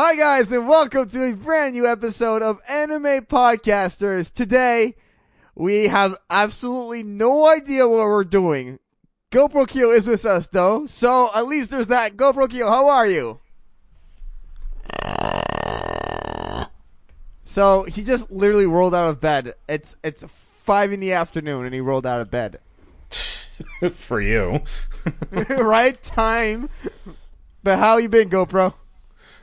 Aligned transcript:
Hi 0.00 0.14
guys 0.14 0.52
and 0.52 0.68
welcome 0.68 1.08
to 1.08 1.24
a 1.24 1.32
brand 1.32 1.72
new 1.72 1.84
episode 1.84 2.40
of 2.40 2.60
Anime 2.68 3.24
Podcasters. 3.26 4.32
Today, 4.32 4.94
we 5.56 5.88
have 5.88 6.16
absolutely 6.30 7.02
no 7.02 7.48
idea 7.48 7.88
what 7.88 8.06
we're 8.06 8.22
doing. 8.22 8.78
GoPro 9.32 9.66
Kyo 9.66 9.90
is 9.90 10.06
with 10.06 10.24
us 10.24 10.46
though, 10.46 10.86
so 10.86 11.30
at 11.34 11.48
least 11.48 11.72
there's 11.72 11.88
that. 11.88 12.16
GoPro 12.16 12.48
Kyo, 12.48 12.68
how 12.68 12.88
are 12.88 13.08
you? 13.08 13.40
So 17.44 17.82
he 17.82 18.04
just 18.04 18.30
literally 18.30 18.66
rolled 18.66 18.94
out 18.94 19.08
of 19.08 19.20
bed. 19.20 19.54
It's 19.68 19.96
it's 20.04 20.22
five 20.28 20.92
in 20.92 21.00
the 21.00 21.12
afternoon 21.14 21.64
and 21.64 21.74
he 21.74 21.80
rolled 21.80 22.06
out 22.06 22.20
of 22.20 22.30
bed. 22.30 22.60
for 23.90 24.20
you. 24.20 24.60
right 25.32 26.00
time. 26.04 26.70
But 27.64 27.80
how 27.80 27.96
you 27.96 28.08
been, 28.08 28.30
GoPro? 28.30 28.74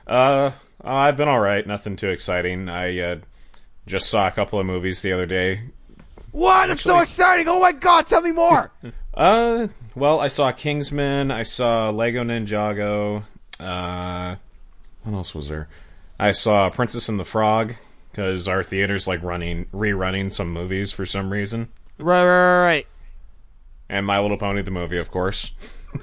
Uh, 0.06 0.52
I've 0.82 1.16
been 1.16 1.28
all 1.28 1.40
right. 1.40 1.66
Nothing 1.66 1.96
too 1.96 2.08
exciting. 2.10 2.68
I 2.68 2.98
uh, 2.98 3.16
just 3.86 4.08
saw 4.08 4.28
a 4.28 4.30
couple 4.30 4.58
of 4.58 4.66
movies 4.66 5.02
the 5.02 5.12
other 5.12 5.26
day. 5.26 5.62
What? 6.32 6.70
It's 6.70 6.82
so 6.82 7.00
exciting! 7.00 7.46
Oh 7.48 7.60
my 7.60 7.72
god, 7.72 8.06
tell 8.06 8.20
me 8.20 8.32
more! 8.32 8.70
Uh, 9.16 9.68
well, 9.94 10.20
I 10.20 10.28
saw 10.28 10.52
Kingsman. 10.52 11.30
I 11.30 11.42
saw 11.42 11.88
Lego 11.88 12.22
Ninjago. 12.22 13.22
Uh, 13.58 14.36
what 15.04 15.14
else 15.14 15.34
was 15.34 15.48
there? 15.48 15.68
I 16.20 16.32
saw 16.32 16.68
Princess 16.68 17.08
and 17.08 17.18
the 17.18 17.24
Frog 17.24 17.76
because 18.10 18.46
our 18.46 18.62
theater's 18.62 19.06
like 19.06 19.22
running 19.22 19.64
rerunning 19.72 20.30
some 20.30 20.52
movies 20.52 20.92
for 20.92 21.06
some 21.06 21.30
reason. 21.30 21.68
right, 21.96 22.24
right, 22.24 22.62
right, 22.62 22.86
And 23.88 24.04
My 24.04 24.20
Little 24.20 24.36
Pony 24.36 24.60
the 24.60 24.70
movie, 24.70 24.98
of 24.98 25.10
course. 25.10 25.52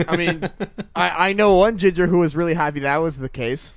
I 0.08 0.16
mean, 0.18 0.50
I, 0.96 1.30
I 1.30 1.34
know 1.34 1.58
one 1.58 1.78
ginger 1.78 2.08
who 2.08 2.18
was 2.18 2.36
really 2.36 2.56
happy 2.56 2.80
that 2.80 2.98
was 2.98 3.20
the 3.20 3.30
case. 3.30 3.74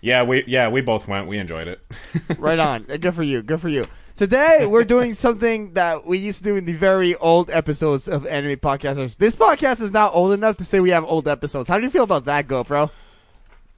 Yeah, 0.00 0.22
we 0.22 0.44
yeah 0.46 0.68
we 0.68 0.80
both 0.80 1.06
went. 1.08 1.26
We 1.26 1.38
enjoyed 1.38 1.68
it. 1.68 1.80
Right 2.38 2.58
on. 2.58 2.82
Good 3.00 3.14
for 3.14 3.22
you. 3.22 3.42
Good 3.42 3.60
for 3.60 3.68
you. 3.68 3.86
Today, 4.16 4.66
we're 4.66 4.84
doing 4.84 5.14
something 5.14 5.72
that 5.74 6.04
we 6.06 6.18
used 6.18 6.38
to 6.38 6.44
do 6.44 6.56
in 6.56 6.66
the 6.66 6.74
very 6.74 7.14
old 7.16 7.50
episodes 7.50 8.06
of 8.06 8.26
Anime 8.26 8.58
Podcasters. 8.58 9.16
This 9.16 9.34
podcast 9.34 9.80
is 9.80 9.92
now 9.92 10.10
old 10.10 10.32
enough 10.32 10.58
to 10.58 10.64
say 10.64 10.78
we 10.80 10.90
have 10.90 11.04
old 11.04 11.26
episodes. 11.26 11.68
How 11.68 11.78
do 11.78 11.84
you 11.84 11.90
feel 11.90 12.04
about 12.04 12.26
that, 12.26 12.46
GoPro? 12.46 12.90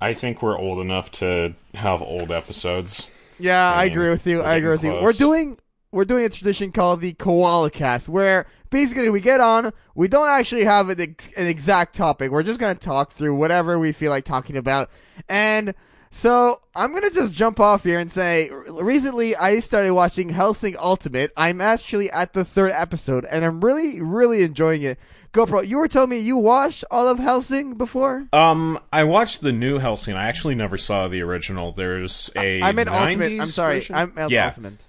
I 0.01 0.15
think 0.15 0.43
we're 0.43 0.59
old 0.59 0.81
enough 0.81 1.13
to 1.13 1.55
have 1.75 2.03
old 2.03 2.33
episodes. 2.33 3.09
Yeah, 3.39 3.73
I 3.73 3.85
mean, 3.85 3.93
agree 3.93 4.11
with 4.11 4.27
you. 4.27 4.39
we're 4.39 4.45
I 4.45 4.55
agree 4.57 4.71
with 4.71 4.83
getting 4.83 4.97
you. 4.97 5.03
We're 5.03 5.13
doing 5.13 5.59
we're 5.93 6.05
doing 6.05 6.25
a 6.25 6.29
tradition 6.29 6.73
called 6.73 7.01
the 7.01 7.13
Koala 7.13 7.71
Cast, 7.71 8.09
where 8.09 8.47
basically 8.71 9.11
we 9.11 9.21
get 9.21 9.41
on, 9.41 9.73
we 9.95 10.09
don't 10.09 10.29
actually 10.29 10.65
have 10.65 10.89
an, 10.89 11.01
ex- 11.01 11.33
an 11.37 11.47
exact 11.47 11.95
topic. 11.95 12.33
We're 12.33 12.43
just 12.43 12.59
gonna 12.59 12.75
talk 12.75 13.13
through 13.13 13.37
whatever 13.37 13.79
we 13.79 13.93
feel 13.93 14.11
like 14.11 14.25
talking 14.25 14.57
about, 14.57 14.91
and 15.29 15.73
so 16.15 16.61
I'm 16.77 16.93
gonna 16.93 17.11
just 17.11 17.35
jump 17.35 17.59
off 17.59 17.85
here 17.85 17.99
and 17.99 18.13
say, 18.13 18.51
recently 18.69 19.35
I 19.35 19.61
started 19.61 19.95
watching 19.95 20.29
Hellsing 20.29 20.77
Ultimate. 20.79 21.33
I'm 21.39 21.63
actually 21.63 22.11
at 22.11 22.35
the 22.35 22.45
third 22.45 22.71
episode, 22.73 23.25
and 23.25 23.43
I'm 23.47 23.65
really, 23.65 24.03
really 24.03 24.43
enjoying 24.43 24.83
it. 24.83 24.99
GoPro, 25.33 25.67
you 25.67 25.79
were 25.79 25.89
telling 25.89 26.11
me 26.11 26.19
you 26.19 26.37
watched 26.37 26.85
all 26.91 27.09
of 27.09 27.19
Hellsing 27.19 27.79
before. 27.79 28.27
Um, 28.35 28.79
I 28.93 29.05
watched 29.05 29.41
the 29.41 29.53
new 29.53 29.79
Hellsing. 29.79 30.15
I 30.15 30.29
actually 30.29 30.55
never 30.55 30.77
saw 30.77 31.09
the 31.09 31.23
original. 31.23 31.73
There's 31.73 32.31
a 32.37 32.61
I 32.61 32.73
meant 32.73 32.91
90s 32.91 33.07
Ultimate. 33.07 33.41
I'm 33.41 33.47
sorry. 33.47 33.75
version? 33.77 33.95
I 33.95 34.05
meant 34.05 34.31
yeah, 34.31 34.49
Ultimate. 34.49 34.85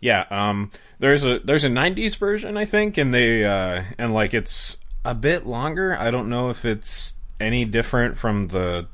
yeah. 0.00 0.24
Um, 0.30 0.70
there's 1.00 1.22
a 1.26 1.40
there's 1.40 1.64
a 1.64 1.68
'90s 1.68 2.16
version, 2.16 2.56
I 2.56 2.64
think, 2.64 2.96
and 2.96 3.12
they 3.12 3.44
uh 3.44 3.82
and 3.98 4.14
like 4.14 4.32
it's 4.32 4.78
a 5.04 5.14
bit 5.14 5.46
longer. 5.46 5.94
I 5.98 6.10
don't 6.10 6.30
know 6.30 6.48
if 6.48 6.64
it's 6.64 7.12
any 7.38 7.66
different 7.66 8.16
from 8.16 8.44
the 8.48 8.86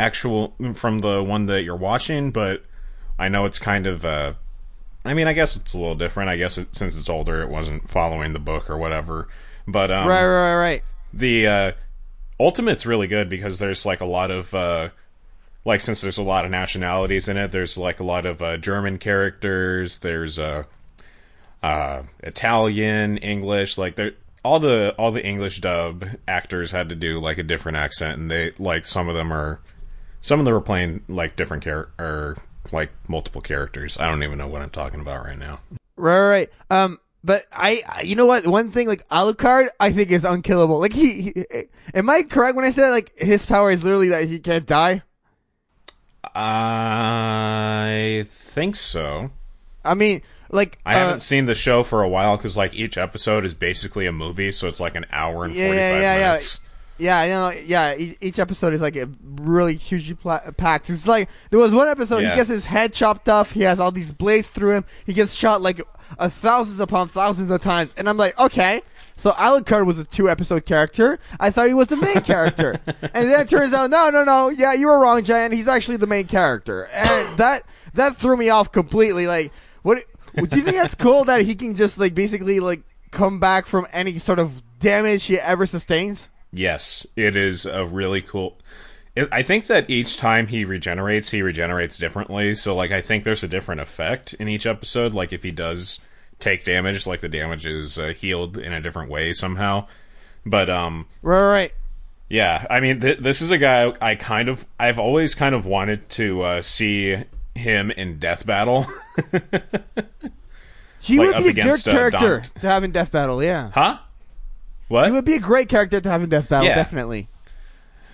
actual 0.00 0.54
from 0.74 0.98
the 0.98 1.22
one 1.22 1.46
that 1.46 1.62
you're 1.62 1.76
watching, 1.76 2.30
but 2.30 2.64
I 3.18 3.28
know 3.28 3.44
it's 3.44 3.58
kind 3.58 3.86
of 3.86 4.04
uh. 4.04 4.32
I 5.04 5.14
mean, 5.14 5.28
I 5.28 5.32
guess 5.32 5.56
it's 5.56 5.72
a 5.72 5.78
little 5.78 5.94
different. 5.94 6.28
I 6.28 6.36
guess 6.36 6.58
it, 6.58 6.74
since 6.76 6.94
it's 6.96 7.08
older, 7.08 7.40
it 7.40 7.48
wasn't 7.48 7.88
following 7.88 8.32
the 8.32 8.38
book 8.38 8.68
or 8.68 8.76
whatever. 8.76 9.28
But 9.66 9.90
um, 9.90 10.06
Right, 10.06 10.26
right, 10.26 10.54
right. 10.56 10.82
the 11.12 11.46
uh 11.46 11.72
ultimate's 12.38 12.86
really 12.86 13.06
good 13.06 13.28
because 13.28 13.58
there's 13.58 13.84
like 13.84 14.00
a 14.00 14.06
lot 14.06 14.30
of 14.30 14.52
uh 14.54 14.88
like 15.66 15.80
since 15.82 16.00
there's 16.00 16.16
a 16.18 16.22
lot 16.22 16.44
of 16.46 16.50
nationalities 16.50 17.28
in 17.28 17.36
it 17.36 17.52
there's 17.52 17.76
like 17.76 18.00
a 18.00 18.04
lot 18.04 18.24
of 18.24 18.40
uh 18.40 18.56
german 18.56 18.96
characters 18.96 19.98
there's 19.98 20.38
uh 20.38 20.62
uh 21.62 22.02
italian 22.20 23.18
english 23.18 23.76
like 23.76 23.96
there 23.96 24.12
all 24.42 24.58
the 24.58 24.94
all 24.98 25.12
the 25.12 25.22
english 25.22 25.60
dub 25.60 26.06
actors 26.26 26.70
had 26.70 26.88
to 26.88 26.94
do 26.94 27.20
like 27.20 27.36
a 27.36 27.42
different 27.42 27.76
accent 27.76 28.18
and 28.18 28.30
they 28.30 28.52
like 28.58 28.86
some 28.86 29.06
of 29.10 29.14
them 29.14 29.30
are 29.30 29.60
some 30.22 30.38
of 30.38 30.44
them 30.44 30.54
were 30.54 30.60
playing 30.60 31.02
like 31.08 31.36
different 31.36 31.62
char 31.64 31.88
or 31.98 32.36
like 32.72 32.90
multiple 33.08 33.40
characters 33.40 33.98
i 33.98 34.06
don't 34.06 34.22
even 34.22 34.38
know 34.38 34.46
what 34.48 34.62
i'm 34.62 34.70
talking 34.70 35.00
about 35.00 35.24
right 35.24 35.38
now 35.38 35.60
Right, 36.00 36.20
right. 36.20 36.50
Um, 36.70 36.98
but 37.22 37.44
I, 37.52 37.82
you 38.02 38.16
know 38.16 38.24
what? 38.24 38.46
One 38.46 38.70
thing, 38.70 38.88
like 38.88 39.06
Alucard, 39.08 39.68
I 39.78 39.92
think 39.92 40.10
is 40.10 40.24
unkillable. 40.24 40.80
Like 40.80 40.94
he, 40.94 41.22
he, 41.22 41.44
am 41.92 42.08
I 42.08 42.22
correct 42.22 42.56
when 42.56 42.64
I 42.64 42.70
said 42.70 42.90
like 42.90 43.12
his 43.18 43.44
power 43.44 43.70
is 43.70 43.84
literally 43.84 44.08
that 44.08 44.26
he 44.26 44.38
can't 44.38 44.66
die? 44.66 45.02
i 46.34 48.24
think 48.28 48.76
so 48.76 49.30
I 49.84 49.94
mean, 49.94 50.20
like 50.50 50.78
I 50.84 50.94
uh, 50.94 50.98
haven't 50.98 51.20
seen 51.20 51.46
the 51.46 51.54
show 51.54 51.82
for 51.82 52.02
a 52.02 52.08
while 52.08 52.36
because 52.36 52.56
like 52.56 52.74
each 52.74 52.98
episode 52.98 53.44
is 53.46 53.54
basically 53.54 54.06
a 54.06 54.12
movie, 54.12 54.52
so 54.52 54.68
it's 54.68 54.78
like 54.80 54.94
an 54.94 55.06
hour 55.10 55.44
and 55.44 55.54
Yeah, 55.54 55.66
forty 55.66 55.78
yeah, 55.78 55.90
five 55.92 56.02
yeah, 56.02 56.14
yeah. 56.16 56.26
minutes. 56.26 56.60
Yeah, 57.00 57.24
you 57.24 57.30
know, 57.30 57.50
yeah. 57.64 57.94
e- 57.96 58.16
Each 58.20 58.38
episode 58.38 58.72
is 58.74 58.80
like 58.80 58.96
a 58.96 59.08
really 59.36 59.74
hugely 59.76 60.14
pla- 60.14 60.50
packed. 60.56 60.90
It's 60.90 61.06
like 61.06 61.28
there 61.50 61.58
was 61.58 61.74
one 61.74 61.88
episode 61.88 62.18
he 62.30 62.36
gets 62.36 62.48
his 62.50 62.64
head 62.66 62.92
chopped 62.92 63.28
off. 63.28 63.52
He 63.52 63.62
has 63.62 63.80
all 63.80 63.90
these 63.90 64.12
blades 64.12 64.48
through 64.48 64.72
him. 64.76 64.84
He 65.06 65.12
gets 65.12 65.34
shot 65.34 65.62
like 65.62 65.80
a 66.18 66.28
thousands 66.30 66.80
upon 66.80 67.08
thousands 67.08 67.50
of 67.50 67.62
times, 67.62 67.94
and 67.96 68.08
I'm 68.08 68.16
like, 68.16 68.38
okay. 68.38 68.82
So 69.16 69.32
Alucard 69.32 69.84
was 69.84 69.98
a 69.98 70.04
two 70.04 70.30
episode 70.30 70.64
character. 70.64 71.18
I 71.38 71.50
thought 71.50 71.68
he 71.68 71.74
was 71.74 71.88
the 71.88 71.96
main 71.96 72.20
character, 72.22 72.80
and 72.86 73.28
then 73.28 73.40
it 73.40 73.50
turns 73.50 73.74
out, 73.74 73.90
no, 73.90 74.08
no, 74.08 74.24
no. 74.24 74.48
Yeah, 74.48 74.72
you 74.72 74.86
were 74.86 74.98
wrong, 74.98 75.22
Giant. 75.24 75.52
He's 75.52 75.68
actually 75.68 75.98
the 75.98 76.06
main 76.06 76.26
character, 76.26 76.84
and 76.84 77.36
that 77.38 77.64
that 77.94 78.16
threw 78.16 78.36
me 78.36 78.48
off 78.50 78.72
completely. 78.72 79.26
Like, 79.26 79.52
what? 79.82 79.98
Do 80.34 80.56
you 80.56 80.62
think 80.62 80.76
that's 80.76 80.94
cool 80.94 81.24
that 81.24 81.42
he 81.42 81.54
can 81.54 81.74
just 81.74 81.98
like 81.98 82.14
basically 82.14 82.60
like 82.60 82.82
come 83.10 83.40
back 83.40 83.66
from 83.66 83.86
any 83.92 84.16
sort 84.18 84.38
of 84.38 84.62
damage 84.78 85.24
he 85.24 85.38
ever 85.38 85.66
sustains? 85.66 86.28
Yes, 86.52 87.06
it 87.16 87.36
is 87.36 87.66
a 87.66 87.84
really 87.86 88.20
cool. 88.22 88.56
It, 89.16 89.28
I 89.32 89.42
think 89.42 89.66
that 89.66 89.88
each 89.90 90.16
time 90.16 90.46
he 90.48 90.64
regenerates, 90.64 91.30
he 91.30 91.42
regenerates 91.42 91.98
differently. 91.98 92.54
So 92.54 92.74
like, 92.76 92.90
I 92.92 93.00
think 93.00 93.24
there's 93.24 93.42
a 93.42 93.48
different 93.48 93.80
effect 93.80 94.34
in 94.34 94.48
each 94.48 94.66
episode. 94.66 95.12
Like 95.12 95.32
if 95.32 95.42
he 95.42 95.50
does 95.50 96.00
take 96.38 96.64
damage, 96.64 97.06
like 97.06 97.20
the 97.20 97.28
damage 97.28 97.66
is 97.66 97.98
uh, 97.98 98.08
healed 98.08 98.56
in 98.58 98.72
a 98.72 98.80
different 98.80 99.10
way 99.10 99.32
somehow. 99.32 99.86
But 100.46 100.70
um, 100.70 101.06
Right, 101.22 101.42
right. 101.42 101.72
Yeah, 102.28 102.64
I 102.70 102.78
mean, 102.78 103.00
th- 103.00 103.18
this 103.18 103.42
is 103.42 103.50
a 103.50 103.58
guy 103.58 103.92
I 104.00 104.14
kind 104.14 104.48
of, 104.48 104.64
I've 104.78 105.00
always 105.00 105.34
kind 105.34 105.52
of 105.54 105.66
wanted 105.66 106.08
to 106.10 106.42
uh, 106.42 106.62
see 106.62 107.24
him 107.56 107.90
in 107.90 108.18
Death 108.20 108.46
Battle. 108.46 108.86
He 111.02 111.18
Like, 111.18 111.34
would 111.34 111.54
be 111.54 111.60
a 111.60 111.64
good 111.64 111.88
uh, 111.88 111.90
character 111.92 112.42
to 112.60 112.66
have 112.66 112.84
in 112.84 112.92
Death 112.92 113.10
Battle, 113.10 113.42
yeah. 113.42 113.70
huh? 113.72 113.98
He 114.90 115.10
would 115.10 115.24
be 115.24 115.34
a 115.34 115.40
great 115.40 115.68
character 115.68 116.00
to 116.00 116.10
have 116.10 116.22
in 116.22 116.28
Death 116.28 116.48
Battle, 116.48 116.68
Yeah. 116.68 116.74
definitely. 116.74 117.28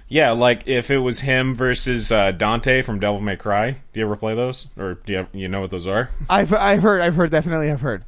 Yeah, 0.09 0.31
like 0.31 0.69
if 0.69 0.91
it 0.91 0.99
was 0.99 1.21
him 1.21 1.55
versus 1.55 2.13
uh, 2.13 2.31
Dante 2.31 2.83
from 2.83 3.01
Devil 3.01 3.21
May 3.21 3.35
Cry. 3.37 3.73
Do 3.93 3.99
you 4.01 4.07
ever 4.07 4.15
play 4.15 4.35
those, 4.37 4.69
or 4.79 4.95
do 4.95 5.13
you, 5.13 5.19
have, 5.19 5.29
you 5.33 5.49
know 5.49 5.63
what 5.63 5.71
those 5.73 5.87
are? 5.89 6.11
I've 6.31 6.53
I've 6.55 6.83
heard, 6.83 7.01
I've 7.01 7.17
heard, 7.17 7.31
definitely, 7.33 7.71
I've 7.73 7.81
heard. 7.81 8.05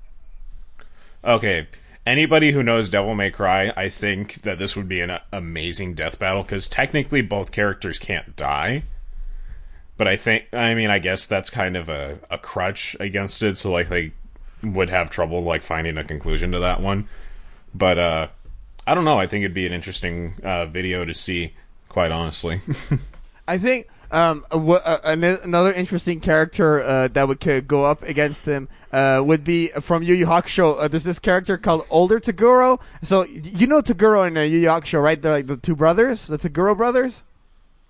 Okay, 1.24 1.66
anybody 2.06 2.52
who 2.52 2.62
knows 2.62 2.88
Devil 2.88 3.14
May 3.16 3.30
Cry, 3.30 3.72
I 3.76 3.88
think 3.88 4.42
that 4.42 4.58
this 4.58 4.76
would 4.76 4.88
be 4.88 5.00
an 5.00 5.18
amazing 5.32 5.94
death 5.94 6.18
battle 6.18 6.42
because 6.44 6.68
technically 6.68 7.20
both 7.20 7.50
characters 7.50 7.98
can't 7.98 8.36
die. 8.36 8.84
But 9.96 10.06
I 10.06 10.14
think, 10.16 10.44
I 10.52 10.74
mean, 10.74 10.90
I 10.90 11.00
guess 11.00 11.26
that's 11.26 11.50
kind 11.50 11.76
of 11.76 11.88
a, 11.88 12.20
a 12.30 12.38
crutch 12.38 12.96
against 13.00 13.42
it, 13.42 13.56
so 13.56 13.72
like 13.72 13.88
they 13.88 14.12
would 14.62 14.90
have 14.90 15.10
trouble 15.10 15.42
like 15.42 15.64
finding 15.64 15.98
a 15.98 16.04
conclusion 16.04 16.52
to 16.52 16.60
that 16.60 16.80
one. 16.80 17.08
But 17.74 17.98
uh, 17.98 18.28
I 18.88 18.94
don't 18.94 19.04
know. 19.04 19.18
I 19.18 19.26
think 19.26 19.44
it'd 19.44 19.52
be 19.52 19.66
an 19.66 19.72
interesting 19.74 20.34
uh, 20.42 20.64
video 20.64 21.04
to 21.04 21.12
see, 21.14 21.52
quite 21.90 22.10
honestly. 22.10 22.62
I 23.46 23.58
think 23.58 23.86
um 24.10 24.46
wha- 24.50 24.80
uh, 24.82 24.98
an- 25.04 25.22
another 25.22 25.70
interesting 25.74 26.20
character 26.20 26.82
uh, 26.82 27.08
that 27.08 27.28
would 27.28 27.38
could 27.40 27.68
go 27.68 27.84
up 27.84 28.02
against 28.02 28.46
him 28.46 28.66
uh, 28.90 29.22
would 29.22 29.44
be 29.44 29.68
from 29.82 30.02
Yu 30.02 30.14
Yu 30.14 30.24
Hakusho. 30.24 30.78
Uh, 30.80 30.88
there's 30.88 31.04
this 31.04 31.18
character 31.18 31.58
called 31.58 31.84
Older 31.90 32.18
Toguro. 32.18 32.80
So 33.02 33.24
you 33.24 33.66
know 33.66 33.82
Toguro 33.82 34.26
in 34.26 34.38
uh, 34.38 34.40
Yu 34.40 34.60
Yu 34.60 34.68
Hakusho, 34.68 35.02
right? 35.02 35.20
They're 35.20 35.32
like 35.32 35.48
the 35.48 35.58
two 35.58 35.76
brothers, 35.76 36.26
the 36.26 36.38
Toguro 36.38 36.74
brothers. 36.74 37.22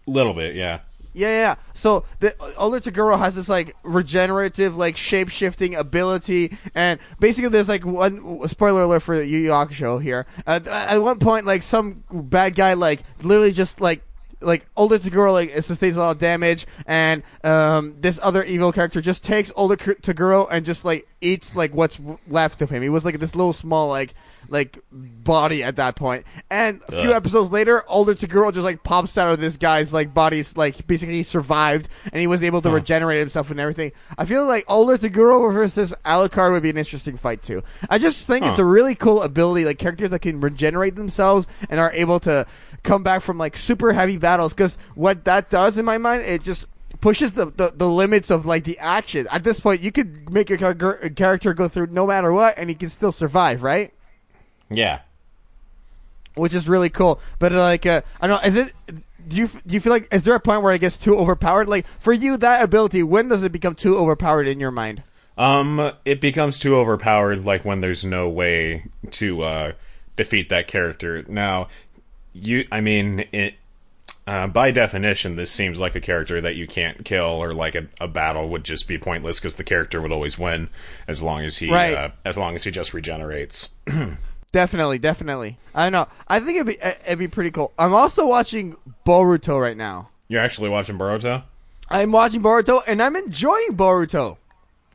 A 0.09 0.11
little 0.11 0.35
bit, 0.35 0.57
yeah. 0.57 0.81
Yeah, 1.19 1.31
yeah. 1.31 1.55
So 1.75 2.05
the 2.21 2.33
older 2.57 2.79
Toguro 2.79 3.19
has 3.19 3.35
this 3.35 3.49
like 3.49 3.75
regenerative, 3.83 4.77
like 4.77 4.97
shape 4.97 5.31
shifting 5.31 5.75
ability, 5.75 6.57
and 6.77 7.01
basically 7.19 7.51
there's 7.51 7.69
like 7.69 7.85
one 7.85 8.47
spoiler 8.47 8.83
alert 8.83 9.01
for 9.01 9.21
Yu 9.21 9.39
Yu 9.39 9.51
Hakusho 9.51 10.01
here. 10.01 10.27
Uh, 10.47 10.61
at 10.65 10.99
one 10.99 11.19
point, 11.19 11.45
like 11.45 11.65
some 11.65 12.05
bad 12.09 12.55
guy, 12.55 12.75
like 12.75 13.03
literally 13.21 13.51
just 13.51 13.81
like 13.81 14.03
like 14.41 14.65
older 14.77 14.97
Toguro 14.97 15.33
like 15.33 15.51
sustains 15.65 15.97
a 15.97 16.01
lot 16.01 16.13
of 16.13 16.19
damage, 16.21 16.69
and 16.87 17.25
um, 17.43 17.97
this 18.01 18.21
other 18.23 18.45
evil 18.45 18.71
character 18.71 19.01
just 19.01 19.25
takes 19.25 19.51
older 19.57 19.77
Toguro 19.77 20.47
and 20.53 20.65
just 20.65 20.85
like 20.85 21.09
eats 21.21 21.57
like 21.57 21.75
what's 21.75 22.01
left 22.29 22.63
of 22.63 22.71
him. 22.71 22.81
He 22.81 22.89
was 22.89 23.05
like 23.05 23.19
this 23.19 23.35
little 23.35 23.53
small 23.53 23.89
like 23.89 24.15
like 24.49 24.79
body 24.91 25.63
at 25.63 25.77
that 25.77 25.95
point. 25.97 26.25
And 26.51 26.81
a 26.89 26.93
few 26.93 27.11
Ugh. 27.11 27.17
episodes 27.17 27.51
later, 27.51 27.83
older 27.89 28.15
Toguro 28.15 28.53
just 28.53 28.65
like 28.65 28.83
pops 28.83 29.19
out 29.19 29.33
of 29.33 29.41
this 29.41 29.57
guy's 29.57 29.93
like 29.93 30.15
body's 30.15 30.57
like 30.57 30.87
basically 30.87 31.17
he 31.17 31.23
survived 31.23 31.89
and 32.13 32.21
he 32.21 32.27
was 32.27 32.43
able 32.43 32.63
to 32.63 32.69
Huh. 32.69 32.77
regenerate 32.77 33.19
himself 33.21 33.51
and 33.51 33.61
everything. 33.61 33.93
I 34.17 34.25
feel 34.25 34.47
like 34.47 34.65
older 34.69 34.97
Toguro 34.97 35.53
versus 35.53 35.93
Alucard 36.05 36.53
would 36.53 36.63
be 36.63 36.71
an 36.71 36.79
interesting 36.79 37.17
fight 37.17 37.43
too. 37.43 37.63
I 37.91 37.99
just 37.99 38.27
think 38.27 38.47
it's 38.47 38.59
a 38.59 38.65
really 38.65 38.95
cool 38.95 39.23
ability, 39.23 39.65
like 39.65 39.79
characters 39.79 40.11
that 40.11 40.21
can 40.21 40.41
regenerate 40.41 40.95
themselves 40.97 41.47
and 41.69 41.79
are 41.79 41.93
able 41.93 42.21
to 42.21 42.47
come 42.83 43.03
back 43.03 43.23
from 43.23 43.39
like 43.39 43.57
super 43.57 43.93
heavy 43.93 44.17
battles. 44.17 44.55
Because 44.55 44.79
what 44.95 45.25
that 45.25 45.51
does 45.51 45.77
in 45.79 45.85
my 45.85 45.99
mind, 45.99 46.23
it 46.23 46.43
just 46.43 46.67
pushes 47.01 47.33
the, 47.35 47.47
the, 47.47 47.73
the 47.77 47.89
limits 47.89 48.31
of 48.31 48.47
like 48.47 48.65
the 48.65 48.79
action. 48.79 49.27
At 49.31 49.45
this 49.45 49.61
point, 49.61 49.83
you 49.83 49.93
could 49.93 50.31
make 50.33 50.51
a 50.51 50.57
character 51.15 51.55
go 51.55 51.69
through 51.69 51.89
no 51.89 52.07
matter 52.07 52.33
what, 52.33 52.55
and 52.57 52.69
he 52.69 52.75
can 52.75 52.89
still 52.89 53.13
survive, 53.13 53.63
right? 53.63 53.93
Yeah. 54.71 55.01
Which 56.35 56.55
is 56.55 56.69
really 56.69 56.91
cool. 56.91 57.21
But 57.39 57.53
like, 57.53 57.85
uh, 57.87 58.03
I 58.21 58.27
don't 58.27 58.41
know, 58.43 58.47
is 58.49 58.57
it? 58.57 58.73
Do 59.27 59.37
you 59.37 59.49
do 59.67 59.75
you 59.75 59.81
feel 59.81 59.93
like 59.93 60.09
is 60.13 60.23
there 60.23 60.35
a 60.35 60.41
point 60.41 60.63
where 60.63 60.73
it 60.73 60.79
gets 60.79 60.97
too 60.97 61.17
overpowered? 61.19 61.69
Like 61.69 61.87
for 61.87 62.13
you, 62.13 62.37
that 62.39 62.63
ability, 62.63 63.03
when 63.03 63.29
does 63.29 63.43
it 63.43 63.53
become 63.53 63.75
too 63.75 63.97
overpowered 63.97 64.47
in 64.47 64.61
your 64.61 64.71
mind? 64.71 65.03
Um, 65.37 65.93
it 66.05 66.21
becomes 66.21 66.59
too 66.59 66.77
overpowered, 66.77 67.45
like 67.45 67.65
when 67.65 67.81
there's 67.81 68.05
no 68.05 68.29
way 68.29 68.85
to 69.13 69.43
uh, 69.43 69.73
defeat 70.17 70.49
that 70.49 70.67
character. 70.69 71.25
Now, 71.29 71.69
you, 72.33 72.67
I 72.73 72.81
mean, 72.81 73.25
it. 73.33 73.55
Uh, 74.27 74.47
by 74.47 74.71
definition, 74.71 75.37
this 75.37 75.51
seems 75.51 75.81
like 75.81 75.95
a 75.95 76.01
character 76.03 76.39
that 76.41 76.55
you 76.55 76.67
can't 76.67 77.03
kill, 77.05 77.25
or 77.25 77.55
like 77.55 77.75
a, 77.75 77.87
a 77.99 78.07
battle 78.07 78.47
would 78.51 78.63
just 78.63 78.87
be 78.87 78.99
pointless 78.99 79.39
because 79.41 79.55
the 79.55 79.65
character 79.65 80.03
would 80.03 80.13
always 80.13 80.39
win 80.39 80.69
as 81.07 81.23
long 81.23 81.43
as 81.45 81.57
he, 81.57 81.71
Right. 81.73 81.95
uh, 81.95 82.11
as 82.27 82.37
long 82.37 82.55
as 82.55 82.65
he 82.65 82.71
just 82.71 82.93
regenerates. 82.93 83.71
Definitely, 84.53 84.99
definitely. 84.99 85.59
I 85.75 85.91
know. 85.91 86.09
I 86.27 86.41
think 86.41 86.57
it'd 86.57 86.67
be 86.67 86.81
eh, 86.81 86.95
it'd 87.07 87.19
be 87.19 87.29
pretty 87.29 87.51
cool. 87.51 87.73
I'm 87.79 87.93
also 87.95 88.27
watching 88.27 88.77
Boruto 89.07 89.61
right 89.61 89.77
now. 89.77 90.09
You're 90.29 90.41
actually 90.43 90.71
watching 90.71 90.99
Boruto? 90.99 91.43
I'm 91.91 92.13
watching 92.13 92.43
Boruto 92.43 92.81
and 92.87 93.03
I'm 93.03 93.17
enjoying 93.17 93.71
Boruto. 93.73 94.37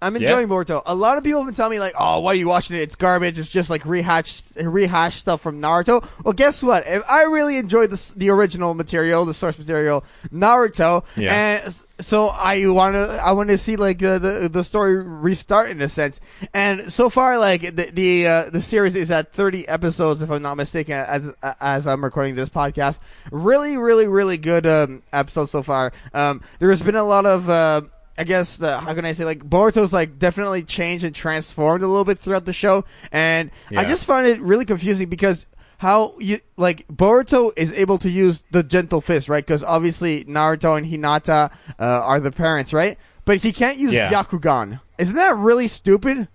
I'm 0.02 0.16
enjoying 0.18 0.50
Boruto. 0.50 0.82
A 0.86 0.94
lot 0.94 1.18
of 1.18 1.24
people 1.24 1.40
have 1.40 1.48
been 1.48 1.56
telling 1.56 1.72
me 1.72 1.80
like, 1.80 1.94
"Oh, 1.98 2.20
why 2.20 2.32
are 2.32 2.36
you 2.36 2.48
watching 2.50 2.76
it? 2.76 2.82
It's 2.82 2.96
garbage. 2.96 3.40
It's 3.40 3.48
just 3.48 3.70
like 3.70 3.86
rehashed 3.86 4.46
rehash 4.62 5.16
stuff 5.18 5.40
from 5.40 5.62
Naruto." 5.62 6.06
Well, 6.26 6.34
guess 6.34 6.62
what? 6.62 6.84
If 6.86 7.04
I 7.10 7.24
really 7.24 7.58
enjoyed 7.58 7.90
the 7.90 8.12
the 8.18 8.30
original 8.30 8.74
material, 8.74 9.24
the 9.24 9.34
source 9.34 9.58
material, 9.58 10.04
Naruto, 10.34 11.06
Yeah. 11.16 11.34
and 11.64 11.76
so 12.04 12.28
I 12.28 12.68
want 12.68 12.96
to 12.96 13.20
I 13.24 13.32
want 13.32 13.50
to 13.50 13.58
see 13.58 13.76
like 13.76 14.02
uh, 14.04 14.20
the 14.20 14.50
the 14.52 14.64
story 14.64 14.96
restart 14.96 15.70
in 15.70 15.82
a 15.82 15.90
sense. 15.90 16.20
And 16.54 16.92
so 16.92 17.10
far, 17.10 17.38
like 17.38 17.62
the 17.62 17.92
the 17.92 18.28
uh, 18.28 18.50
the 18.50 18.62
series 18.62 18.96
is 18.96 19.12
at 19.12 19.32
30 19.34 19.68
episodes, 19.68 20.22
if 20.22 20.30
I'm 20.30 20.42
not 20.42 20.56
mistaken, 20.56 20.96
as 20.96 21.34
as 21.60 21.88
I'm 21.88 22.04
recording 22.04 22.36
this 22.36 22.50
podcast. 22.50 23.00
Really, 23.32 23.78
really, 23.78 24.08
really 24.08 24.38
good 24.38 24.66
um, 24.66 25.04
episodes 25.12 25.52
so 25.52 25.62
far. 25.62 25.94
Um, 26.14 26.42
there 26.60 26.70
has 26.70 26.82
been 26.82 26.96
a 26.96 27.04
lot 27.04 27.26
of. 27.26 27.50
Uh, 27.50 27.82
I 28.16 28.26
guess 28.26 28.58
the 28.58 28.78
how 28.78 28.94
can 28.94 29.06
I 29.06 29.14
say 29.14 29.26
like 29.26 29.40
Boruto's 29.40 29.92
like 29.92 30.20
definitely 30.20 30.62
changed 30.62 31.04
and 31.04 31.16
transformed 31.16 31.84
a 31.84 31.88
little 31.88 32.06
bit 32.06 32.20
throughout 32.20 32.46
the 32.46 32.54
show, 32.54 32.86
and 33.12 33.50
I 33.76 33.86
just 33.86 34.06
find 34.06 34.28
it 34.28 34.40
really 34.40 34.66
confusing 34.66 35.10
because 35.10 35.48
how 35.84 36.16
you 36.20 36.40
like 36.56 36.88
Boruto 36.88 37.52
is 37.58 37.72
able 37.74 37.98
to 38.00 38.10
use 38.10 38.44
the 38.52 38.64
gentle 38.64 39.02
fist, 39.02 39.28
right? 39.28 39.44
Because 39.46 39.64
obviously 39.64 40.24
Naruto 40.26 40.78
and 40.78 40.88
Hinata 40.88 41.52
uh, 41.78 41.84
are 42.10 42.20
the 42.22 42.32
parents, 42.32 42.72
right? 42.74 42.98
But 43.26 43.44
he 43.44 43.52
can't 43.52 43.78
use 43.78 43.94
Yeah. 43.94 44.10
Byakugan. 44.12 44.80
Isn't 44.98 45.16
that 45.18 45.36
really 45.38 45.68
stupid? 45.68 46.28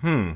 Hmm. 0.00 0.32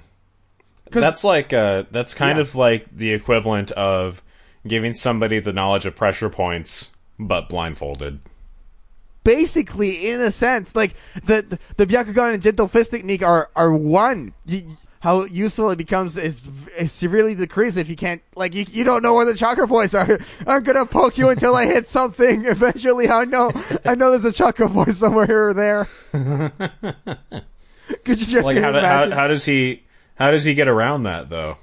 That's 0.90 1.24
like 1.24 1.52
uh 1.52 1.84
that's 1.90 2.14
kind 2.14 2.36
Yeah. 2.36 2.42
of 2.42 2.54
like 2.54 2.86
the 2.94 3.12
equivalent 3.12 3.70
of 3.72 4.22
giving 4.66 4.94
somebody 4.94 5.40
the 5.40 5.52
knowledge 5.52 5.86
of 5.86 5.96
pressure 5.96 6.30
points 6.30 6.90
but 7.18 7.48
blindfolded. 7.48 8.20
basically 9.24 10.08
in 10.10 10.20
a 10.20 10.30
sense 10.30 10.74
like 10.74 10.94
the 11.24 11.58
the 11.76 11.86
Byakugan 11.86 12.34
and 12.34 12.42
gentle 12.42 12.68
fist 12.68 12.90
technique 12.90 13.22
are 13.22 13.50
are 13.54 13.72
one 13.74 14.32
you, 14.46 14.62
how 15.00 15.24
useful 15.26 15.70
it 15.70 15.76
becomes 15.76 16.16
is, 16.16 16.48
is 16.78 16.90
severely 16.92 17.34
decreased 17.34 17.76
if 17.76 17.88
you 17.88 17.96
can't 17.96 18.20
like 18.34 18.54
you, 18.54 18.64
you 18.70 18.84
don't 18.84 19.02
know 19.02 19.14
where 19.14 19.24
the 19.26 19.34
chakra 19.34 19.68
points 19.68 19.94
are. 19.94 20.18
I'm 20.46 20.62
gonna 20.64 20.86
poke 20.86 21.18
you 21.18 21.28
until 21.28 21.54
i 21.54 21.66
hit 21.66 21.86
something. 21.86 22.44
Eventually 22.46 23.08
i 23.08 23.24
know 23.24 23.52
i 23.84 23.94
know 23.94 24.10
there's 24.16 24.24
a 24.24 24.36
chakra 24.36 24.68
point 24.68 24.94
somewhere 24.94 25.26
here 25.26 25.48
or 25.48 25.54
there. 25.54 25.86
Could 28.04 28.20
you 28.20 28.26
just 28.26 28.44
Like 28.44 28.58
how, 28.58 28.72
do- 28.72 28.80
how 28.80 29.10
how 29.10 29.26
does 29.28 29.44
he 29.44 29.84
how 30.16 30.30
does 30.30 30.44
he 30.44 30.54
get 30.54 30.68
around 30.68 31.04
that 31.04 31.28
though? 31.30 31.58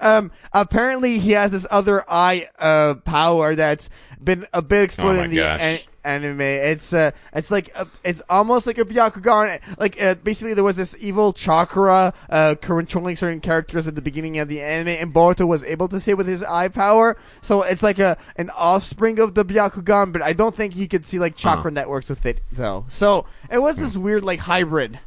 Um, 0.00 0.30
apparently 0.52 1.18
he 1.18 1.32
has 1.32 1.50
this 1.50 1.66
other 1.70 2.04
eye 2.08 2.46
uh 2.58 2.94
power 3.04 3.54
that's 3.56 3.90
been 4.22 4.44
a 4.52 4.62
bit 4.62 4.84
explored 4.84 5.16
Oh 5.16 5.22
in 5.22 5.30
the 5.30 5.42
an- 5.42 5.78
anime. 6.04 6.40
It's 6.40 6.92
uh, 6.92 7.10
it's 7.32 7.50
like 7.50 7.70
a, 7.74 7.86
it's 8.04 8.22
almost 8.28 8.66
like 8.66 8.78
a 8.78 8.84
Byakugan. 8.84 9.60
Like 9.78 10.00
uh, 10.02 10.14
basically 10.16 10.54
there 10.54 10.64
was 10.64 10.76
this 10.76 10.96
evil 11.00 11.32
chakra 11.32 12.14
uh 12.28 12.54
controlling 12.60 13.16
certain 13.16 13.40
characters 13.40 13.88
at 13.88 13.94
the 13.94 14.02
beginning 14.02 14.38
of 14.38 14.48
the 14.48 14.60
anime, 14.60 14.88
and 14.88 15.12
Boruto 15.14 15.46
was 15.46 15.62
able 15.64 15.88
to 15.88 16.00
see 16.00 16.14
with 16.14 16.26
his 16.26 16.42
eye 16.42 16.68
power. 16.68 17.16
So 17.42 17.62
it's 17.62 17.82
like 17.82 17.98
a 17.98 18.16
an 18.36 18.50
offspring 18.56 19.18
of 19.18 19.34
the 19.34 19.44
Byakugan, 19.44 20.12
but 20.12 20.22
I 20.22 20.32
don't 20.32 20.54
think 20.54 20.74
he 20.74 20.86
could 20.88 21.06
see 21.06 21.18
like 21.18 21.36
chakra 21.36 21.70
networks 21.70 22.08
with 22.08 22.24
it 22.26 22.40
though. 22.52 22.84
So 22.88 23.26
it 23.50 23.58
was 23.58 23.76
this 23.76 23.96
weird 23.96 24.24
like 24.24 24.40
hybrid. 24.40 25.00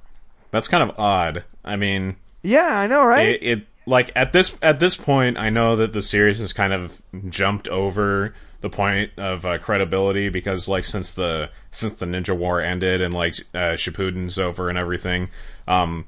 That's 0.52 0.68
kind 0.68 0.90
of 0.90 1.00
odd. 1.00 1.44
I 1.64 1.76
mean, 1.78 2.18
Yeah, 2.44 2.70
I 2.74 2.88
know, 2.88 3.06
right? 3.06 3.36
it, 3.36 3.44
it 3.44 3.68
like 3.86 4.12
at 4.16 4.34
this 4.34 4.56
at 4.62 4.80
this 4.80 4.96
point, 4.96 5.38
I 5.38 5.50
know 5.50 5.76
that 5.78 5.94
the 5.94 6.02
series 6.02 6.40
has 6.40 6.54
kind 6.54 6.74
of 6.74 7.02
jumped 7.30 7.68
over 7.68 8.36
the 8.62 8.70
point 8.70 9.12
of 9.18 9.46
uh, 9.46 9.58
credibility 9.58 10.30
because 10.30 10.68
like 10.68 10.86
since 10.86 11.14
the 11.14 11.50
since 11.72 11.96
the 11.96 12.06
Ninja 12.06 12.36
War 12.36 12.62
ended 12.62 13.02
and 13.02 13.14
like 13.14 13.36
uh, 13.54 13.76
Shippuden's 13.76 14.38
over 14.40 14.70
and 14.70 14.78
everything, 14.78 15.30
um, 15.68 16.06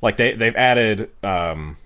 like 0.00 0.16
they 0.16 0.34
they've 0.34 0.56
added 0.56 1.10
um, 1.22 1.76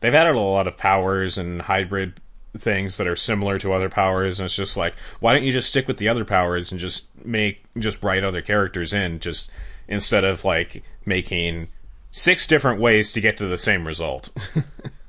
they've 0.00 0.14
added 0.14 0.34
a 0.34 0.40
lot 0.40 0.66
of 0.66 0.76
powers 0.76 1.38
and 1.38 1.62
hybrid 1.62 2.20
things 2.58 2.96
that 2.96 3.06
are 3.06 3.16
similar 3.16 3.58
to 3.60 3.72
other 3.72 3.88
powers. 3.88 4.40
And 4.40 4.46
it's 4.46 4.56
just 4.56 4.76
like 4.76 4.94
why 5.20 5.32
don't 5.32 5.44
you 5.44 5.52
just 5.52 5.70
stick 5.70 5.86
with 5.86 5.98
the 5.98 6.08
other 6.08 6.24
powers 6.24 6.72
and 6.72 6.80
just 6.80 7.08
make 7.24 7.64
just 7.78 8.02
write 8.02 8.24
other 8.24 8.42
characters 8.42 8.92
in 8.92 9.20
just 9.20 9.50
instead 9.86 10.24
of 10.24 10.44
like 10.44 10.82
making 11.06 11.68
six 12.10 12.48
different 12.48 12.80
ways 12.80 13.12
to 13.12 13.20
get 13.20 13.36
to 13.36 13.46
the 13.46 13.58
same 13.58 13.86
result 13.86 14.30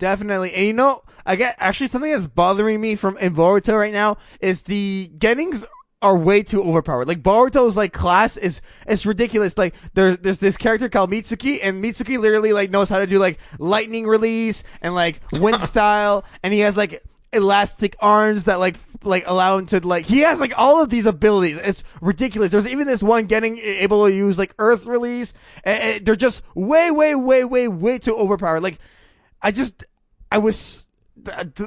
Definitely. 0.00 0.52
And 0.54 0.66
you 0.66 0.72
know, 0.72 1.02
I 1.26 1.36
get 1.36 1.54
actually 1.58 1.88
something 1.88 2.10
that's 2.10 2.26
bothering 2.26 2.80
me 2.80 2.96
from 2.96 3.18
in 3.18 3.34
Boruto 3.34 3.78
right 3.78 3.92
now 3.92 4.16
is 4.40 4.62
the 4.62 5.12
genins 5.18 5.64
are 6.02 6.16
way 6.16 6.42
too 6.42 6.62
overpowered. 6.62 7.06
Like 7.06 7.22
Boruto's 7.22 7.76
like 7.76 7.92
class 7.92 8.38
is 8.38 8.62
it's 8.86 9.04
ridiculous. 9.04 9.58
Like 9.58 9.74
there, 9.92 10.16
there's 10.16 10.38
this 10.38 10.56
character 10.56 10.88
called 10.88 11.10
Mitsuki, 11.10 11.58
and 11.62 11.84
Mitsuki 11.84 12.18
literally 12.18 12.54
like 12.54 12.70
knows 12.70 12.88
how 12.88 12.98
to 12.98 13.06
do 13.06 13.18
like 13.18 13.38
lightning 13.58 14.06
release 14.06 14.64
and 14.80 14.94
like 14.94 15.20
wind 15.34 15.62
style, 15.62 16.24
and 16.42 16.54
he 16.54 16.60
has 16.60 16.78
like 16.78 17.02
elastic 17.34 17.94
arms 18.00 18.44
that 18.44 18.58
like 18.58 18.76
f- 18.76 18.96
like 19.04 19.24
allow 19.26 19.58
him 19.58 19.66
to 19.66 19.86
like 19.86 20.06
he 20.06 20.20
has 20.20 20.40
like 20.40 20.54
all 20.56 20.82
of 20.82 20.88
these 20.88 21.04
abilities. 21.04 21.58
It's 21.58 21.84
ridiculous. 22.00 22.52
There's 22.52 22.66
even 22.66 22.86
this 22.86 23.02
one 23.02 23.28
genin 23.28 23.58
able 23.58 24.06
to 24.06 24.12
use 24.14 24.38
like 24.38 24.54
earth 24.58 24.86
release. 24.86 25.34
And, 25.62 25.82
and 25.82 26.06
they're 26.06 26.16
just 26.16 26.42
way, 26.54 26.90
way, 26.90 27.14
way, 27.14 27.44
way, 27.44 27.68
way 27.68 27.98
too 27.98 28.16
overpowered. 28.16 28.62
Like 28.62 28.78
I 29.42 29.52
just, 29.52 29.84
I 30.32 30.38
was, 30.38 30.84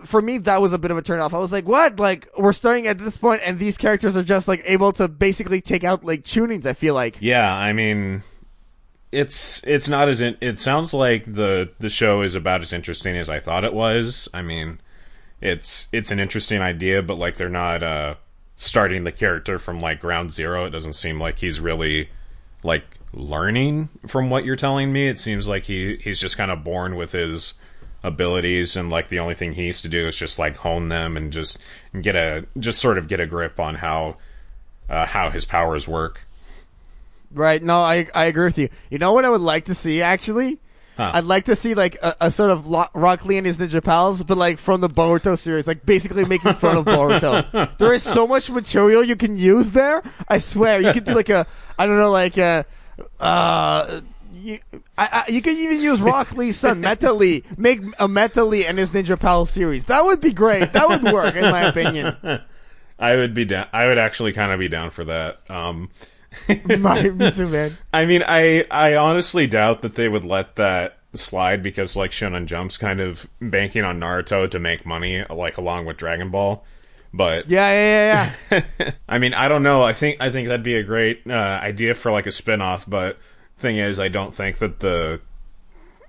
for 0.06 0.22
me, 0.22 0.38
that 0.40 0.62
was 0.62 0.74
a 0.74 0.78
bit 0.78 0.92
of 0.92 0.98
a 0.98 1.02
turnoff. 1.02 1.34
I 1.34 1.38
was 1.40 1.52
like, 1.52 1.68
what? 1.68 2.00
Like, 2.00 2.28
we're 2.38 2.54
starting 2.54 2.88
at 2.88 2.98
this 2.98 3.18
point 3.18 3.42
and 3.46 3.60
these 3.60 3.78
characters 3.78 4.16
are 4.18 4.24
just 4.24 4.48
like 4.48 4.62
able 4.66 4.92
to 4.94 5.08
basically 5.08 5.62
take 5.62 5.84
out 5.84 6.04
like 6.04 6.24
chunins, 6.24 6.66
I 6.66 6.74
feel 6.74 6.94
like. 6.94 7.18
yeah 7.20 7.54
i 7.54 7.74
mean 7.74 8.24
it's 9.12 9.62
it's 9.64 9.88
not 9.88 10.10
as 10.10 10.22
in, 10.22 10.36
it 10.42 10.60
sounds 10.60 10.94
like 10.94 11.26
the 11.26 11.70
the 11.80 11.90
show 11.90 12.22
is 12.22 12.34
about 12.34 12.62
as 12.62 12.74
interesting 12.74 13.16
as 13.16 13.30
i 13.30 13.40
thought 13.40 13.64
it 13.64 13.74
was 13.74 14.28
i 14.34 14.42
mean 14.42 14.80
it's 15.40 15.88
it's 15.92 16.10
an 16.10 16.20
interesting 16.20 16.62
idea 16.62 17.04
but 17.04 17.20
like 17.20 17.38
they're 17.38 17.50
not 17.50 17.84
uh 17.84 18.16
starting 18.56 19.04
the 19.04 19.12
character 19.12 19.60
from 19.60 19.80
like 19.80 20.00
ground 20.00 20.32
zero 20.32 20.66
it 20.66 20.72
doesn't 20.72 20.94
seem 20.94 21.20
like 21.20 21.38
he's 21.40 21.60
really 21.60 22.10
like 22.64 22.84
learning 23.14 23.90
from 24.08 24.30
what 24.32 24.46
you're 24.46 24.56
telling 24.56 24.92
me 24.92 25.08
it 25.08 25.20
seems 25.20 25.48
like 25.48 25.66
he 25.66 25.98
he's 25.98 26.20
just 26.20 26.38
kind 26.38 26.50
of 26.50 26.64
born 26.64 26.96
with 26.96 27.12
his 27.12 27.54
abilities 28.04 28.76
and 28.76 28.90
like 28.90 29.08
the 29.08 29.20
only 29.20 29.34
thing 29.34 29.54
he 29.54 29.62
needs 29.62 29.82
to 29.82 29.88
do 29.88 30.08
is 30.08 30.16
just 30.16 30.38
like 30.38 30.58
hone 30.58 30.90
them 30.90 31.16
and 31.16 31.32
just 31.32 31.58
get 32.02 32.16
a 32.16 32.46
just 32.60 32.80
sort 32.80 32.98
of 32.98 33.08
get 33.08 33.20
a 33.20 33.26
grip 33.26 33.60
on 33.60 33.76
how 33.76 34.18
uh, 34.90 35.06
how 35.06 35.30
his 35.30 35.46
powers 35.46 35.88
work 35.88 36.26
Right. 37.34 37.64
No, 37.64 37.82
I, 37.82 38.08
I 38.14 38.26
agree 38.26 38.46
with 38.46 38.58
you. 38.58 38.70
You 38.90 39.00
know 39.00 39.12
what 39.12 39.26
I 39.26 39.30
would 39.30 39.42
like 39.42 39.66
to 39.66 39.74
see 39.74 40.02
actually? 40.02 40.60
I'd 40.96 41.24
like 41.24 41.46
to 41.46 41.56
see 41.56 41.74
like 41.74 41.96
a, 42.04 42.16
a 42.22 42.30
sort 42.30 42.52
of 42.52 42.68
Lo- 42.68 42.86
Rock 42.94 43.26
Lee 43.26 43.38
and 43.38 43.48
his 43.48 43.58
Ninja 43.58 43.84
Pals, 43.84 44.22
but 44.22 44.38
like 44.38 44.60
from 44.60 44.80
the 44.80 44.88
Boruto 44.88 45.36
series, 45.36 45.66
like 45.66 45.84
basically 45.88 46.24
making 46.24 46.54
fun 46.54 46.78
of 46.78 46.86
Boruto. 46.86 47.72
There 47.80 47.92
is 47.94 48.04
so 48.04 48.28
much 48.28 48.52
material 48.52 49.04
you 49.04 49.16
can 49.16 49.36
use 49.36 49.72
there. 49.72 50.04
I 50.28 50.38
swear, 50.38 50.80
you 50.80 50.94
could 50.94 51.06
do 51.06 51.16
like 51.16 51.30
a, 51.30 51.48
I 51.80 51.88
don't 51.88 51.98
know, 51.98 52.12
like 52.12 52.38
a, 52.38 52.68
uh. 53.20 54.02
You, 54.44 54.60
I, 54.98 55.24
I, 55.28 55.32
you 55.32 55.42
could 55.42 55.56
even 55.56 55.80
use 55.80 56.02
Rock 56.02 56.34
Lee's 56.34 56.58
son, 56.58 56.82
Metal 56.82 57.16
Lee. 57.16 57.44
Make 57.58 57.82
a 57.98 58.08
Metal 58.10 58.46
Lee 58.46 58.66
and 58.66 58.78
his 58.78 58.92
Ninja 58.92 59.18
Pal 59.18 59.46
series. 59.46 59.86
That 59.86 60.04
would 60.04 60.20
be 60.20 60.34
great. 60.34 60.74
That 60.74 60.90
would 60.90 61.04
work, 61.14 61.36
in 61.36 61.44
my 61.44 61.62
opinion. 61.62 62.18
I 63.00 63.16
would 63.16 63.34
be 63.34 63.46
down. 63.46 63.68
I 63.72 63.88
would 63.88 63.98
actually 63.98 64.34
kind 64.34 64.52
of 64.52 64.60
be 64.60 64.68
down 64.68 64.92
for 64.92 65.06
that. 65.06 65.50
Um, 65.50 65.90
my, 66.80 67.10
me 67.10 67.32
too, 67.32 67.48
man. 67.48 67.78
I 67.94 68.06
mean, 68.06 68.24
I 68.28 68.66
I 68.70 68.96
honestly 68.96 69.48
doubt 69.48 69.82
that 69.82 69.96
they 69.96 70.10
would 70.10 70.24
let 70.24 70.58
that 70.58 70.98
slide 71.14 71.64
because 71.64 71.96
like 71.96 72.12
Shonen 72.12 72.46
Jump's 72.46 72.78
kind 72.78 73.00
of 73.00 73.28
banking 73.40 73.84
on 73.84 74.00
Naruto 74.00 74.50
to 74.50 74.60
make 74.60 74.86
money, 74.86 75.24
like 75.30 75.58
along 75.58 75.86
with 75.86 75.98
Dragon 75.98 76.30
Ball. 76.32 76.66
But 77.14 77.48
Yeah, 77.48 77.72
yeah, 77.72 78.34
yeah, 78.52 78.64
yeah. 78.80 78.92
I 79.08 79.20
mean, 79.20 79.34
I 79.34 79.48
don't 79.48 79.64
know. 79.64 79.84
I 79.84 79.94
think 79.94 80.18
I 80.20 80.32
think 80.32 80.48
that'd 80.48 80.64
be 80.64 80.76
a 80.76 80.84
great 80.84 81.22
uh, 81.28 81.34
idea 81.34 81.96
for 81.96 82.12
like 82.12 82.26
a 82.26 82.32
spin-off, 82.32 82.90
but 82.90 83.20
thing 83.58 83.78
is 83.78 84.00
I 84.00 84.08
don't 84.08 84.34
think 84.34 84.58
that 84.58 84.80
the 84.80 85.22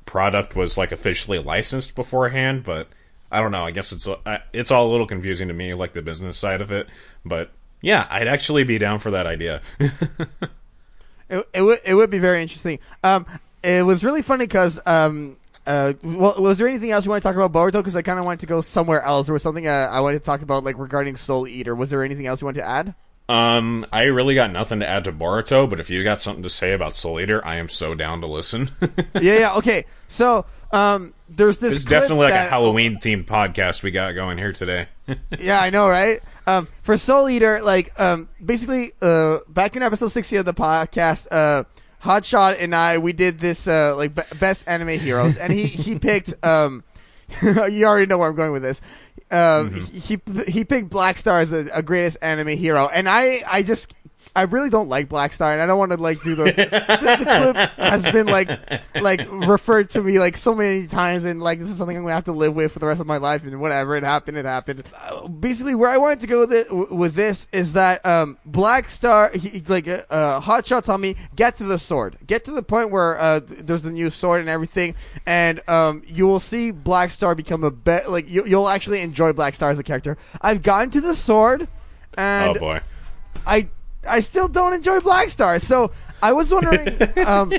product 0.07 0.55
was 0.55 0.77
like 0.77 0.93
officially 0.93 1.39
licensed 1.39 1.95
beforehand, 1.95 2.65
but 2.65 2.89
I 3.31 3.41
don't 3.41 3.53
know. 3.53 3.65
I 3.65 3.71
guess 3.71 3.93
it's 3.93 4.07
uh, 4.07 4.39
it's 4.53 4.71
all 4.71 4.89
a 4.89 4.91
little 4.91 5.07
confusing 5.07 5.49
to 5.49 5.55
me 5.55 5.75
like 5.75 5.93
the 5.93 6.03
business 6.03 6.37
side 6.37 6.61
of 6.61 6.73
it, 6.73 6.89
but 7.25 7.51
yeah, 7.81 8.07
I'd 8.11 8.29
actually 8.29 8.65
be 8.65 8.79
down 8.79 8.99
for 8.99 9.11
that 9.13 9.27
idea. 9.27 9.61
It, 11.27 11.43
it 11.55 11.63
would 11.63 11.79
it 11.87 11.95
would 11.95 12.11
be 12.11 12.19
very 12.19 12.43
interesting. 12.43 12.79
Um, 13.03 13.25
it 13.63 13.85
was 13.85 14.05
really 14.05 14.21
funny 14.21 14.45
because 14.45 14.79
um, 14.87 15.39
uh, 15.67 15.95
well, 16.03 16.35
was 16.39 16.59
there 16.59 16.69
anything 16.69 16.91
else 16.91 17.05
you 17.05 17.11
want 17.11 17.23
to 17.23 17.29
talk 17.29 17.37
about 17.37 17.53
Boruto? 17.53 17.81
Because 17.81 17.97
I 17.97 18.03
kind 18.03 18.19
of 18.19 18.25
wanted 18.25 18.41
to 18.41 18.47
go 18.47 18.61
somewhere 18.61 19.03
else. 19.03 19.27
There 19.27 19.33
was 19.33 19.43
something 19.43 19.67
uh, 19.67 19.89
I 19.91 20.01
wanted 20.01 20.19
to 20.19 20.25
talk 20.25 20.43
about, 20.43 20.65
like 20.65 20.79
regarding 20.79 21.17
Soul 21.17 21.49
Eater. 21.49 21.75
Was 21.75 21.91
there 21.91 22.05
anything 22.05 22.27
else 22.27 22.43
you 22.43 22.45
wanted 22.45 22.61
to 22.61 22.67
add? 22.67 22.95
Um, 23.29 23.87
I 23.93 24.03
really 24.05 24.35
got 24.35 24.53
nothing 24.53 24.81
to 24.81 24.89
add 24.89 25.05
to 25.05 25.13
Boruto, 25.13 25.69
but 25.69 25.81
if 25.81 25.89
you 25.91 26.05
got 26.05 26.21
something 26.21 26.43
to 26.43 26.51
say 26.51 26.73
about 26.73 26.95
Soul 26.95 27.21
Eater, 27.21 27.45
I 27.45 27.57
am 27.57 27.69
so 27.69 27.95
down 27.95 28.21
to 28.21 28.27
listen. 28.27 28.71
yeah, 29.15 29.39
yeah. 29.39 29.55
Okay, 29.57 29.87
so 30.09 30.45
um, 30.73 31.15
there's 31.29 31.59
this. 31.59 31.75
It's 31.77 31.85
definitely 31.85 32.25
like 32.25 32.33
that- 32.35 32.49
a 32.49 32.51
Halloween 32.51 32.99
themed 32.99 33.25
podcast 33.27 33.83
we 33.83 33.91
got 33.91 34.13
going 34.13 34.37
here 34.39 34.53
today. 34.53 34.89
yeah, 35.39 35.61
I 35.61 35.71
know, 35.71 35.89
right? 35.89 36.23
Um, 36.47 36.69
for 36.83 36.99
Soul 36.99 37.29
Eater, 37.31 37.63
like, 37.63 37.99
um, 37.99 38.29
basically, 38.45 38.93
uh, 39.01 39.39
back 39.49 39.77
in 39.77 39.83
episode 39.83 40.09
60 40.09 40.37
of 40.37 40.45
the 40.45 40.53
podcast, 40.55 41.27
uh, 41.31 41.65
Hotshot 42.03 42.57
and 42.59 42.75
I, 42.75 42.99
we 42.99 43.15
did 43.15 43.39
this, 43.39 43.67
uh, 43.67 43.95
like, 43.97 44.15
be- 44.15 44.39
best 44.39 44.65
anime 44.67 44.99
heroes, 45.01 45.39
and 45.39 45.51
he, 45.51 45.65
he 45.65 45.99
picked, 45.99 46.35
um, 46.45 46.85
you 47.71 47.85
already 47.85 48.07
know 48.07 48.19
where 48.19 48.29
I'm 48.29 48.37
going 48.37 48.53
with 48.53 48.63
this. 48.63 48.81
Uh, 49.31 49.65
he, 49.69 50.21
he 50.47 50.65
picked 50.65 50.91
Black 50.91 51.19
Star 51.19 51.41
as 51.41 51.53
a, 51.53 51.67
a 51.73 51.83
greatest 51.83 52.19
anime 52.23 52.49
hero, 52.49 52.89
and 52.93 53.09
I, 53.09 53.41
I 53.49 53.63
just, 53.63 53.93
I 54.37 54.43
really 54.43 54.71
don't 54.71 54.89
like 54.89 55.09
Black 55.09 55.33
Star, 55.33 55.53
and 55.53 55.61
I 55.61 55.67
don't 55.67 55.79
want 55.79 55.93
to 55.93 55.97
like 55.97 56.23
do 56.23 56.35
the, 56.35 56.45
the, 56.45 57.17
the 57.19 57.25
clip 57.25 57.57
has 57.79 58.05
been 58.05 58.27
like 58.27 58.49
like 58.95 59.21
referred 59.31 59.91
to 59.91 60.03
me 60.03 60.19
like 60.19 60.37
so 60.37 60.55
many 60.55 60.87
times, 60.87 61.25
and 61.25 61.41
like 61.41 61.59
this 61.59 61.69
is 61.69 61.77
something 61.77 61.97
I'm 61.97 62.03
gonna 62.03 62.15
have 62.15 62.25
to 62.25 62.33
live 62.33 62.55
with 62.55 62.73
for 62.73 62.79
the 62.79 62.87
rest 62.87 63.01
of 63.01 63.07
my 63.07 63.19
life, 63.19 63.45
and 63.45 63.61
whatever 63.61 63.97
it 63.97 64.05
happened, 64.05 64.37
it 64.37 64.45
happened. 64.45 64.83
Uh, 64.95 65.29
basically, 65.29 65.75
where 65.75 65.91
I 65.91 65.99
wanted 65.99 66.21
to 66.21 66.27
go 66.27 66.41
with 66.41 66.53
it 66.53 66.67
with 66.71 67.15
this 67.15 67.47
is 67.53 67.75
that 67.75 68.05
um, 68.05 68.39
Black 68.45 68.91
Star, 68.91 69.31
he, 69.31 69.61
like 69.69 69.87
uh, 69.87 70.03
uh, 70.11 70.41
Hotshot, 70.41 70.85
told 70.85 71.01
me 71.01 71.17
get 71.37 71.57
to 71.59 71.65
the 71.65 71.79
sword, 71.79 72.17
get 72.27 72.45
to 72.45 72.53
the 72.53 72.63
point 72.63 72.91
where 72.91 73.19
uh, 73.19 73.41
there's 73.45 73.83
the 73.83 73.91
new 73.91 74.11
sword 74.11 74.41
and 74.41 74.49
everything, 74.49 74.95
and 75.27 75.61
um, 75.69 76.03
you 76.07 76.27
will 76.27 76.41
see 76.41 76.71
Black 76.71 77.11
Star 77.11 77.35
become 77.35 77.65
a 77.65 77.71
bet. 77.71 78.11
Like 78.11 78.31
you, 78.31 78.45
you'll 78.47 78.69
actually 78.69 79.01
enjoy 79.01 79.33
Black 79.33 79.55
Star 79.55 79.71
as 79.71 79.79
a 79.79 79.85
character. 79.85 80.19
I've 80.41 80.63
gotten 80.63 80.91
to 80.91 81.01
the 81.01 81.15
sword, 81.15 81.69
and 82.15 82.57
oh 82.57 82.61
boy. 82.61 82.81
I 83.47 83.69
I 84.09 84.21
still 84.21 84.49
don't 84.49 84.73
enjoy 84.73 85.01
Black 85.01 85.29
Star. 85.29 85.59
So 85.59 85.93
I 86.23 86.33
was 86.33 86.53
wondering, 86.53 86.89
um, 87.27 87.53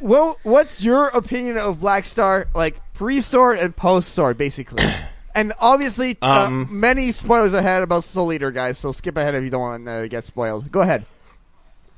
well, 0.00 0.38
what's 0.42 0.84
your 0.84 1.08
opinion 1.08 1.58
of 1.58 1.80
Black 1.80 2.04
Star, 2.04 2.48
like 2.54 2.80
pre 2.94 3.20
sword 3.20 3.58
and 3.58 3.74
post 3.74 4.10
sword, 4.10 4.36
basically? 4.38 4.84
And 5.34 5.54
obviously, 5.60 6.18
uh, 6.20 6.44
Um, 6.48 6.68
many 6.70 7.10
spoilers 7.10 7.54
ahead 7.54 7.82
about 7.82 8.04
Soul 8.04 8.34
Eater, 8.34 8.50
guys. 8.50 8.76
So 8.76 8.92
skip 8.92 9.16
ahead 9.16 9.34
if 9.34 9.42
you 9.42 9.48
don't 9.48 9.62
want 9.62 9.86
to 9.86 10.06
get 10.10 10.24
spoiled. 10.24 10.70
Go 10.70 10.82
ahead. 10.82 11.06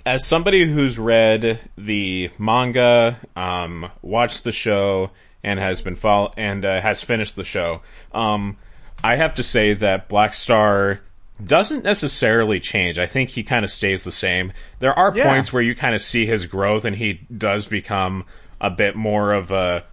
as 0.07 0.25
somebody 0.25 0.71
who's 0.73 1.01
read 1.01 1.59
the 1.77 2.31
manga, 2.39 3.17
um, 3.35 3.91
watched 4.03 4.45
the 4.45 4.53
show, 4.53 5.11
and 5.43 5.59
has 5.59 5.81
been 5.83 5.97
follow 5.97 6.33
and 6.37 6.65
uh, 6.65 6.81
has 6.81 7.03
finished 7.03 7.35
the 7.35 7.43
show, 7.43 7.83
um, 8.13 8.57
I 9.03 9.17
have 9.17 9.35
to 9.35 9.43
say 9.43 9.75
that 9.75 10.09
Black 10.09 10.33
Star 10.35 11.01
doesn't 11.45 11.85
necessarily 11.85 12.61
change. 12.61 12.99
I 12.99 13.07
think 13.07 13.31
he 13.31 13.43
kind 13.43 13.65
of 13.65 13.71
stays 13.71 14.05
the 14.05 14.13
same. 14.13 14.53
There 14.79 14.97
are 14.97 15.13
Yeah. 15.17 15.25
points 15.25 15.53
where 15.53 15.63
you 15.63 15.75
kind 15.75 15.95
of 15.95 16.03
see 16.03 16.27
his 16.27 16.47
growth, 16.47 16.85
and 16.85 16.97
he 16.97 17.21
does 17.37 17.67
become 17.67 18.25
a 18.61 18.71
bit 18.71 18.95
more 18.97 19.33
of 19.33 19.51
a 19.51 19.85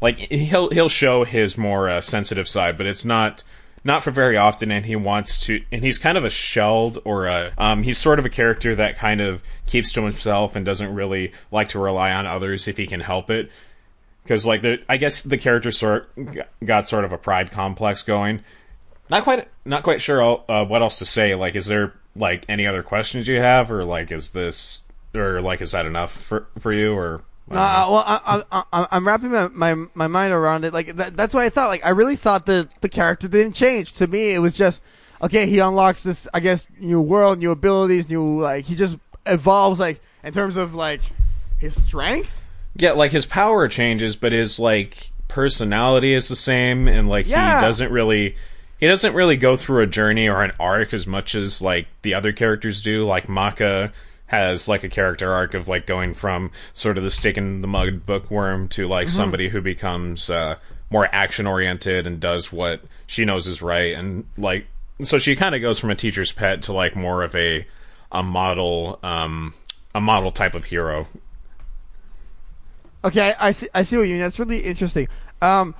like 0.00 0.18
he'll 0.18 0.70
he'll 0.70 0.90
show 0.90 1.24
his 1.24 1.56
more 1.56 1.88
uh, 1.88 2.00
sensitive 2.02 2.46
side, 2.48 2.76
but 2.76 2.86
it's 2.86 3.04
not 3.04 3.42
not 3.84 4.04
for 4.04 4.10
very 4.10 4.36
often. 4.36 4.70
And 4.70 4.84
he 4.84 4.96
wants 4.96 5.40
to, 5.40 5.62
and 5.72 5.82
he's 5.82 5.96
kind 5.96 6.18
of 6.18 6.24
a 6.24 6.30
shelled 6.30 6.98
or 7.04 7.26
a 7.26 7.52
um, 7.56 7.82
he's 7.82 7.96
sort 7.98 8.18
of 8.18 8.26
a 8.26 8.28
character 8.28 8.74
that 8.74 8.98
kind 8.98 9.20
of 9.22 9.42
keeps 9.66 9.92
to 9.92 10.02
himself 10.04 10.54
and 10.54 10.66
doesn't 10.66 10.94
really 10.94 11.32
like 11.50 11.68
to 11.70 11.78
rely 11.78 12.12
on 12.12 12.26
others 12.26 12.68
if 12.68 12.76
he 12.76 12.86
can 12.86 13.00
help 13.00 13.30
it. 13.30 13.50
Because 14.22 14.44
like 14.44 14.60
the, 14.62 14.78
I 14.88 14.96
guess 14.98 15.22
the 15.22 15.38
character 15.38 15.70
sort 15.70 16.10
got 16.64 16.88
sort 16.88 17.04
of 17.04 17.12
a 17.12 17.18
pride 17.18 17.50
complex 17.50 18.02
going. 18.02 18.42
Not 19.10 19.22
quite, 19.24 19.48
not 19.64 19.82
quite 19.82 20.00
sure 20.02 20.44
uh, 20.50 20.64
what 20.64 20.82
else 20.82 20.98
to 20.98 21.06
say. 21.06 21.34
Like, 21.34 21.54
is 21.54 21.66
there 21.66 21.92
like 22.14 22.44
any 22.48 22.66
other 22.66 22.82
questions 22.82 23.28
you 23.28 23.40
have, 23.40 23.70
or 23.70 23.84
like 23.84 24.10
is 24.10 24.32
this, 24.32 24.82
or 25.14 25.40
like 25.40 25.60
is 25.60 25.72
that 25.72 25.86
enough 25.86 26.12
for 26.12 26.46
for 26.58 26.72
you, 26.72 26.94
or? 26.94 27.22
uh, 27.50 27.86
well, 27.88 28.02
I, 28.06 28.42
I, 28.50 28.62
I, 28.72 28.86
I'm 28.90 29.06
wrapping 29.06 29.30
my, 29.30 29.48
my 29.48 29.74
my 29.94 30.06
mind 30.08 30.32
around 30.32 30.64
it. 30.64 30.72
Like 30.74 30.96
that, 30.96 31.16
that's 31.16 31.32
what 31.34 31.44
I 31.44 31.48
thought. 31.48 31.68
Like 31.68 31.84
I 31.86 31.90
really 31.90 32.16
thought 32.16 32.46
that 32.46 32.80
the 32.80 32.88
character 32.88 33.28
didn't 33.28 33.52
change. 33.54 33.92
To 33.94 34.06
me, 34.08 34.32
it 34.34 34.40
was 34.40 34.56
just 34.56 34.82
okay. 35.22 35.46
He 35.48 35.60
unlocks 35.60 36.02
this, 36.02 36.26
I 36.34 36.40
guess, 36.40 36.68
new 36.80 37.00
world, 37.00 37.38
new 37.38 37.52
abilities, 37.52 38.08
new 38.08 38.40
like 38.42 38.64
he 38.64 38.74
just 38.74 38.98
evolves. 39.26 39.78
Like 39.78 40.00
in 40.24 40.32
terms 40.32 40.56
of 40.56 40.74
like 40.74 41.00
his 41.60 41.80
strength. 41.80 42.42
Yeah, 42.78 42.92
like 42.92 43.12
his 43.12 43.24
power 43.24 43.68
changes, 43.68 44.16
but 44.16 44.32
his 44.32 44.58
like 44.58 45.12
personality 45.28 46.12
is 46.12 46.26
the 46.28 46.36
same, 46.36 46.88
and 46.88 47.08
like 47.08 47.26
Yeah. 47.28 47.60
he 47.60 47.66
doesn't 47.66 47.92
really 47.92 48.34
he 48.78 48.86
doesn't 48.86 49.14
really 49.14 49.36
go 49.36 49.56
through 49.56 49.82
a 49.82 49.86
journey 49.86 50.28
or 50.28 50.42
an 50.42 50.52
arc 50.60 50.92
as 50.92 51.06
much 51.06 51.34
as 51.34 51.62
like 51.62 51.86
the 52.02 52.14
other 52.14 52.32
characters 52.32 52.82
do. 52.82 53.06
Like 53.06 53.28
Maka 53.28 53.92
has 54.26 54.68
like 54.68 54.84
a 54.84 54.88
character 54.88 55.32
arc 55.32 55.54
of 55.54 55.68
like 55.68 55.86
going 55.86 56.14
from 56.14 56.50
sort 56.74 56.98
of 56.98 57.04
the 57.04 57.10
stick 57.10 57.36
in 57.38 57.60
the 57.60 57.68
mud 57.68 58.04
bookworm 58.04 58.68
to 58.68 58.88
like 58.88 59.08
somebody 59.08 59.48
who 59.48 59.60
becomes 59.60 60.28
uh, 60.28 60.56
more 60.90 61.08
action 61.12 61.46
oriented 61.46 62.06
and 62.06 62.20
does 62.20 62.52
what 62.52 62.80
she 63.06 63.24
knows 63.24 63.46
is 63.46 63.62
right, 63.62 63.94
and 63.94 64.24
like 64.36 64.66
so 65.02 65.18
she 65.18 65.36
kind 65.36 65.54
of 65.54 65.60
goes 65.60 65.78
from 65.78 65.90
a 65.90 65.94
teacher's 65.94 66.32
pet 66.32 66.62
to 66.62 66.72
like 66.72 66.96
more 66.96 67.22
of 67.22 67.34
a 67.36 67.66
a 68.10 68.22
model 68.22 68.98
um 69.02 69.52
a 69.94 70.00
model 70.00 70.30
type 70.30 70.54
of 70.54 70.64
hero 70.64 71.06
Okay, 73.06 73.32
I, 73.38 73.48
I 73.48 73.52
see. 73.52 73.68
I 73.72 73.82
see 73.84 73.96
what 73.96 74.02
you 74.02 74.14
mean. 74.14 74.20
That's 74.20 74.38
really 74.40 74.58
interesting. 74.58 75.06
Um, 75.40 75.76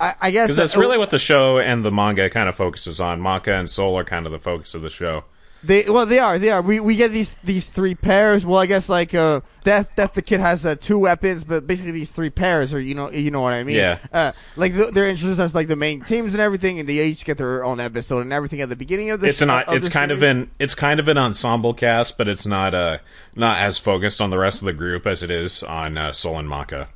I, 0.00 0.14
I 0.20 0.30
guess 0.30 0.48
Because 0.48 0.56
that's 0.56 0.76
really 0.76 0.98
what 0.98 1.10
the 1.10 1.18
show 1.18 1.58
and 1.58 1.84
the 1.84 1.92
manga 1.92 2.30
kind 2.30 2.48
of 2.48 2.56
focuses 2.56 3.00
on. 3.00 3.20
Maka 3.20 3.54
and 3.54 3.68
Soul 3.68 3.98
are 3.98 4.04
kind 4.04 4.26
of 4.26 4.32
the 4.32 4.38
focus 4.38 4.74
of 4.74 4.82
the 4.82 4.90
show. 4.90 5.24
They 5.62 5.84
well, 5.86 6.06
they 6.06 6.18
are. 6.18 6.38
They 6.38 6.50
are. 6.50 6.62
We 6.62 6.80
we 6.80 6.96
get 6.96 7.10
these 7.10 7.34
these 7.44 7.68
three 7.68 7.94
pairs. 7.94 8.46
Well, 8.46 8.58
I 8.58 8.64
guess 8.64 8.88
like 8.88 9.12
uh, 9.12 9.42
Death 9.62 9.90
Death 9.94 10.14
the 10.14 10.22
Kid 10.22 10.40
has 10.40 10.64
uh, 10.64 10.74
two 10.74 10.98
weapons, 10.98 11.44
but 11.44 11.66
basically 11.66 11.92
these 11.92 12.10
three 12.10 12.30
pairs, 12.30 12.72
or 12.72 12.80
you 12.80 12.94
know, 12.94 13.10
you 13.10 13.30
know 13.30 13.42
what 13.42 13.52
I 13.52 13.62
mean. 13.62 13.76
Yeah. 13.76 13.98
Uh, 14.10 14.32
like 14.56 14.72
th- 14.72 14.94
they're 14.94 15.10
introduced 15.10 15.38
as 15.38 15.54
like 15.54 15.68
the 15.68 15.76
main 15.76 16.00
teams 16.00 16.32
and 16.32 16.40
everything, 16.40 16.78
and 16.78 16.88
they 16.88 17.04
each 17.04 17.26
get 17.26 17.36
their 17.36 17.62
own 17.62 17.78
episode 17.78 18.20
and 18.20 18.32
everything 18.32 18.62
at 18.62 18.70
the 18.70 18.76
beginning 18.76 19.10
of 19.10 19.20
the. 19.20 19.28
It's 19.28 19.42
an 19.42 19.50
of 19.50 19.64
it's 19.68 19.88
the 19.88 19.92
kind 19.92 20.10
of 20.10 20.22
an 20.22 20.50
it's 20.58 20.74
kind 20.74 20.98
of 20.98 21.08
an 21.08 21.18
ensemble 21.18 21.74
cast, 21.74 22.16
but 22.16 22.26
it's 22.26 22.46
not 22.46 22.72
uh 22.72 22.98
not 23.36 23.58
as 23.58 23.76
focused 23.76 24.22
on 24.22 24.30
the 24.30 24.38
rest 24.38 24.62
of 24.62 24.66
the 24.66 24.72
group 24.72 25.06
as 25.06 25.22
it 25.22 25.30
is 25.30 25.62
on 25.62 25.98
uh, 25.98 26.12
Soul 26.12 26.38
and 26.38 26.48
Maka. 26.48 26.88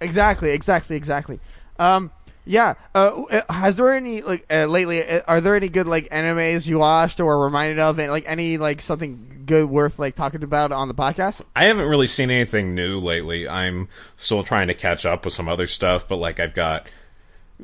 Exactly, 0.00 0.52
exactly, 0.52 0.94
exactly. 0.94 1.40
Um, 1.78 2.10
yeah. 2.44 2.74
Uh, 2.94 3.22
uh, 3.30 3.52
has 3.52 3.76
there 3.76 3.92
any 3.92 4.22
like 4.22 4.44
uh, 4.50 4.66
lately? 4.66 5.02
Uh, 5.06 5.20
are 5.28 5.40
there 5.40 5.54
any 5.56 5.68
good 5.68 5.86
like 5.86 6.08
animes 6.10 6.66
you 6.66 6.78
watched 6.78 7.20
or 7.20 7.24
were 7.26 7.44
reminded 7.44 7.78
of, 7.78 7.98
and 7.98 8.10
like 8.10 8.24
any 8.26 8.58
like 8.58 8.82
something 8.82 9.42
good 9.46 9.68
worth 9.68 9.98
like 9.98 10.16
talking 10.16 10.42
about 10.42 10.72
on 10.72 10.88
the 10.88 10.94
podcast? 10.94 11.40
I 11.54 11.64
haven't 11.64 11.86
really 11.86 12.06
seen 12.08 12.30
anything 12.30 12.74
new 12.74 12.98
lately. 13.00 13.48
I'm 13.48 13.88
still 14.16 14.42
trying 14.44 14.68
to 14.68 14.74
catch 14.74 15.06
up 15.06 15.24
with 15.24 15.34
some 15.34 15.48
other 15.48 15.66
stuff, 15.66 16.08
but 16.08 16.16
like 16.16 16.40
I've 16.40 16.54
got 16.54 16.88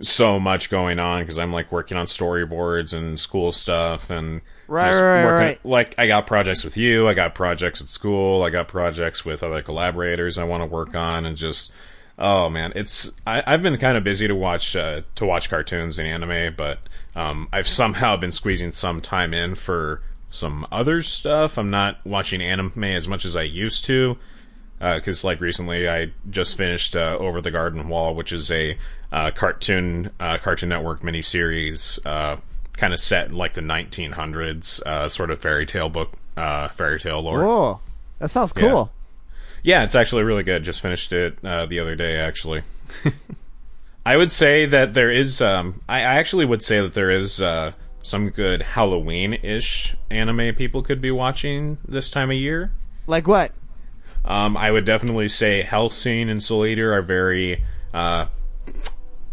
so 0.00 0.38
much 0.38 0.70
going 0.70 1.00
on 1.00 1.22
because 1.22 1.38
I'm 1.38 1.52
like 1.52 1.72
working 1.72 1.96
on 1.96 2.06
storyboards 2.06 2.92
and 2.92 3.18
school 3.18 3.50
stuff 3.50 4.10
and 4.10 4.42
Right, 4.68 4.92
right, 4.92 5.24
working- 5.24 5.38
right. 5.46 5.60
Like 5.64 5.94
I 5.98 6.06
got 6.06 6.26
projects 6.26 6.62
with 6.62 6.76
you, 6.76 7.08
I 7.08 7.14
got 7.14 7.34
projects 7.34 7.80
at 7.80 7.88
school, 7.88 8.42
I 8.44 8.50
got 8.50 8.68
projects 8.68 9.24
with 9.24 9.42
other 9.42 9.62
collaborators 9.62 10.38
I 10.38 10.44
want 10.44 10.60
to 10.60 10.66
work 10.66 10.94
on, 10.94 11.24
and 11.26 11.36
just 11.36 11.72
Oh 12.18 12.50
man, 12.50 12.72
it's 12.74 13.10
I, 13.26 13.42
I've 13.46 13.62
been 13.62 13.76
kind 13.78 13.96
of 13.96 14.02
busy 14.02 14.26
to 14.26 14.34
watch 14.34 14.74
uh, 14.74 15.02
to 15.14 15.24
watch 15.24 15.48
cartoons 15.48 15.98
and 15.98 16.08
anime, 16.08 16.54
but 16.56 16.80
um, 17.14 17.48
I've 17.52 17.68
somehow 17.68 18.16
been 18.16 18.32
squeezing 18.32 18.72
some 18.72 19.00
time 19.00 19.32
in 19.32 19.54
for 19.54 20.02
some 20.30 20.66
other 20.72 21.02
stuff. 21.02 21.56
I'm 21.58 21.70
not 21.70 22.04
watching 22.04 22.42
anime 22.42 22.84
as 22.84 23.06
much 23.06 23.24
as 23.24 23.36
I 23.36 23.42
used 23.42 23.84
to 23.86 24.18
because 24.78 25.24
like 25.24 25.40
recently 25.40 25.88
I 25.88 26.12
just 26.30 26.56
finished 26.56 26.96
uh, 26.96 27.16
Over 27.18 27.40
the 27.40 27.50
Garden 27.50 27.88
Wall, 27.88 28.14
which 28.14 28.32
is 28.32 28.50
a 28.50 28.78
uh, 29.12 29.30
cartoon 29.30 30.10
uh, 30.20 30.38
Cartoon 30.38 30.68
Network 30.68 31.02
miniseries, 31.02 32.04
uh, 32.06 32.36
kind 32.74 32.92
of 32.92 33.00
set 33.00 33.28
in 33.28 33.36
like 33.36 33.54
the 33.54 33.60
1900s, 33.60 34.82
uh, 34.82 35.08
sort 35.08 35.30
of 35.30 35.40
fairy 35.40 35.66
tale 35.66 35.88
book, 35.88 36.14
uh, 36.36 36.68
fairy 36.68 37.00
tale 37.00 37.22
lore. 37.22 37.44
Whoa, 37.44 37.80
that 38.18 38.30
sounds 38.30 38.52
cool. 38.52 38.68
Yeah, 38.68 38.97
it's 39.62 39.94
actually 39.94 40.22
really 40.22 40.42
good. 40.42 40.62
Just 40.62 40.80
finished 40.80 41.12
it 41.12 41.38
uh, 41.44 41.66
the 41.66 41.78
other 41.80 41.94
day, 41.94 42.16
actually. 42.16 42.62
I 44.06 44.16
would 44.16 44.32
say 44.32 44.66
that 44.66 44.94
there 44.94 45.10
is. 45.10 45.40
Um, 45.40 45.82
I, 45.88 45.98
I 45.98 46.14
actually 46.16 46.44
would 46.44 46.62
say 46.62 46.80
that 46.80 46.94
there 46.94 47.10
is 47.10 47.40
uh, 47.40 47.72
some 48.02 48.30
good 48.30 48.62
Halloween-ish 48.62 49.96
anime 50.10 50.54
people 50.54 50.82
could 50.82 51.00
be 51.00 51.10
watching 51.10 51.78
this 51.86 52.10
time 52.10 52.30
of 52.30 52.36
year. 52.36 52.72
Like 53.06 53.28
what? 53.28 53.52
Um, 54.24 54.56
I 54.56 54.70
would 54.70 54.84
definitely 54.84 55.28
say 55.28 55.62
Hellsing 55.62 56.30
and 56.30 56.42
Soul 56.42 56.66
Eater 56.66 56.92
are 56.92 57.02
very 57.02 57.64
uh, 57.94 58.26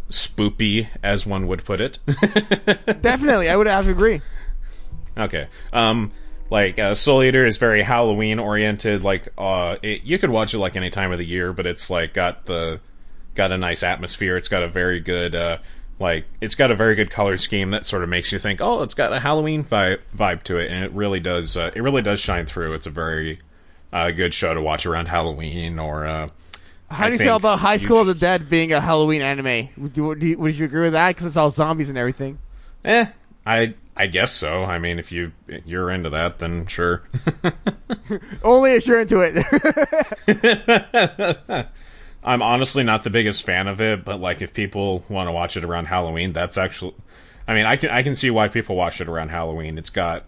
spoopy, 0.09 0.87
as 1.03 1.25
one 1.25 1.47
would 1.47 1.65
put 1.65 1.81
it. 1.81 1.99
Definitely, 3.01 3.49
I 3.49 3.55
would 3.55 3.67
have 3.67 3.85
to 3.85 3.91
agree. 3.91 4.21
Okay. 5.17 5.47
Um, 5.73 6.11
like 6.49 6.79
uh, 6.79 6.95
Soul 6.95 7.23
Eater 7.23 7.45
is 7.45 7.57
very 7.57 7.81
Halloween 7.83 8.39
oriented. 8.39 9.03
Like, 9.03 9.27
uh, 9.37 9.77
it, 9.81 10.03
you 10.03 10.17
could 10.17 10.29
watch 10.29 10.53
it 10.53 10.59
like 10.59 10.75
any 10.75 10.89
time 10.89 11.11
of 11.11 11.17
the 11.17 11.25
year, 11.25 11.53
but 11.53 11.65
it's 11.65 11.89
like 11.89 12.13
got 12.13 12.45
the 12.45 12.79
got 13.33 13.51
a 13.51 13.57
nice 13.57 13.83
atmosphere. 13.83 14.37
It's 14.37 14.47
got 14.47 14.63
a 14.63 14.67
very 14.67 14.99
good 14.99 15.35
uh, 15.35 15.57
like 15.99 16.25
it's 16.41 16.55
got 16.55 16.71
a 16.71 16.75
very 16.75 16.95
good 16.95 17.09
color 17.09 17.37
scheme 17.37 17.71
that 17.71 17.85
sort 17.85 18.03
of 18.03 18.09
makes 18.09 18.31
you 18.31 18.39
think, 18.39 18.59
oh, 18.61 18.83
it's 18.83 18.93
got 18.93 19.13
a 19.13 19.19
Halloween 19.19 19.63
vi- 19.63 19.97
vibe 20.15 20.43
to 20.43 20.57
it, 20.57 20.71
and 20.71 20.83
it 20.83 20.91
really 20.91 21.19
does. 21.19 21.55
Uh, 21.55 21.71
it 21.73 21.81
really 21.81 22.01
does 22.01 22.19
shine 22.19 22.45
through. 22.45 22.73
It's 22.73 22.85
a 22.85 22.91
very 22.91 23.39
uh, 23.93 24.11
good 24.11 24.33
show 24.33 24.53
to 24.53 24.61
watch 24.61 24.85
around 24.85 25.07
Halloween 25.07 25.79
or. 25.79 26.05
Uh, 26.05 26.27
How 26.89 27.05
I 27.05 27.09
do 27.09 27.13
you 27.13 27.19
feel 27.19 27.37
about 27.37 27.59
High 27.59 27.77
School 27.77 28.01
of 28.01 28.07
the 28.07 28.15
Dead 28.15 28.49
being 28.49 28.73
a 28.73 28.81
Halloween 28.81 29.21
anime? 29.21 29.69
Would 29.77 29.97
you, 29.97 30.03
would 30.05 30.23
you, 30.23 30.37
would 30.37 30.57
you 30.57 30.65
agree 30.65 30.83
with 30.83 30.93
that? 30.93 31.09
Because 31.09 31.25
it's 31.25 31.37
all 31.37 31.49
zombies 31.49 31.89
and 31.89 31.97
everything. 31.97 32.39
Eh, 32.83 33.05
I 33.45 33.73
I 33.97 34.07
guess 34.07 34.31
so. 34.33 34.63
I 34.63 34.77
mean, 34.79 34.99
if 34.99 35.11
you 35.11 35.31
you're 35.65 35.89
into 35.89 36.09
that, 36.09 36.39
then 36.39 36.65
sure. 36.67 37.03
Only 38.43 38.73
if 38.73 38.85
you're 38.85 39.01
into 39.01 39.21
it. 39.21 39.35
I'm 42.23 42.41
honestly 42.41 42.83
not 42.83 43.03
the 43.03 43.09
biggest 43.09 43.43
fan 43.43 43.67
of 43.67 43.79
it, 43.79 44.03
but 44.03 44.19
like 44.19 44.41
if 44.41 44.53
people 44.53 45.05
want 45.07 45.27
to 45.27 45.31
watch 45.31 45.55
it 45.55 45.63
around 45.63 45.85
Halloween, 45.85 46.33
that's 46.33 46.57
actually 46.57 46.95
I 47.47 47.53
mean, 47.53 47.65
I 47.65 47.77
can 47.77 47.89
I 47.89 48.03
can 48.03 48.15
see 48.15 48.29
why 48.31 48.47
people 48.47 48.75
watch 48.75 48.99
it 48.99 49.07
around 49.07 49.29
Halloween. 49.29 49.77
It's 49.77 49.89
got 49.89 50.25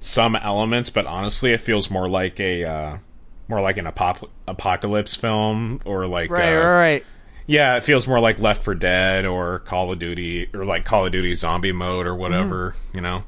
some 0.00 0.36
elements, 0.36 0.90
but 0.90 1.06
honestly, 1.06 1.52
it 1.52 1.60
feels 1.60 1.90
more 1.90 2.08
like 2.08 2.40
a 2.40 2.64
uh, 2.64 2.98
more 3.46 3.60
like 3.60 3.76
an 3.76 3.86
apop- 3.86 4.28
apocalypse 4.46 5.14
film 5.14 5.80
or 5.84 6.06
like 6.06 6.30
right, 6.30 6.54
uh, 6.54 6.56
right, 6.56 6.80
right. 6.80 7.06
Yeah, 7.48 7.76
it 7.76 7.82
feels 7.82 8.06
more 8.06 8.20
like 8.20 8.38
Left 8.38 8.62
for 8.62 8.74
Dead 8.76 9.26
or 9.26 9.58
Call 9.60 9.90
of 9.90 9.98
Duty 9.98 10.48
or 10.54 10.64
like 10.64 10.84
Call 10.84 11.06
of 11.06 11.10
Duty 11.12 11.34
Zombie 11.34 11.72
Mode 11.72 12.06
or 12.06 12.14
whatever, 12.14 12.76
you 12.94 13.00
know. 13.00 13.24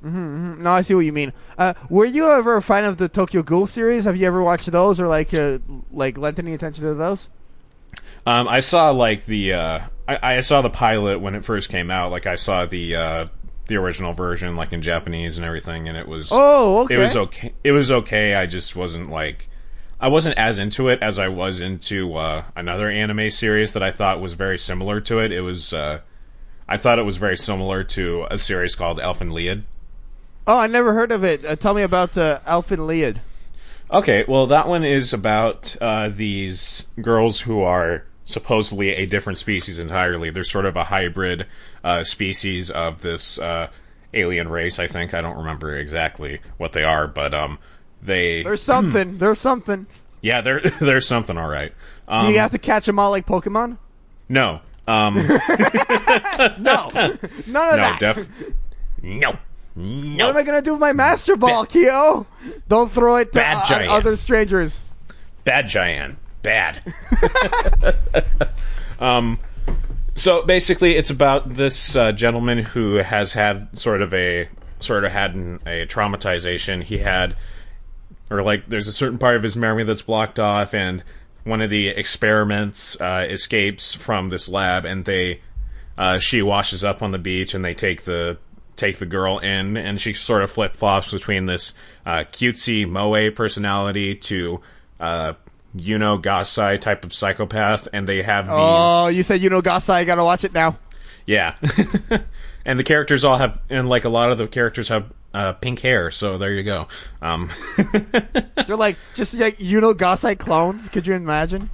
No, 0.00 0.70
I 0.70 0.82
see 0.82 0.94
what 0.94 1.00
you 1.00 1.12
mean. 1.12 1.32
Uh, 1.58 1.74
were 1.90 2.04
you 2.04 2.30
ever 2.30 2.56
a 2.56 2.62
fan 2.62 2.84
of 2.84 2.96
the 2.98 3.08
Tokyo 3.08 3.42
Ghoul 3.42 3.66
series? 3.66 4.04
Have 4.04 4.16
you 4.16 4.26
ever 4.28 4.42
watched 4.42 4.70
those 4.70 5.00
or 5.00 5.08
like 5.08 5.34
uh, 5.34 5.58
like 5.90 6.16
lent 6.16 6.38
any 6.38 6.54
attention 6.54 6.84
to 6.84 6.94
those? 6.94 7.28
Um, 8.24 8.46
I 8.46 8.60
saw 8.60 8.90
like 8.90 9.26
the 9.26 9.54
uh, 9.54 9.80
I, 10.06 10.36
I 10.36 10.40
saw 10.40 10.62
the 10.62 10.70
pilot 10.70 11.18
when 11.20 11.34
it 11.34 11.44
first 11.44 11.68
came 11.68 11.90
out. 11.90 12.12
Like 12.12 12.26
I 12.26 12.36
saw 12.36 12.64
the 12.64 12.94
uh, 12.94 13.26
the 13.66 13.76
original 13.76 14.12
version, 14.12 14.54
like 14.54 14.72
in 14.72 14.82
Japanese 14.82 15.36
and 15.36 15.44
everything, 15.44 15.88
and 15.88 15.96
it 15.98 16.06
was 16.06 16.28
Oh, 16.30 16.82
okay. 16.84 16.94
it 16.94 16.98
was 16.98 17.16
okay. 17.16 17.52
It 17.64 17.72
was 17.72 17.90
okay. 17.90 18.34
I 18.36 18.46
just 18.46 18.76
wasn't 18.76 19.10
like 19.10 19.48
I 20.00 20.08
wasn't 20.08 20.38
as 20.38 20.58
into 20.58 20.88
it 20.88 21.02
as 21.02 21.18
I 21.18 21.28
was 21.28 21.60
into 21.60 22.14
uh, 22.16 22.44
another 22.54 22.88
anime 22.88 23.30
series 23.30 23.72
that 23.72 23.82
I 23.82 23.90
thought 23.90 24.20
was 24.20 24.34
very 24.34 24.58
similar 24.58 25.00
to 25.02 25.18
it. 25.18 25.32
It 25.32 25.40
was 25.40 25.72
uh, 25.72 26.00
I 26.68 26.76
thought 26.76 26.98
it 26.98 27.04
was 27.04 27.16
very 27.16 27.36
similar 27.36 27.82
to 27.84 28.26
a 28.30 28.38
series 28.38 28.74
called 28.74 28.98
Elfen 28.98 29.32
Lied. 29.32 29.64
Oh, 30.46 30.58
I 30.58 30.66
never 30.66 30.94
heard 30.94 31.10
of 31.10 31.24
it. 31.24 31.44
Uh, 31.44 31.56
tell 31.56 31.74
me 31.74 31.82
about 31.82 32.16
uh, 32.16 32.38
Elfen 32.46 32.86
Lied. 32.86 33.20
Okay, 33.90 34.24
well, 34.28 34.46
that 34.46 34.68
one 34.68 34.84
is 34.84 35.14
about 35.14 35.74
uh, 35.80 36.10
these 36.10 36.86
girls 37.00 37.40
who 37.40 37.62
are 37.62 38.04
supposedly 38.26 38.90
a 38.90 39.06
different 39.06 39.38
species 39.38 39.78
entirely. 39.78 40.28
They're 40.28 40.44
sort 40.44 40.66
of 40.66 40.76
a 40.76 40.84
hybrid 40.84 41.46
uh, 41.82 42.04
species 42.04 42.70
of 42.70 43.00
this 43.00 43.38
uh, 43.38 43.68
alien 44.12 44.48
race. 44.48 44.78
I 44.78 44.86
think 44.86 45.14
I 45.14 45.22
don't 45.22 45.38
remember 45.38 45.74
exactly 45.74 46.40
what 46.58 46.72
they 46.72 46.84
are, 46.84 47.06
but 47.06 47.32
um, 47.32 47.58
they 48.02 48.42
There's 48.42 48.62
something. 48.62 49.18
There's 49.18 49.38
something. 49.40 49.86
yeah, 50.20 50.40
they're 50.40 50.60
they're 50.80 51.00
something 51.00 51.36
all 51.38 51.48
right. 51.48 51.72
Do 52.08 52.14
Um, 52.14 52.30
you 52.32 52.38
have 52.38 52.52
to 52.52 52.58
catch 52.58 52.86
them 52.86 52.98
all 52.98 53.10
like 53.10 53.26
Pokemon? 53.26 53.78
no, 54.28 54.60
um, 54.86 55.14
No, 56.58 56.90
none 56.94 57.10
of 57.12 57.26
no, 57.46 57.76
that. 57.76 57.96
def, 58.00 58.28
no, 59.02 59.36
no. 59.76 60.26
What 60.26 60.30
am 60.30 60.36
I 60.36 60.42
gonna 60.42 60.62
do 60.62 60.72
with 60.72 60.80
my 60.80 60.92
Master 60.92 61.36
Ball, 61.36 61.66
Kyo? 61.66 62.26
Don't 62.68 62.90
throw 62.90 63.16
it 63.16 63.32
to 63.34 63.40
uh, 63.46 63.86
other 63.90 64.16
strangers. 64.16 64.80
Bad 65.44 65.68
Giant. 65.68 66.16
Bad. 66.42 66.80
um, 69.00 69.38
so 70.14 70.42
basically, 70.42 70.96
it's 70.96 71.10
about 71.10 71.54
this 71.54 71.94
uh, 71.96 72.12
gentleman 72.12 72.58
who 72.58 72.96
has 72.96 73.32
had 73.34 73.76
sort 73.78 74.02
of 74.02 74.12
a 74.14 74.48
sort 74.80 75.04
of 75.04 75.12
had 75.12 75.34
an, 75.34 75.60
a 75.66 75.86
traumatization. 75.86 76.82
He 76.82 76.98
had, 76.98 77.34
or 78.30 78.42
like, 78.42 78.68
there's 78.68 78.88
a 78.88 78.92
certain 78.92 79.18
part 79.18 79.36
of 79.36 79.42
his 79.42 79.56
memory 79.56 79.84
that's 79.84 80.02
blocked 80.02 80.38
off, 80.38 80.74
and 80.74 81.02
one 81.44 81.62
of 81.62 81.70
the 81.70 81.88
experiments 81.88 83.00
uh, 83.00 83.26
escapes 83.28 83.94
from 83.94 84.28
this 84.28 84.48
lab, 84.48 84.84
and 84.84 85.04
they, 85.04 85.40
uh, 85.96 86.18
she 86.18 86.42
washes 86.42 86.84
up 86.84 87.02
on 87.02 87.10
the 87.10 87.18
beach, 87.18 87.54
and 87.54 87.64
they 87.64 87.74
take 87.74 88.04
the 88.04 88.38
take 88.76 88.98
the 88.98 89.06
girl 89.06 89.38
in, 89.38 89.76
and 89.76 90.00
she 90.00 90.14
sort 90.14 90.42
of 90.42 90.50
flip 90.50 90.76
flops 90.76 91.10
between 91.10 91.46
this 91.46 91.74
uh, 92.06 92.24
cutesy 92.30 92.88
moe 92.88 93.30
personality 93.32 94.14
to 94.14 94.60
uh, 95.00 95.34
Yuno 95.76 96.22
Gasai 96.22 96.80
type 96.80 97.04
of 97.04 97.12
psychopath, 97.12 97.88
and 97.92 98.08
they 98.08 98.22
have 98.22 98.46
these. 98.46 98.54
Oh, 98.56 99.08
you 99.08 99.22
said 99.22 99.40
Yuno 99.40 99.60
Gasai. 99.62 99.94
I 99.94 100.04
gotta 100.04 100.24
watch 100.24 100.44
it 100.44 100.54
now. 100.54 100.78
Yeah, 101.26 101.56
and 102.64 102.78
the 102.78 102.84
characters 102.84 103.24
all 103.24 103.36
have, 103.36 103.60
and 103.68 103.88
like 103.88 104.04
a 104.04 104.08
lot 104.08 104.32
of 104.32 104.38
the 104.38 104.46
characters 104.46 104.88
have 104.88 105.12
uh, 105.38 105.52
pink 105.52 105.78
hair. 105.80 106.10
So 106.10 106.36
there 106.36 106.52
you 106.52 106.64
go. 106.64 106.88
Um, 107.22 107.50
They're 108.66 108.76
like 108.76 108.96
just 109.14 109.34
like 109.34 109.58
Yuno 109.58 109.94
Gasai 109.94 110.36
clones. 110.36 110.88
Could 110.88 111.06
you 111.06 111.14
imagine? 111.14 111.70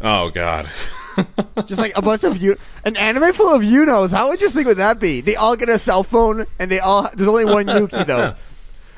oh 0.00 0.30
god. 0.30 0.68
Just 1.66 1.78
like 1.78 1.92
a 1.96 2.00
bunch 2.00 2.24
of 2.24 2.38
you, 2.38 2.56
an 2.84 2.96
anime 2.96 3.34
full 3.34 3.54
of 3.54 3.60
Yunos. 3.60 4.12
How 4.12 4.32
interesting 4.32 4.64
would 4.64 4.78
that 4.78 4.98
be? 5.00 5.20
They 5.20 5.34
all 5.34 5.56
get 5.56 5.68
a 5.68 5.78
cell 5.78 6.02
phone, 6.02 6.46
and 6.58 6.70
they 6.70 6.78
all. 6.78 7.10
There's 7.14 7.28
only 7.28 7.44
one 7.44 7.68
Yuki 7.68 8.04
though. 8.04 8.34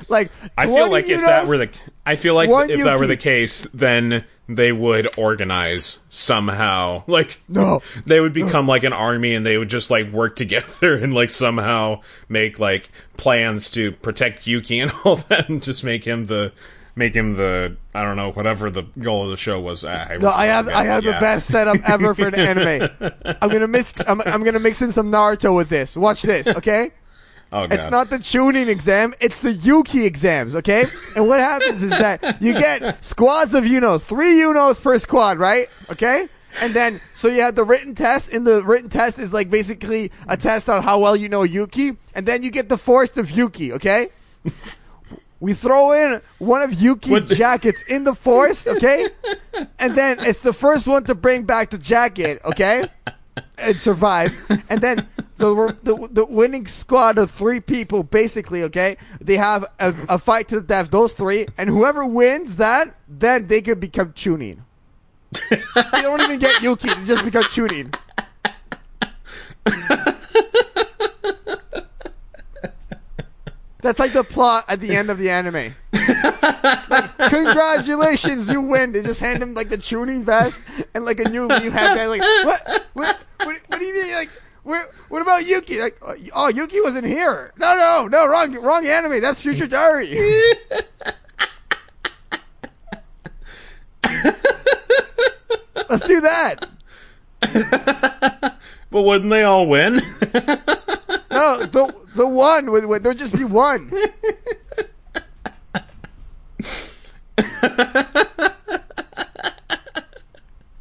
Like 0.09 0.31
I 0.57 0.65
feel 0.65 0.91
like 0.91 1.07
if 1.07 1.21
that 1.21 1.47
were 1.47 1.57
the, 1.57 1.69
I 2.05 2.17
feel 2.17 2.35
like 2.35 2.49
if 2.69 2.83
that 2.83 2.99
were 2.99 3.07
the 3.07 3.15
case, 3.15 3.63
then 3.73 4.25
they 4.47 4.71
would 4.71 5.17
organize 5.17 5.99
somehow. 6.09 7.03
Like 7.07 7.39
No. 7.47 7.81
they 8.05 8.19
would 8.19 8.33
become 8.33 8.67
like 8.67 8.83
an 8.83 8.93
army, 8.93 9.33
and 9.35 9.45
they 9.45 9.57
would 9.57 9.69
just 9.69 9.89
like 9.89 10.11
work 10.11 10.35
together 10.43 10.95
and 10.95 11.13
like 11.13 11.29
somehow 11.29 12.01
make 12.29 12.59
like 12.59 12.89
plans 13.17 13.69
to 13.71 13.91
protect 13.91 14.47
Yuki 14.47 14.79
and 14.79 14.91
all 15.03 15.17
that, 15.17 15.49
and 15.49 15.63
just 15.63 15.83
make 15.83 16.05
him 16.05 16.25
the 16.25 16.51
make 16.95 17.15
him 17.15 17.35
the 17.35 17.75
I 17.95 18.03
don't 18.03 18.17
know 18.17 18.31
whatever 18.31 18.69
the 18.69 18.83
goal 18.99 19.25
of 19.25 19.31
the 19.31 19.37
show 19.37 19.59
was. 19.59 19.83
Ah, 19.83 20.07
I 20.09 20.17
No, 20.17 20.29
I 20.29 20.45
have 20.45 20.67
I 20.67 20.83
have 20.83 21.03
the 21.03 21.13
best 21.13 21.47
setup 21.47 21.77
ever 21.87 22.13
for 22.13 22.27
an 22.27 22.35
anime. 22.35 22.89
I'm 23.41 23.49
gonna 23.49 23.67
mix 23.67 23.93
I'm, 24.07 24.21
I'm 24.21 24.43
gonna 24.43 24.59
mix 24.59 24.81
in 24.81 24.91
some 24.91 25.11
Naruto 25.11 25.55
with 25.55 25.69
this. 25.69 25.95
Watch 25.95 26.21
this, 26.23 26.47
okay? 26.47 26.91
Oh 27.55 27.67
god, 27.67 27.73
It's 27.73 27.89
not 27.91 28.09
the 28.09 28.17
chunin 28.17 28.67
exam, 28.67 29.13
it's 29.21 29.39
the 29.39 29.51
Yuki 29.53 30.05
exams, 30.05 30.55
okay? 30.55 30.85
And 31.15 31.27
what 31.27 31.39
happens 31.39 31.83
is 31.83 31.91
that 31.91 32.41
you 32.41 32.53
get 32.53 33.05
squads 33.05 33.53
of 33.53 33.63
Yunos, 33.63 34.01
three 34.01 34.33
Yunos 34.41 34.81
per 34.81 34.97
squad, 34.97 35.37
right? 35.37 35.69
Okay? 35.91 36.27
And 36.61 36.73
then, 36.73 36.99
so 37.13 37.27
you 37.27 37.41
have 37.41 37.53
the 37.53 37.63
written 37.63 37.93
test, 37.93 38.33
and 38.33 38.45
the 38.45 38.63
written 38.63 38.89
test 38.89 39.19
is 39.19 39.33
like 39.33 39.51
basically 39.51 40.11
a 40.27 40.35
test 40.35 40.67
on 40.67 40.81
how 40.81 40.97
well 40.99 41.15
you 41.15 41.29
know 41.29 41.43
Yuki, 41.43 41.95
and 42.15 42.25
then 42.25 42.41
you 42.41 42.49
get 42.49 42.69
the 42.69 42.77
forest 42.77 43.17
of 43.17 43.29
Yuki, 43.29 43.71
okay? 43.73 44.09
We 45.39 45.53
throw 45.53 45.91
in 45.91 46.21
one 46.39 46.61
of 46.63 46.73
Yuki's 46.73 47.27
the- 47.27 47.35
jackets 47.35 47.83
in 47.87 48.03
the 48.03 48.15
forest, 48.15 48.67
okay? 48.67 49.09
And 49.77 49.95
then 49.95 50.17
it's 50.21 50.41
the 50.41 50.53
first 50.53 50.87
one 50.87 51.03
to 51.03 51.13
bring 51.15 51.43
back 51.43 51.69
the 51.69 51.77
jacket, 51.77 52.41
okay? 52.45 52.87
And 53.57 53.75
survive. 53.75 54.33
And 54.69 54.79
then 54.81 55.07
the, 55.43 55.77
the 55.83 56.07
the 56.11 56.25
winning 56.25 56.67
squad 56.67 57.17
of 57.17 57.31
three 57.31 57.59
people, 57.59 58.03
basically, 58.03 58.63
okay? 58.63 58.97
They 59.19 59.37
have 59.37 59.65
a, 59.79 59.93
a 60.09 60.19
fight 60.19 60.47
to 60.49 60.55
the 60.55 60.61
death, 60.61 60.89
those 60.91 61.13
three, 61.13 61.47
and 61.57 61.69
whoever 61.69 62.05
wins 62.05 62.55
that, 62.57 62.95
then 63.07 63.47
they 63.47 63.61
could 63.61 63.79
become 63.79 64.13
chunin. 64.13 64.59
you 65.51 65.57
don't 65.91 66.21
even 66.21 66.39
get 66.39 66.61
Yuki; 66.61 66.89
you 66.89 67.05
just 67.05 67.25
become 67.25 67.43
Chunin. 67.45 67.93
That's 73.81 73.99
like 73.99 74.13
the 74.13 74.23
plot 74.23 74.65
at 74.69 74.79
the 74.79 74.95
end 74.95 75.09
of 75.09 75.17
the 75.17 75.29
anime. 75.29 75.75
Like, 76.89 77.17
congratulations, 77.29 78.49
you 78.49 78.61
win. 78.61 78.93
They 78.93 79.01
just 79.03 79.19
hand 79.19 79.43
him 79.43 79.53
like 79.53 79.69
the 79.69 79.77
chunin 79.77 80.23
vest 80.23 80.61
and 80.93 81.03
like 81.03 81.19
a 81.19 81.27
new 81.27 81.47
leaf 81.47 81.73
headband. 81.73 82.09
Like, 82.09 82.21
what? 82.21 82.87
What? 82.93 83.19
What, 83.43 83.61
what 83.67 83.79
do 83.79 83.85
you 83.85 83.93
mean? 83.93 84.13
Like, 84.15 84.29
where, 84.63 84.87
what 85.09 85.21
about 85.21 85.45
Yuki? 85.45 85.79
Like, 85.79 85.97
uh, 86.01 86.15
oh, 86.33 86.49
Yuki 86.49 86.81
wasn't 86.81 87.05
here. 87.05 87.53
No, 87.57 87.75
no, 87.75 88.07
no, 88.07 88.27
wrong, 88.27 88.53
wrong 88.61 88.85
anime. 88.85 89.21
That's 89.21 89.41
Future 89.41 89.67
Diary. 89.67 90.15
Let's 95.89 96.07
do 96.07 96.21
that. 96.21 96.65
But 98.89 99.01
wouldn't 99.01 99.29
they 99.31 99.43
all 99.43 99.67
win? 99.67 100.01
No, 101.31 101.57
the 101.65 101.91
the 102.15 102.27
one 102.27 102.69
would, 102.69 102.85
would 102.85 103.01
there'd 103.03 103.17
just 103.17 103.35
be 103.35 103.43
one. 103.43 103.91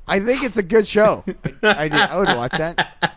I 0.07 0.21
think 0.21 0.43
it's 0.43 0.59
a 0.59 0.63
good 0.63 0.87
show. 0.87 1.25
I, 1.63 1.89
I, 1.91 2.09
I 2.11 2.17
would 2.17 2.29
watch 2.29 2.53
that. 2.53 3.17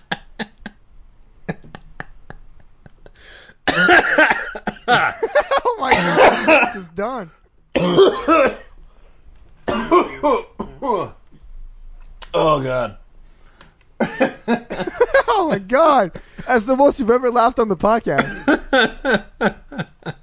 Oh 3.78 5.78
my 5.80 5.92
god, 5.92 6.74
just 6.74 6.96
done. 6.96 7.30
oh 12.34 12.64
god. 12.64 12.98
Oh 15.28 15.50
my 15.50 15.60
god, 15.60 16.14
that's 16.48 16.66
the 16.66 16.78
most 16.78 17.00
you've 17.00 17.10
ever 17.10 17.30
laughed 17.30 17.60
on 17.60 17.68
the 17.68 17.76
podcast. 17.76 18.26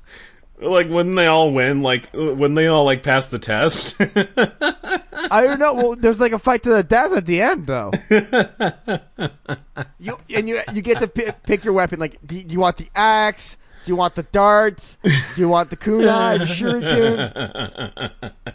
Like 0.62 0.88
wouldn't 0.88 1.16
they 1.16 1.26
all 1.26 1.52
win? 1.52 1.82
Like 1.82 2.08
wouldn't 2.12 2.54
they 2.54 2.66
all 2.66 2.84
like 2.84 3.02
pass 3.02 3.28
the 3.28 3.38
test? 3.38 3.96
I 4.00 5.40
don't 5.42 5.58
know. 5.58 5.74
Well, 5.74 5.96
there's 5.96 6.20
like 6.20 6.32
a 6.32 6.38
fight 6.38 6.62
to 6.64 6.70
the 6.70 6.82
death 6.82 7.12
at 7.12 7.26
the 7.26 7.40
end, 7.40 7.66
though. 7.66 7.92
you 9.98 10.16
and 10.34 10.48
you 10.48 10.60
you 10.72 10.82
get 10.82 10.98
to 11.00 11.08
pick, 11.08 11.42
pick 11.42 11.64
your 11.64 11.74
weapon. 11.74 11.98
Like, 12.00 12.18
do 12.24 12.36
you, 12.36 12.44
do 12.44 12.52
you 12.52 12.60
want 12.60 12.76
the 12.76 12.88
axe? 12.94 13.56
Do 13.84 13.90
you 13.90 13.96
want 13.96 14.14
the 14.14 14.22
darts? 14.24 14.98
Do 15.02 15.40
you 15.40 15.48
want 15.48 15.70
the 15.70 15.76
kunai, 15.76 16.38
the 16.38 16.44
shuriken? 16.44 18.22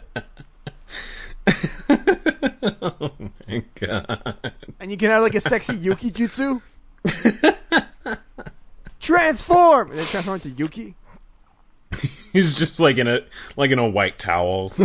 Oh 3.00 3.12
my 3.48 3.64
god. 3.74 4.52
And 4.78 4.90
you 4.90 4.98
can 4.98 5.10
have 5.10 5.22
like 5.22 5.34
a 5.34 5.40
sexy 5.40 5.74
Yuki 5.76 6.10
jutsu. 6.10 6.60
Transform! 9.00 9.90
And 9.90 9.98
then 9.98 10.06
transform 10.06 10.34
into 10.34 10.50
Yuki. 10.50 10.94
He's 12.32 12.54
just 12.54 12.80
like 12.80 12.98
in 12.98 13.08
a 13.08 13.20
like 13.56 13.70
in 13.70 13.78
a 13.78 13.88
white 13.88 14.18
towel. 14.18 14.72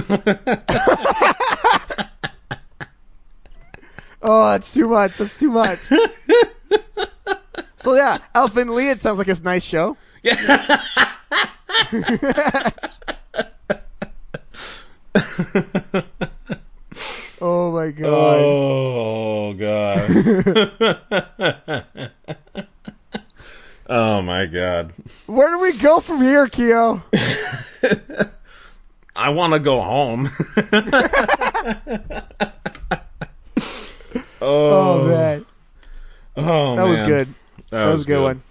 Oh, 4.25 4.51
that's 4.51 4.73
too 4.73 4.87
much. 4.87 5.17
That's 5.17 5.37
too 5.37 5.51
much. 5.51 5.79
so 7.75 7.93
yeah, 7.93 8.19
Elfen 8.33 8.73
Lied. 8.73 8.97
It 8.97 9.01
sounds 9.01 9.17
like 9.17 9.27
a 9.27 9.35
nice 9.43 9.65
show. 9.65 9.97
Yeah. 10.23 10.79
oh 17.41 17.71
my 17.73 17.91
god. 17.91 18.39
oh 18.39 19.53
god. 19.53 20.09
Oh 23.95 24.23
my 24.23 24.47
god. 24.47 24.91
Where 25.27 25.51
do 25.51 25.59
we 25.59 25.73
go 25.77 25.99
from 25.99 26.23
here, 26.23 26.47
Kyo? 26.47 27.03
I 29.15 29.29
want 29.29 29.53
to 29.53 29.59
go 29.59 29.81
home. 29.81 30.31
Oh 34.41 34.41
oh, 34.41 35.07
man, 35.07 35.45
oh, 36.35 36.75
that 36.75 36.83
was 36.85 37.01
good. 37.01 37.27
That, 37.69 37.85
That 37.85 37.91
was 37.91 38.05
a 38.05 38.07
good 38.07 38.23
one. 38.23 38.41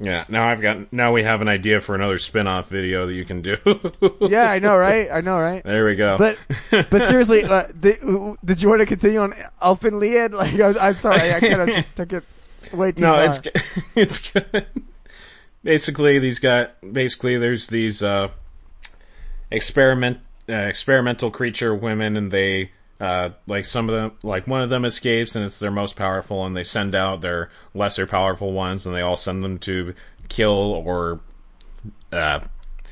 Yeah. 0.00 0.24
Now 0.28 0.48
I've 0.48 0.60
got. 0.60 0.92
Now 0.92 1.12
we 1.12 1.22
have 1.22 1.40
an 1.40 1.46
idea 1.46 1.80
for 1.80 1.94
another 1.94 2.18
spin-off 2.18 2.68
video 2.68 3.06
that 3.06 3.14
you 3.14 3.24
can 3.24 3.42
do. 3.42 3.56
Yeah, 4.22 4.50
I 4.50 4.58
know, 4.58 4.76
right? 4.76 5.08
I 5.08 5.20
know, 5.20 5.38
right? 5.38 5.62
There 5.62 5.84
we 5.84 5.94
go. 5.94 6.18
But 6.18 6.36
but 6.90 7.06
seriously, 7.06 7.44
uh, 7.44 7.68
did, 7.78 8.00
did 8.44 8.60
you 8.60 8.68
want 8.68 8.80
to 8.80 8.86
continue 8.86 9.20
on 9.20 9.34
Elfen 9.62 10.00
Lied? 10.00 10.32
Like, 10.32 10.58
I, 10.58 10.88
I'm 10.88 10.94
sorry, 10.94 11.32
I 11.32 11.38
kind 11.38 11.60
of 11.60 11.68
just 11.68 11.94
took 11.94 12.12
it 12.12 12.24
way 12.72 12.92
too 12.92 13.02
no, 13.02 13.14
far. 13.14 13.24
it's 13.24 13.40
it's 13.94 14.30
good. 14.30 14.66
Basically, 15.62 16.18
these 16.18 16.38
got 16.38 16.74
basically 16.92 17.38
there's 17.38 17.68
these 17.68 18.02
uh, 18.02 18.28
experiment 19.50 20.18
uh, 20.48 20.52
experimental 20.52 21.30
creature 21.30 21.74
women, 21.74 22.16
and 22.16 22.30
they 22.30 22.70
uh, 23.00 23.30
like 23.46 23.64
some 23.64 23.88
of 23.88 23.94
them 23.94 24.12
like 24.22 24.46
one 24.46 24.62
of 24.62 24.70
them 24.70 24.84
escapes, 24.84 25.34
and 25.34 25.44
it's 25.44 25.58
their 25.58 25.70
most 25.70 25.96
powerful, 25.96 26.44
and 26.44 26.56
they 26.56 26.64
send 26.64 26.94
out 26.94 27.20
their 27.20 27.50
lesser 27.74 28.06
powerful 28.06 28.52
ones, 28.52 28.86
and 28.86 28.94
they 28.94 29.00
all 29.00 29.16
send 29.16 29.42
them 29.42 29.58
to 29.58 29.94
kill 30.28 30.50
or 30.52 31.20
uh, 32.12 32.40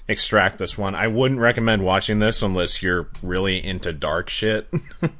extract 0.08 0.58
this 0.58 0.76
one. 0.76 0.94
I 0.94 1.08
wouldn't 1.08 1.40
recommend 1.40 1.84
watching 1.84 2.18
this 2.18 2.42
unless 2.42 2.82
you're 2.82 3.08
really 3.22 3.64
into 3.64 3.92
dark 3.92 4.28
shit. 4.28 4.68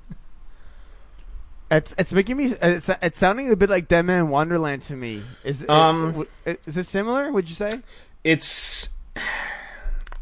It's 1.73 1.95
it's 1.97 2.13
making 2.13 2.37
me. 2.37 2.53
It's, 2.61 2.89
it's 2.89 3.19
sounding 3.19 3.51
a 3.51 3.57
bit 3.57 3.71
like 3.71 3.89
Deadman 3.89 4.29
Wonderland 4.29 4.83
to 4.85 4.95
me. 4.97 5.23
Is 5.43 5.63
it, 5.63 5.71
Um, 5.71 6.13
w- 6.13 6.29
is 6.67 6.77
it 6.77 6.85
similar? 6.85 7.33
Would 7.33 7.49
you 7.49 7.55
say? 7.55 7.81
it's 8.25 8.91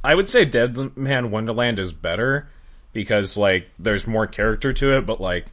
I 0.02 0.14
would 0.14 0.28
say 0.28 0.44
Deadman 0.46 1.30
Wonderland 1.30 1.78
is 1.78 1.92
better 1.92 2.48
because 2.92 3.36
like 3.36 3.68
there's 3.78 4.06
more 4.06 4.26
character 4.26 4.72
to 4.72 4.96
it, 4.96 5.06
but 5.06 5.20
like 5.20 5.46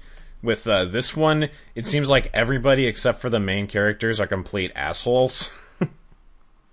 with 0.43 0.67
uh, 0.67 0.85
this 0.85 1.15
one, 1.17 1.49
it 1.75 1.85
seems 1.85 2.09
like 2.09 2.29
everybody 2.33 2.85
except 2.85 3.19
for 3.19 3.29
the 3.29 3.39
main 3.39 3.65
characters 3.67 4.19
are 4.19 4.27
complete 4.27 4.71
assholes. 4.75 5.51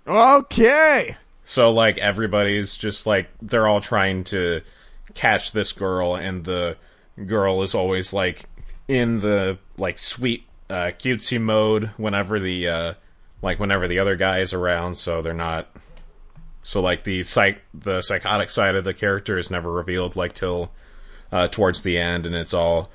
Okay. 0.07 1.17
So 1.45 1.73
like 1.73 1.99
everybody's 1.99 2.77
just 2.77 3.07
like 3.07 3.29
they're 3.41 3.67
all 3.67 3.81
trying 3.81 4.25
to 4.25 4.61
catch 5.15 5.53
this 5.53 5.73
girl, 5.73 6.15
and 6.15 6.45
the 6.45 6.77
girl 7.27 7.63
is 7.63 7.75
always 7.75 8.13
like 8.13 8.45
in 8.89 9.21
the 9.21 9.59
like 9.77 9.99
sweet 9.99 10.47
uh, 10.71 10.93
cutesy 10.99 11.41
mode 11.41 11.91
whenever 11.97 12.39
the 12.39 12.69
uh, 12.69 12.95
like 13.43 13.59
whenever 13.59 13.89
the 13.89 13.99
other 13.99 14.17
guy 14.17 14.39
is 14.41 14.53
around. 14.53 14.97
So 14.97 15.23
they're 15.23 15.35
not. 15.35 15.69
So 16.63 16.81
like 16.81 17.05
the 17.05 17.23
psych 17.23 17.63
the 17.75 18.03
psychotic 18.03 18.51
side 18.51 18.75
of 18.75 18.85
the 18.85 18.95
character 18.95 19.39
is 19.39 19.51
never 19.51 19.71
revealed 19.71 20.17
like 20.17 20.33
till 20.33 20.73
uh, 21.31 21.49
towards 21.49 21.83
the 21.83 21.99
end, 21.99 22.27
and 22.27 22.35
it's 22.35 22.55
all. 22.55 22.91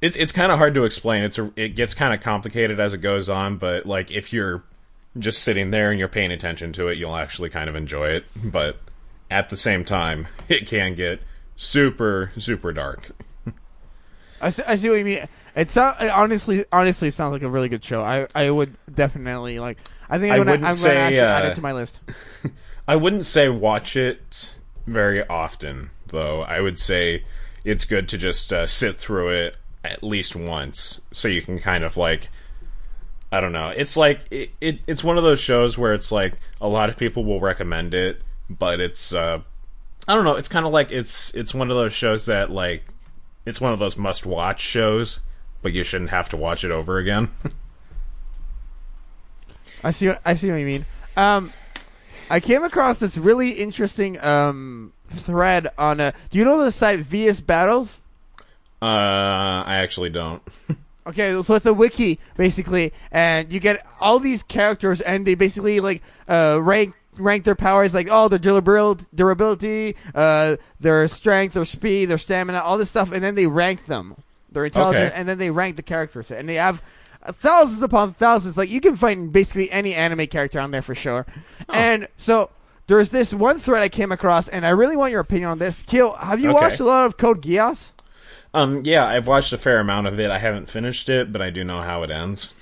It's 0.00 0.16
it's 0.16 0.32
kind 0.32 0.52
of 0.52 0.58
hard 0.58 0.74
to 0.74 0.84
explain. 0.84 1.24
It's 1.24 1.38
a, 1.38 1.50
it 1.56 1.70
gets 1.70 1.94
kind 1.94 2.12
of 2.12 2.20
complicated 2.20 2.80
as 2.80 2.92
it 2.92 2.98
goes 2.98 3.28
on, 3.28 3.56
but 3.56 3.86
like 3.86 4.10
if 4.10 4.32
you're 4.32 4.62
just 5.18 5.42
sitting 5.42 5.70
there 5.70 5.90
and 5.90 5.98
you're 5.98 6.08
paying 6.08 6.32
attention 6.32 6.72
to 6.74 6.88
it, 6.88 6.98
you'll 6.98 7.16
actually 7.16 7.48
kind 7.48 7.68
of 7.68 7.76
enjoy 7.76 8.10
it. 8.10 8.24
But 8.36 8.78
at 9.30 9.48
the 9.48 9.56
same 9.56 9.84
time, 9.84 10.26
it 10.48 10.66
can 10.66 10.94
get 10.94 11.20
super, 11.56 12.32
super 12.36 12.72
dark. 12.72 13.10
I 14.40 14.50
see, 14.50 14.62
I 14.66 14.76
see 14.76 14.88
what 14.88 14.96
you 14.96 15.04
mean. 15.04 15.28
It 15.54 15.70
sound 15.70 15.96
it 16.00 16.10
honestly 16.10 16.64
honestly 16.70 17.10
sounds 17.10 17.32
like 17.32 17.42
a 17.42 17.48
really 17.48 17.68
good 17.68 17.82
show. 17.82 18.02
I 18.02 18.26
I 18.34 18.50
would 18.50 18.76
definitely 18.92 19.58
like. 19.58 19.78
I 20.08 20.18
think 20.18 20.32
I 20.32 20.36
I'm 20.36 20.40
gonna, 20.40 20.50
wouldn't 20.52 20.68
I'm 20.68 20.74
say, 20.74 20.88
gonna 20.88 21.00
actually 21.00 21.20
add 21.20 21.44
uh, 21.44 21.48
it 21.48 21.54
to 21.56 21.62
my 21.62 21.72
list. 21.72 22.00
I 22.88 22.96
wouldn't 22.96 23.24
say 23.24 23.48
watch 23.48 23.96
it 23.96 24.54
very 24.86 25.26
often, 25.26 25.90
though. 26.06 26.42
I 26.42 26.60
would 26.60 26.78
say 26.78 27.24
it's 27.64 27.84
good 27.84 28.08
to 28.10 28.18
just 28.18 28.52
uh, 28.52 28.66
sit 28.66 28.96
through 28.96 29.30
it 29.30 29.56
at 29.82 30.02
least 30.02 30.36
once 30.36 31.00
so 31.12 31.28
you 31.28 31.42
can 31.42 31.58
kind 31.58 31.84
of 31.84 31.96
like. 31.96 32.28
I 33.32 33.40
don't 33.40 33.52
know. 33.52 33.70
It's 33.70 33.96
like 33.96 34.20
it, 34.30 34.50
it. 34.60 34.78
It's 34.86 35.02
one 35.02 35.18
of 35.18 35.24
those 35.24 35.40
shows 35.40 35.76
where 35.76 35.94
it's 35.94 36.12
like 36.12 36.34
a 36.60 36.68
lot 36.68 36.90
of 36.90 36.96
people 36.96 37.24
will 37.24 37.40
recommend 37.40 37.94
it, 37.94 38.20
but 38.48 38.78
it's. 38.80 39.12
uh 39.12 39.40
I 40.06 40.14
don't 40.14 40.24
know. 40.24 40.36
It's 40.36 40.48
kind 40.48 40.64
of 40.64 40.72
like 40.72 40.92
it's. 40.92 41.34
It's 41.34 41.52
one 41.54 41.70
of 41.70 41.76
those 41.76 41.92
shows 41.92 42.26
that 42.26 42.50
like. 42.50 42.84
It's 43.46 43.60
one 43.60 43.72
of 43.72 43.78
those 43.78 43.96
must-watch 43.96 44.60
shows, 44.60 45.20
but 45.62 45.72
you 45.72 45.84
shouldn't 45.84 46.10
have 46.10 46.28
to 46.30 46.36
watch 46.36 46.64
it 46.64 46.70
over 46.70 46.98
again. 46.98 47.30
I 49.84 49.92
see. 49.92 50.10
I 50.24 50.34
see 50.34 50.50
what 50.50 50.56
you 50.56 50.66
mean. 50.66 50.84
Um, 51.16 51.52
I 52.28 52.40
came 52.40 52.64
across 52.64 52.98
this 52.98 53.16
really 53.16 53.52
interesting 53.52 54.22
um 54.22 54.92
thread 55.08 55.68
on 55.78 56.00
a. 56.00 56.12
Do 56.30 56.38
you 56.38 56.44
know 56.44 56.62
the 56.62 56.72
site 56.72 57.00
VS 57.00 57.40
Battles? 57.40 58.00
uh, 58.82 58.84
I 58.84 59.76
actually 59.76 60.10
don't. 60.10 60.42
Okay, 61.06 61.40
so 61.44 61.54
it's 61.54 61.66
a 61.66 61.72
wiki 61.72 62.18
basically, 62.36 62.92
and 63.12 63.52
you 63.52 63.60
get 63.60 63.86
all 64.00 64.18
these 64.18 64.42
characters, 64.42 65.00
and 65.00 65.24
they 65.24 65.36
basically 65.36 65.78
like 65.78 66.02
uh, 66.28 66.58
rank 66.60 66.96
rank 67.18 67.44
their 67.44 67.54
powers 67.54 67.94
like 67.94 68.08
oh 68.10 68.28
their 68.28 68.38
durability, 68.38 69.04
durability, 69.14 69.96
uh, 70.14 70.56
their 70.80 71.06
strength, 71.08 71.54
their 71.54 71.64
speed, 71.64 72.06
their 72.06 72.18
stamina, 72.18 72.60
all 72.60 72.78
this 72.78 72.90
stuff, 72.90 73.12
and 73.12 73.22
then 73.22 73.34
they 73.34 73.46
rank 73.46 73.86
them. 73.86 74.16
Their 74.52 74.64
intelligence, 74.64 75.10
Okay. 75.10 75.20
and 75.20 75.28
then 75.28 75.36
they 75.38 75.50
rank 75.50 75.76
the 75.76 75.82
characters, 75.82 76.30
and 76.30 76.48
they 76.48 76.54
have 76.54 76.82
uh, 77.22 77.32
thousands 77.32 77.82
upon 77.82 78.14
thousands. 78.14 78.56
Like 78.56 78.70
you 78.70 78.80
can 78.80 78.96
find 78.96 79.30
basically 79.30 79.70
any 79.70 79.92
anime 79.92 80.26
character 80.28 80.60
on 80.60 80.70
there 80.70 80.80
for 80.82 80.94
sure. 80.94 81.26
And 81.68 82.08
so 82.16 82.48
there's 82.86 83.10
this 83.10 83.34
one 83.34 83.58
thread 83.58 83.82
I 83.82 83.88
came 83.90 84.12
across, 84.12 84.48
and 84.48 84.64
I 84.64 84.70
really 84.70 84.96
want 84.96 85.10
your 85.12 85.20
opinion 85.20 85.50
on 85.50 85.58
this. 85.58 85.82
Keel, 85.82 86.12
have 86.14 86.40
you 86.40 86.50
Okay. 86.50 86.54
watched 86.62 86.80
a 86.80 86.84
lot 86.84 87.04
of 87.04 87.16
Code 87.18 87.42
Geass? 87.42 87.90
Um, 88.54 88.82
yeah, 88.86 89.04
I've 89.06 89.26
watched 89.26 89.52
a 89.52 89.58
fair 89.58 89.80
amount 89.80 90.06
of 90.06 90.18
it. 90.18 90.30
I 90.30 90.38
haven't 90.38 90.70
finished 90.70 91.08
it, 91.10 91.32
but 91.32 91.42
I 91.42 91.50
do 91.50 91.62
know 91.64 91.82
how 91.82 92.02
it 92.04 92.10
ends. 92.10 92.54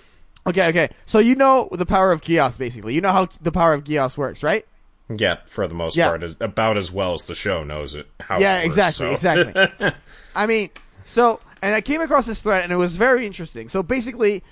Okay, 0.46 0.68
okay. 0.68 0.88
So 1.06 1.18
you 1.20 1.34
know 1.36 1.68
the 1.72 1.86
power 1.86 2.12
of 2.12 2.20
Geass, 2.20 2.58
basically. 2.58 2.94
You 2.94 3.00
know 3.00 3.12
how 3.12 3.28
the 3.40 3.52
power 3.52 3.72
of 3.72 3.84
Geass 3.84 4.16
works, 4.18 4.42
right? 4.42 4.66
Yeah, 5.14 5.36
for 5.46 5.66
the 5.68 5.74
most 5.74 5.96
Yeah. 5.96 6.08
part, 6.08 6.22
as, 6.22 6.36
about 6.40 6.76
as 6.76 6.90
well 6.92 7.14
as 7.14 7.26
the 7.26 7.34
show 7.34 7.62
knows 7.64 7.94
it. 7.94 8.06
How 8.20 8.38
Yeah, 8.40 8.58
it 8.60 8.66
works, 8.68 8.76
exactly, 8.76 9.06
so. 9.06 9.12
exactly. 9.12 9.92
I 10.34 10.46
mean, 10.46 10.70
so 11.04 11.40
and 11.62 11.74
I 11.74 11.80
came 11.80 12.00
across 12.00 12.26
this 12.26 12.40
thread 12.40 12.62
and 12.64 12.72
it 12.72 12.76
was 12.76 12.96
very 12.96 13.26
interesting. 13.26 13.68
So 13.68 13.82
basically, 13.82 14.42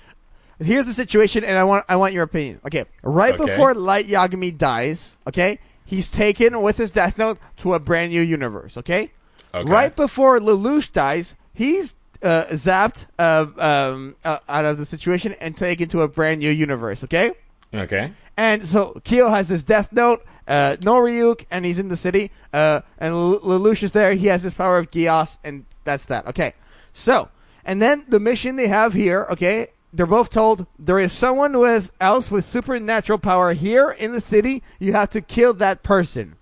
here's 0.59 0.85
the 0.85 0.93
situation, 0.93 1.43
and 1.43 1.57
I 1.57 1.63
want 1.63 1.85
I 1.89 1.95
want 1.95 2.13
your 2.13 2.23
opinion. 2.23 2.59
Okay, 2.65 2.85
right 3.03 3.33
Okay. 3.33 3.45
before 3.45 3.73
Light 3.75 4.05
Yagami 4.05 4.55
dies, 4.57 5.15
okay, 5.27 5.59
he's 5.85 6.09
taken 6.11 6.61
with 6.61 6.77
his 6.77 6.91
Death 6.91 7.17
Note 7.17 7.37
to 7.57 7.73
a 7.75 7.79
brand 7.79 8.11
new 8.11 8.21
universe. 8.21 8.77
Okay, 8.77 9.11
Okay. 9.53 9.69
right 9.69 9.95
before 9.95 10.39
Lelouch 10.39 10.91
dies, 10.91 11.35
he's 11.53 11.95
uh, 12.23 12.45
zapped 12.51 13.05
uh, 13.19 13.47
um, 13.57 14.15
uh, 14.23 14.39
out 14.47 14.65
of 14.65 14.77
the 14.77 14.85
situation 14.85 15.33
and 15.39 15.55
taken 15.55 15.89
to 15.89 16.01
a 16.01 16.07
brand 16.07 16.39
new 16.39 16.49
universe. 16.49 17.03
Okay. 17.03 17.33
okay. 17.73 18.13
And 18.37 18.65
so 18.65 18.99
Kyo 19.03 19.29
has 19.29 19.49
his 19.49 19.63
death 19.63 19.91
note, 19.91 20.25
uh, 20.47 20.77
no 20.83 20.95
Ryuk, 20.95 21.45
and 21.51 21.65
he's 21.65 21.79
in 21.79 21.89
the 21.89 21.97
city. 21.97 22.31
Uh, 22.51 22.81
and 22.97 23.13
L- 23.13 23.39
Lelouch 23.39 23.83
is 23.83 23.91
there. 23.91 24.13
He 24.13 24.27
has 24.27 24.43
his 24.43 24.55
power 24.55 24.77
of 24.77 24.89
Geass, 24.89 25.37
and 25.43 25.65
that's 25.83 26.05
that. 26.05 26.25
Okay. 26.27 26.53
So, 26.93 27.29
and 27.65 27.81
then 27.81 28.05
the 28.07 28.19
mission 28.19 28.55
they 28.55 28.67
have 28.67 28.93
here, 28.93 29.27
okay, 29.31 29.67
they're 29.93 30.05
both 30.05 30.29
told 30.31 30.65
there 30.79 30.99
is 30.99 31.11
someone 31.11 31.59
with 31.59 31.91
else 32.01 32.31
with 32.31 32.45
supernatural 32.45 33.19
power 33.19 33.53
here 33.53 33.91
in 33.91 34.11
the 34.11 34.21
city. 34.21 34.63
You 34.79 34.93
have 34.93 35.11
to 35.11 35.21
kill 35.21 35.53
that 35.55 35.83
person. 35.83 36.35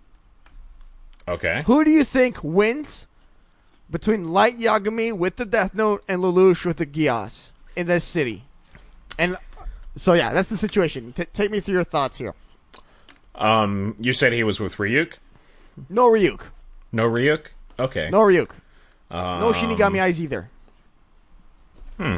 Okay. 1.28 1.63
Who 1.65 1.84
do 1.84 1.91
you 1.91 2.04
think 2.04 2.44
wins 2.44 3.08
between 3.91 4.30
Light 4.32 4.58
Yagami 4.58 5.15
with 5.15 5.36
the 5.36 5.45
Death 5.45 5.75
Note 5.75 6.04
and 6.08 6.21
Lelouch 6.21 6.65
with 6.65 6.77
the 6.77 6.86
Geass 6.86 7.51
in 7.75 7.88
this 7.88 8.04
city? 8.04 8.43
And 9.19 9.36
so, 9.95 10.13
yeah, 10.13 10.32
that's 10.34 10.49
the 10.49 10.58
situation. 10.58 11.13
T- 11.13 11.25
take 11.34 11.51
me 11.51 11.60
through 11.60 11.75
your 11.75 11.84
thoughts 11.84 12.17
here. 12.17 12.34
Um, 13.36 13.95
you 13.99 14.13
said 14.13 14.34
he 14.34 14.43
was 14.43 14.60
with 14.60 14.75
Ryuk. 14.75 15.17
No 15.89 16.10
Ryuk. 16.10 16.41
No 16.91 17.10
Ryuk. 17.10 17.47
Okay. 17.80 18.10
No 18.10 18.19
Ryuk. 18.21 18.51
Um, 19.10 19.39
No 19.41 19.51
Shinigami 19.51 20.01
Eyes 20.01 20.21
either. 20.21 20.49
Hmm. 21.97 22.17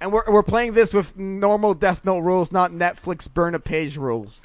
And 0.00 0.12
we're 0.12 0.24
we're 0.30 0.42
playing 0.42 0.72
this 0.74 0.92
with 0.92 1.16
normal 1.16 1.72
Death 1.72 2.04
Note 2.04 2.20
rules, 2.20 2.52
not 2.52 2.72
Netflix 2.72 3.32
burn 3.32 3.54
a 3.54 3.58
page 3.58 3.96
rules. 3.96 4.40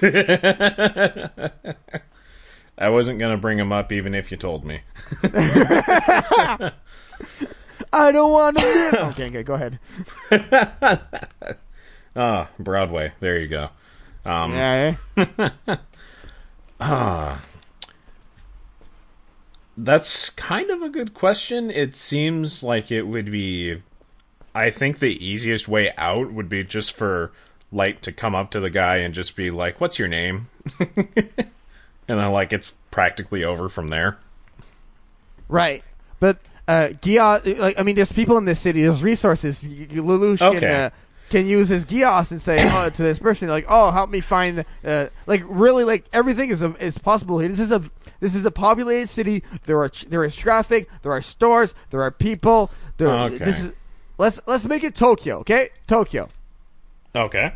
I 2.78 2.88
wasn't 2.88 3.18
gonna 3.18 3.36
bring 3.36 3.58
him 3.58 3.72
up 3.72 3.92
even 3.92 4.14
if 4.14 4.30
you 4.30 4.36
told 4.36 4.64
me. 4.64 4.80
I 7.92 8.12
don't 8.12 8.30
want 8.32 8.56
to 8.58 8.64
live. 8.64 8.94
Okay, 9.12 9.26
okay, 9.28 9.42
go 9.42 9.54
ahead. 9.54 9.78
Ah, 12.16 12.48
Broadway. 12.58 13.12
There 13.20 13.38
you 13.38 13.46
go. 13.46 13.68
Um, 14.24 14.52
Yeah. 14.52 14.94
eh? 15.16 15.76
That's 19.76 20.30
kind 20.30 20.70
of 20.70 20.82
a 20.82 20.88
good 20.88 21.14
question. 21.14 21.70
It 21.70 21.94
seems 21.96 22.62
like 22.62 22.90
it 22.90 23.02
would 23.02 23.30
be. 23.30 23.82
I 24.54 24.70
think 24.70 24.98
the 24.98 25.24
easiest 25.24 25.68
way 25.68 25.92
out 25.96 26.32
would 26.32 26.48
be 26.48 26.64
just 26.64 26.92
for 26.92 27.30
Light 27.72 28.02
to 28.02 28.10
come 28.10 28.34
up 28.34 28.50
to 28.50 28.58
the 28.60 28.70
guy 28.70 28.96
and 28.96 29.14
just 29.14 29.36
be 29.36 29.52
like, 29.52 29.80
"What's 29.80 29.96
your 29.98 30.08
name?" 30.08 30.48
And 32.10 32.18
then 32.18 32.32
like 32.32 32.52
it's 32.52 32.74
practically 32.90 33.44
over 33.44 33.68
from 33.68 33.88
there. 33.88 34.18
Right. 35.48 35.84
But 36.18 36.38
uh, 36.66 36.88
Geass, 37.00 37.58
like 37.58 37.78
I 37.78 37.82
mean, 37.82 37.94
there's 37.94 38.12
people 38.12 38.36
in 38.36 38.44
this 38.44 38.60
city. 38.60 38.82
There's 38.82 39.02
resources. 39.02 39.62
Y- 39.62 39.86
y- 39.90 39.96
Lelouch 39.96 40.38
can 40.58 40.70
uh, 40.70 40.90
can 41.28 41.46
use 41.46 41.68
his 41.68 41.84
Geass 41.84 42.32
and 42.32 42.40
say 42.40 42.56
oh, 42.60 42.90
to 42.90 43.02
this 43.02 43.18
person 43.18 43.48
like, 43.48 43.66
"Oh, 43.68 43.90
help 43.92 44.10
me 44.10 44.20
find." 44.20 44.64
Uh, 44.84 45.06
like 45.26 45.42
really, 45.46 45.84
like 45.84 46.04
everything 46.12 46.50
is 46.50 46.62
a, 46.62 46.74
is 46.84 46.98
possible 46.98 47.38
here. 47.38 47.48
This 47.48 47.60
is 47.60 47.72
a 47.72 47.82
this 48.18 48.34
is 48.34 48.44
a 48.44 48.50
populated 48.50 49.08
city. 49.08 49.44
There 49.64 49.80
are 49.80 49.90
there 50.08 50.24
is 50.24 50.34
traffic. 50.36 50.88
There 51.02 51.12
are 51.12 51.22
stores. 51.22 51.74
There 51.90 52.02
are 52.02 52.10
people. 52.10 52.70
There. 52.96 53.08
Okay. 53.08 53.38
This 53.38 53.64
is 53.64 53.72
let's 54.18 54.40
let's 54.46 54.66
make 54.66 54.84
it 54.84 54.94
Tokyo. 54.94 55.38
Okay, 55.38 55.70
Tokyo. 55.86 56.28
Okay. 57.14 57.54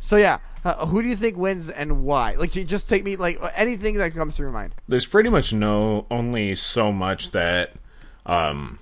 So 0.00 0.16
yeah, 0.16 0.38
uh, 0.68 0.86
who 0.86 1.02
do 1.02 1.08
you 1.08 1.16
think 1.16 1.36
wins 1.36 1.70
and 1.70 2.04
why? 2.04 2.34
Like, 2.34 2.52
just 2.52 2.88
take 2.88 3.04
me 3.04 3.16
like 3.16 3.40
anything 3.54 3.94
that 3.94 4.14
comes 4.14 4.36
to 4.36 4.42
your 4.42 4.52
mind. 4.52 4.74
There's 4.86 5.06
pretty 5.06 5.30
much 5.30 5.52
no 5.52 6.06
only 6.10 6.54
so 6.54 6.92
much 6.92 7.30
that 7.32 7.74
um 8.26 8.78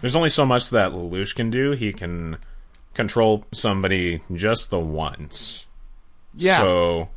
there's 0.00 0.16
only 0.16 0.30
so 0.30 0.46
much 0.46 0.70
that 0.70 0.92
Lelouch 0.92 1.34
can 1.34 1.50
do. 1.50 1.72
He 1.72 1.92
can 1.92 2.38
control 2.94 3.44
somebody 3.52 4.22
just 4.34 4.70
the 4.70 4.80
once. 4.80 5.66
Yeah. 6.34 6.58
So 6.58 7.08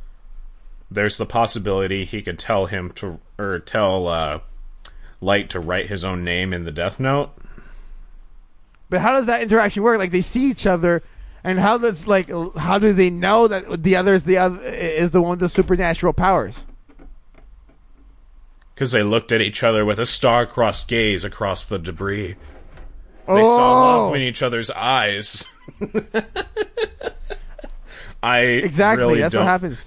there's 0.90 1.16
the 1.16 1.26
possibility 1.26 2.04
he 2.04 2.22
could 2.22 2.38
tell 2.38 2.66
him 2.66 2.90
to 2.92 3.20
or 3.38 3.58
tell 3.60 4.08
uh 4.08 4.40
Light 5.22 5.50
to 5.50 5.60
write 5.60 5.88
his 5.88 6.02
own 6.02 6.24
name 6.24 6.54
in 6.54 6.64
the 6.64 6.72
Death 6.72 6.98
Note. 6.98 7.30
But 8.88 9.02
how 9.02 9.12
does 9.12 9.26
that 9.26 9.42
interaction 9.42 9.82
work? 9.82 9.98
Like 9.98 10.10
they 10.10 10.22
see 10.22 10.50
each 10.50 10.66
other, 10.66 11.02
and 11.44 11.58
how 11.58 11.78
does 11.78 12.06
like 12.06 12.30
how 12.56 12.78
do 12.78 12.92
they 12.92 13.10
know 13.10 13.48
that 13.48 13.82
the 13.82 13.96
other 13.96 14.14
is 14.14 14.24
the 14.24 14.38
other 14.38 14.60
is 14.62 15.10
the 15.10 15.20
one 15.20 15.30
with 15.30 15.40
the 15.40 15.48
supernatural 15.48 16.12
powers? 16.12 16.64
Because 18.74 18.92
they 18.92 19.02
looked 19.02 19.30
at 19.32 19.40
each 19.42 19.62
other 19.62 19.84
with 19.84 19.98
a 19.98 20.06
star-crossed 20.06 20.88
gaze 20.88 21.22
across 21.22 21.66
the 21.66 21.78
debris. 21.78 22.36
They 23.26 23.44
saw 23.44 23.98
Oh, 23.98 24.06
love 24.06 24.14
in 24.14 24.22
each 24.22 24.42
other's 24.42 24.70
eyes. 24.70 25.44
I 28.22 28.40
exactly. 28.40 29.04
really 29.06 29.20
That's 29.20 29.34
don't, 29.34 29.44
what 29.44 29.50
happens. 29.50 29.86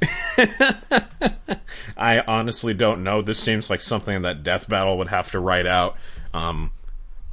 I 1.97 2.19
honestly 2.21 2.73
don't 2.73 3.03
know. 3.03 3.21
This 3.21 3.39
seems 3.39 3.69
like 3.69 3.81
something 3.81 4.23
that 4.23 4.43
Death 4.43 4.67
Battle 4.67 4.97
would 4.97 5.09
have 5.09 5.29
to 5.31 5.39
write 5.39 5.67
out. 5.67 5.97
Um, 6.33 6.71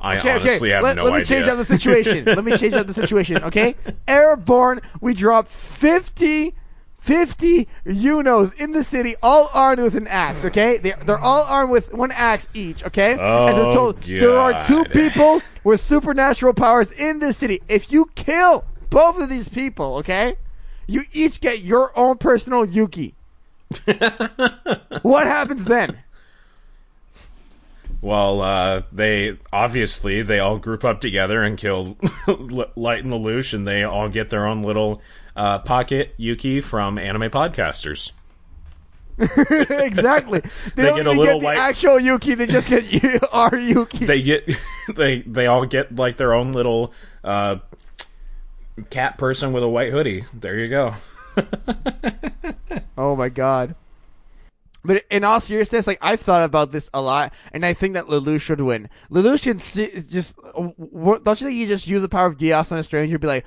I 0.01 0.19
Okay, 0.19 0.31
honestly 0.33 0.69
okay. 0.69 0.75
have 0.75 0.83
Let, 0.83 0.97
no 0.97 1.05
let 1.05 1.11
me 1.13 1.21
idea. 1.21 1.37
change 1.37 1.49
up 1.49 1.57
the 1.59 1.65
situation. 1.65 2.25
let 2.25 2.45
me 2.45 2.57
change 2.57 2.75
up 2.75 2.87
the 2.87 2.95
situation. 2.95 3.43
Okay, 3.45 3.75
Airborne. 4.09 4.81
We 5.01 5.13
drop 5.15 5.49
50, 5.49 6.55
50 6.99 7.69
Yunos 7.87 8.55
in 8.59 8.73
the 8.73 8.83
city, 8.83 9.15
all 9.23 9.49
armed 9.55 9.83
with 9.83 9.95
an 9.95 10.07
axe. 10.09 10.45
Okay, 10.45 10.79
they, 10.79 10.93
they're 11.05 11.19
all 11.19 11.45
armed 11.45 11.71
with 11.71 11.93
one 11.93 12.13
axe 12.13 12.49
each. 12.55 12.83
Okay, 12.85 13.13
and 13.13 13.19
they're 13.19 13.65
Oh, 13.67 13.75
told 13.75 14.03
there 14.03 14.39
are 14.39 14.63
two 14.65 14.85
people 14.87 15.43
with 15.65 15.81
supernatural 15.81 16.55
powers 16.55 16.91
in 16.93 17.19
this 17.19 17.37
city. 17.37 17.61
If 17.69 17.93
you 17.93 18.11
kill 18.15 18.65
both 18.89 19.21
of 19.21 19.29
these 19.29 19.49
people, 19.49 19.97
okay, 19.97 20.37
you 20.87 21.03
each 21.13 21.41
get 21.41 21.63
your 21.63 21.93
own 21.99 22.17
personal 22.19 22.65
Yuki. 22.65 23.15
what 25.03 25.27
happens 25.27 25.65
then? 25.65 25.99
Well, 28.03 28.41
uh, 28.41 28.83
they 28.93 29.37
obviously 29.53 30.23
they 30.23 30.39
all 30.39 30.59
group 30.59 30.85
up 30.85 31.01
together 31.01 31.43
and 31.43 31.59
kill 31.59 31.97
Light 32.27 33.05
and 33.05 33.13
Lelouch, 33.13 33.53
and 33.53 33.67
they 33.69 33.83
all 33.85 34.09
get 34.09 34.31
their 34.31 34.47
own 34.47 34.63
little 34.63 35.03
uh, 35.37 35.59
pocket 35.59 36.15
Yuki 36.17 36.61
from 36.63 36.99
anime 36.99 37.31
podcasters. 37.31 38.13
exactly. 39.71 40.41
They, 40.77 40.83
They 40.83 40.89
don't 40.89 40.97
get 40.97 41.07
a 41.07 41.11
even 41.11 41.19
little 41.19 41.25
get 41.25 41.41
the 41.41 41.45
white- 41.45 41.59
actual 41.59 42.01
Yuki. 42.01 42.35
They 42.35 42.47
just 42.47 42.71
get 42.71 43.23
our 43.35 43.55
Yuki. 43.57 44.07
They 44.07 44.23
get 44.23 44.49
they 44.95 45.21
they 45.21 45.47
all 45.47 45.67
get 45.67 45.95
like 45.95 46.17
their 46.17 46.33
own 46.33 46.53
little 46.53 46.95
uh, 47.23 47.57
cat 48.89 49.19
person 49.19 49.53
with 49.53 49.63
a 49.63 49.69
white 49.69 49.93
hoodie. 49.93 50.25
There 50.33 50.59
you 50.59 50.69
go. 50.69 50.95
Oh 52.97 53.15
my 53.15 53.29
god. 53.29 53.75
But 54.85 55.05
in 55.11 55.25
all 55.25 55.41
seriousness, 55.41 55.87
like 55.87 55.99
I've 56.01 56.21
thought 56.21 56.43
about 56.43 56.73
this 56.73 56.89
a 56.95 57.01
lot, 57.03 57.33
and 57.53 57.67
I 57.67 57.75
think 57.75 57.95
that 57.95 58.07
Lelouch 58.07 58.41
should 58.41 58.61
win. 58.61 58.89
Lelouch 59.11 59.43
can 59.43 59.59
si- 59.61 60.03
just 60.09 60.37
don't 60.37 60.75
you 60.79 61.35
think 61.35 61.53
you 61.55 61.67
just 61.67 61.87
use 61.87 62.01
the 62.03 62.09
power 62.09 62.27
of 62.27 62.39
Geass 62.39 62.73
on 62.73 62.79
a 62.79 62.83
stranger, 62.83 63.19
be 63.19 63.27
like, 63.27 63.45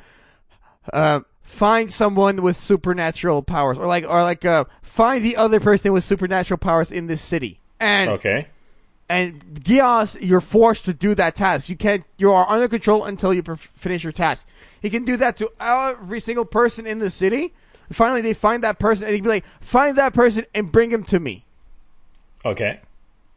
uh, 0.92 1.22
find 1.42 1.92
someone 1.92 2.42
with 2.42 2.60
supernatural 2.60 3.42
powers, 3.42 3.78
or 3.78 3.88
like, 3.88 4.06
or 4.08 4.22
like, 4.24 4.46
uh, 4.46 4.66
find 4.82 5.24
the 5.26 5.36
other 5.36 5.60
person 5.60 5.92
with 5.92 6.04
supernatural 6.04 6.58
powers 6.60 6.92
in 6.92 7.08
this 7.08 7.22
city, 7.22 7.60
and 7.80 8.12
Okay. 8.12 8.48
and 9.10 9.44
Geass, 9.56 10.18
you're 10.22 10.42
forced 10.42 10.86
to 10.86 10.94
do 10.94 11.16
that 11.16 11.36
task. 11.36 11.68
You 11.68 11.76
can't. 11.76 12.04
You 12.18 12.32
are 12.32 12.48
under 12.48 12.68
control 12.68 13.06
until 13.06 13.34
you 13.34 13.42
per- 13.42 13.56
finish 13.56 14.04
your 14.04 14.12
task. 14.14 14.46
He 14.82 14.90
can 14.92 15.04
do 15.04 15.18
that 15.18 15.38
to 15.38 15.50
every 15.60 16.20
single 16.20 16.46
person 16.46 16.86
in 16.86 17.00
the 17.00 17.10
city. 17.10 17.54
Finally 17.96 18.22
they 18.22 18.34
find 18.34 18.64
that 18.64 18.80
person, 18.80 19.06
and 19.06 19.16
he'd 19.16 19.24
be 19.24 19.30
like, 19.30 19.46
"Find 19.60 19.98
that 19.98 20.14
person 20.14 20.46
and 20.54 20.72
bring 20.72 20.92
him 20.92 21.04
to 21.06 21.20
me," 21.20 21.44
Okay. 22.46 22.80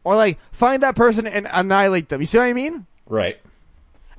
or 0.03 0.15
like, 0.15 0.37
"Find 0.51 0.83
that 0.83 0.95
person 0.95 1.27
and 1.27 1.47
annihilate 1.51 2.09
them." 2.09 2.21
You 2.21 2.27
see 2.27 2.37
what 2.37 2.47
I 2.47 2.53
mean? 2.53 2.85
Right. 3.07 3.39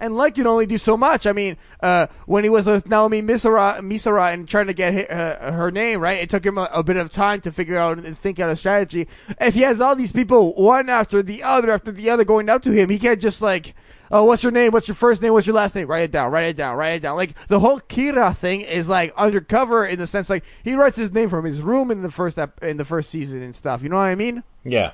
And 0.00 0.16
Light 0.16 0.34
can 0.34 0.46
only 0.46 0.66
do 0.66 0.78
so 0.78 0.96
much. 0.96 1.26
I 1.26 1.32
mean, 1.32 1.56
uh, 1.80 2.06
when 2.26 2.44
he 2.44 2.50
was 2.50 2.66
with 2.66 2.88
Naomi 2.88 3.20
Misora, 3.20 3.80
Misora 3.80 4.32
and 4.32 4.48
trying 4.48 4.68
to 4.68 4.72
get 4.72 4.94
her, 4.94 5.38
uh, 5.40 5.52
her 5.52 5.70
name 5.70 6.00
right, 6.00 6.18
it 6.18 6.30
took 6.30 6.46
him 6.46 6.56
a, 6.56 6.68
a, 6.72 6.82
bit 6.84 6.96
of 6.96 7.10
time 7.10 7.40
to 7.40 7.50
figure 7.50 7.76
out 7.76 7.98
and 7.98 8.16
think 8.16 8.38
out 8.38 8.48
a 8.48 8.56
strategy. 8.56 9.08
If 9.40 9.54
he 9.54 9.62
has 9.62 9.80
all 9.80 9.96
these 9.96 10.12
people, 10.12 10.54
one 10.54 10.88
after 10.88 11.22
the 11.22 11.42
other 11.42 11.70
after 11.70 11.90
the 11.90 12.10
other, 12.10 12.24
going 12.24 12.48
up 12.48 12.62
to 12.62 12.70
him, 12.70 12.90
he 12.90 12.98
can't 12.98 13.20
just 13.20 13.42
like, 13.42 13.74
oh, 14.10 14.24
what's 14.24 14.42
your 14.42 14.52
name? 14.52 14.72
What's 14.72 14.88
your 14.88 14.94
first 14.94 15.20
name? 15.20 15.32
What's 15.32 15.46
your 15.46 15.56
last 15.56 15.74
name? 15.74 15.88
Write 15.88 16.04
it 16.04 16.12
down. 16.12 16.30
Write 16.30 16.46
it 16.46 16.56
down. 16.56 16.76
Write 16.76 16.94
it 16.94 17.02
down. 17.02 17.16
Like 17.16 17.34
the 17.48 17.60
whole 17.60 17.80
Kira 17.80 18.36
thing 18.36 18.62
is 18.62 18.88
like 18.88 19.12
undercover 19.16 19.84
in 19.84 19.98
the 19.98 20.06
sense 20.06 20.30
like 20.30 20.44
he 20.62 20.74
writes 20.74 20.96
his 20.96 21.12
name 21.12 21.28
from 21.28 21.44
his 21.44 21.60
room 21.60 21.90
in 21.90 22.02
the 22.02 22.10
first 22.10 22.38
ep- 22.38 22.62
in 22.62 22.76
the 22.76 22.84
first 22.84 23.10
season 23.10 23.42
and 23.42 23.54
stuff. 23.54 23.82
You 23.82 23.88
know 23.88 23.96
what 23.96 24.02
I 24.02 24.14
mean? 24.14 24.42
Yeah. 24.64 24.92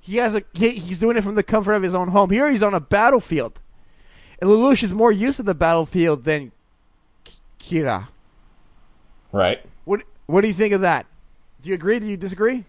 He 0.00 0.16
has 0.16 0.34
a 0.34 0.42
he, 0.52 0.70
he's 0.70 0.98
doing 0.98 1.16
it 1.16 1.24
from 1.24 1.34
the 1.34 1.42
comfort 1.42 1.74
of 1.74 1.82
his 1.82 1.94
own 1.94 2.08
home. 2.08 2.30
Here 2.30 2.50
he's 2.50 2.62
on 2.62 2.74
a 2.74 2.80
battlefield. 2.80 3.58
And 4.40 4.50
Lelouch 4.50 4.82
is 4.82 4.92
more 4.92 5.12
used 5.12 5.36
to 5.36 5.42
the 5.42 5.54
battlefield 5.54 6.24
than 6.24 6.52
Kira. 7.58 8.08
Right. 9.32 9.64
What 9.84 10.02
What 10.26 10.42
do 10.42 10.48
you 10.48 10.54
think 10.54 10.72
of 10.74 10.82
that? 10.82 11.06
Do 11.62 11.68
you 11.68 11.74
agree? 11.74 11.98
Do 11.98 12.06
you 12.06 12.16
disagree? 12.16 12.64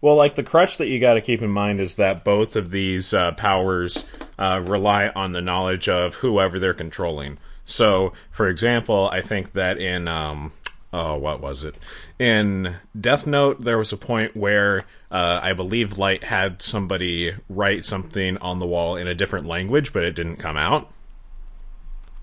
Well, 0.00 0.16
like 0.16 0.34
the 0.34 0.42
crutch 0.42 0.76
that 0.78 0.88
you 0.88 1.00
got 1.00 1.14
to 1.14 1.20
keep 1.20 1.40
in 1.40 1.50
mind 1.50 1.80
is 1.80 1.96
that 1.96 2.24
both 2.24 2.56
of 2.56 2.70
these 2.70 3.14
uh, 3.14 3.32
powers 3.32 4.04
uh, 4.38 4.62
rely 4.62 5.08
on 5.08 5.32
the 5.32 5.40
knowledge 5.40 5.88
of 5.88 6.16
whoever 6.16 6.58
they're 6.58 6.74
controlling. 6.74 7.38
So, 7.64 8.12
for 8.30 8.48
example, 8.48 9.08
I 9.10 9.22
think 9.22 9.52
that 9.54 9.78
in 9.78 10.06
um, 10.06 10.52
oh, 10.92 11.16
what 11.16 11.40
was 11.40 11.64
it? 11.64 11.76
In 12.18 12.76
Death 12.98 13.26
Note, 13.26 13.62
there 13.62 13.76
was 13.76 13.92
a 13.92 13.96
point 13.96 14.36
where 14.36 14.82
uh, 15.10 15.40
I 15.42 15.52
believe 15.52 15.98
Light 15.98 16.24
had 16.24 16.62
somebody 16.62 17.34
write 17.48 17.84
something 17.84 18.36
on 18.38 18.60
the 18.60 18.66
wall 18.66 18.96
in 18.96 19.08
a 19.08 19.14
different 19.14 19.46
language, 19.46 19.92
but 19.92 20.04
it 20.04 20.14
didn't 20.14 20.36
come 20.36 20.56
out. 20.56 20.90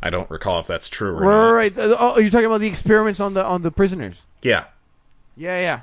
I 0.02 0.10
don't 0.10 0.30
recall 0.30 0.60
if 0.60 0.68
that's 0.68 0.90
true 0.90 1.16
or 1.18 1.22
not. 1.22 1.52
Right. 1.52 1.76
right. 1.76 1.96
Oh, 2.00 2.18
you're 2.18 2.30
talking 2.30 2.46
about 2.46 2.62
the 2.62 2.68
experiments 2.68 3.20
on 3.20 3.34
the 3.34 3.44
on 3.44 3.62
the 3.62 3.70
prisoners. 3.70 4.22
Yeah. 4.42 4.66
Yeah, 5.36 5.60
yeah. 5.60 5.82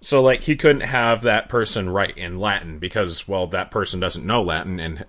So, 0.00 0.22
like, 0.22 0.42
he 0.42 0.54
couldn't 0.56 0.82
have 0.82 1.22
that 1.22 1.48
person 1.48 1.88
write 1.88 2.16
in 2.16 2.38
Latin 2.38 2.78
because, 2.78 3.26
well, 3.26 3.46
that 3.48 3.70
person 3.70 3.98
doesn't 3.98 4.24
know 4.24 4.42
Latin, 4.42 4.78
and 4.78 5.04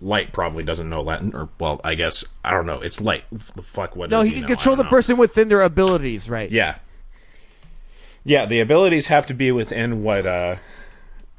Light 0.00 0.32
probably 0.32 0.64
doesn't 0.64 0.90
know 0.90 1.00
Latin, 1.00 1.34
or 1.34 1.48
well, 1.58 1.80
I 1.82 1.94
guess 1.94 2.24
I 2.44 2.50
don't 2.50 2.66
know. 2.66 2.80
It's 2.80 3.00
Light. 3.00 3.24
The 3.30 3.62
fuck, 3.62 3.96
what? 3.96 4.10
No, 4.10 4.20
he 4.20 4.28
he 4.28 4.34
can 4.34 4.42
know? 4.42 4.48
control 4.48 4.76
the 4.76 4.82
know. 4.82 4.90
person 4.90 5.16
within 5.16 5.48
their 5.48 5.62
abilities, 5.62 6.28
right? 6.28 6.50
Yeah, 6.50 6.76
yeah. 8.24 8.46
The 8.46 8.60
abilities 8.60 9.08
have 9.08 9.26
to 9.26 9.34
be 9.34 9.52
within 9.52 10.02
what 10.02 10.26
uh, 10.26 10.56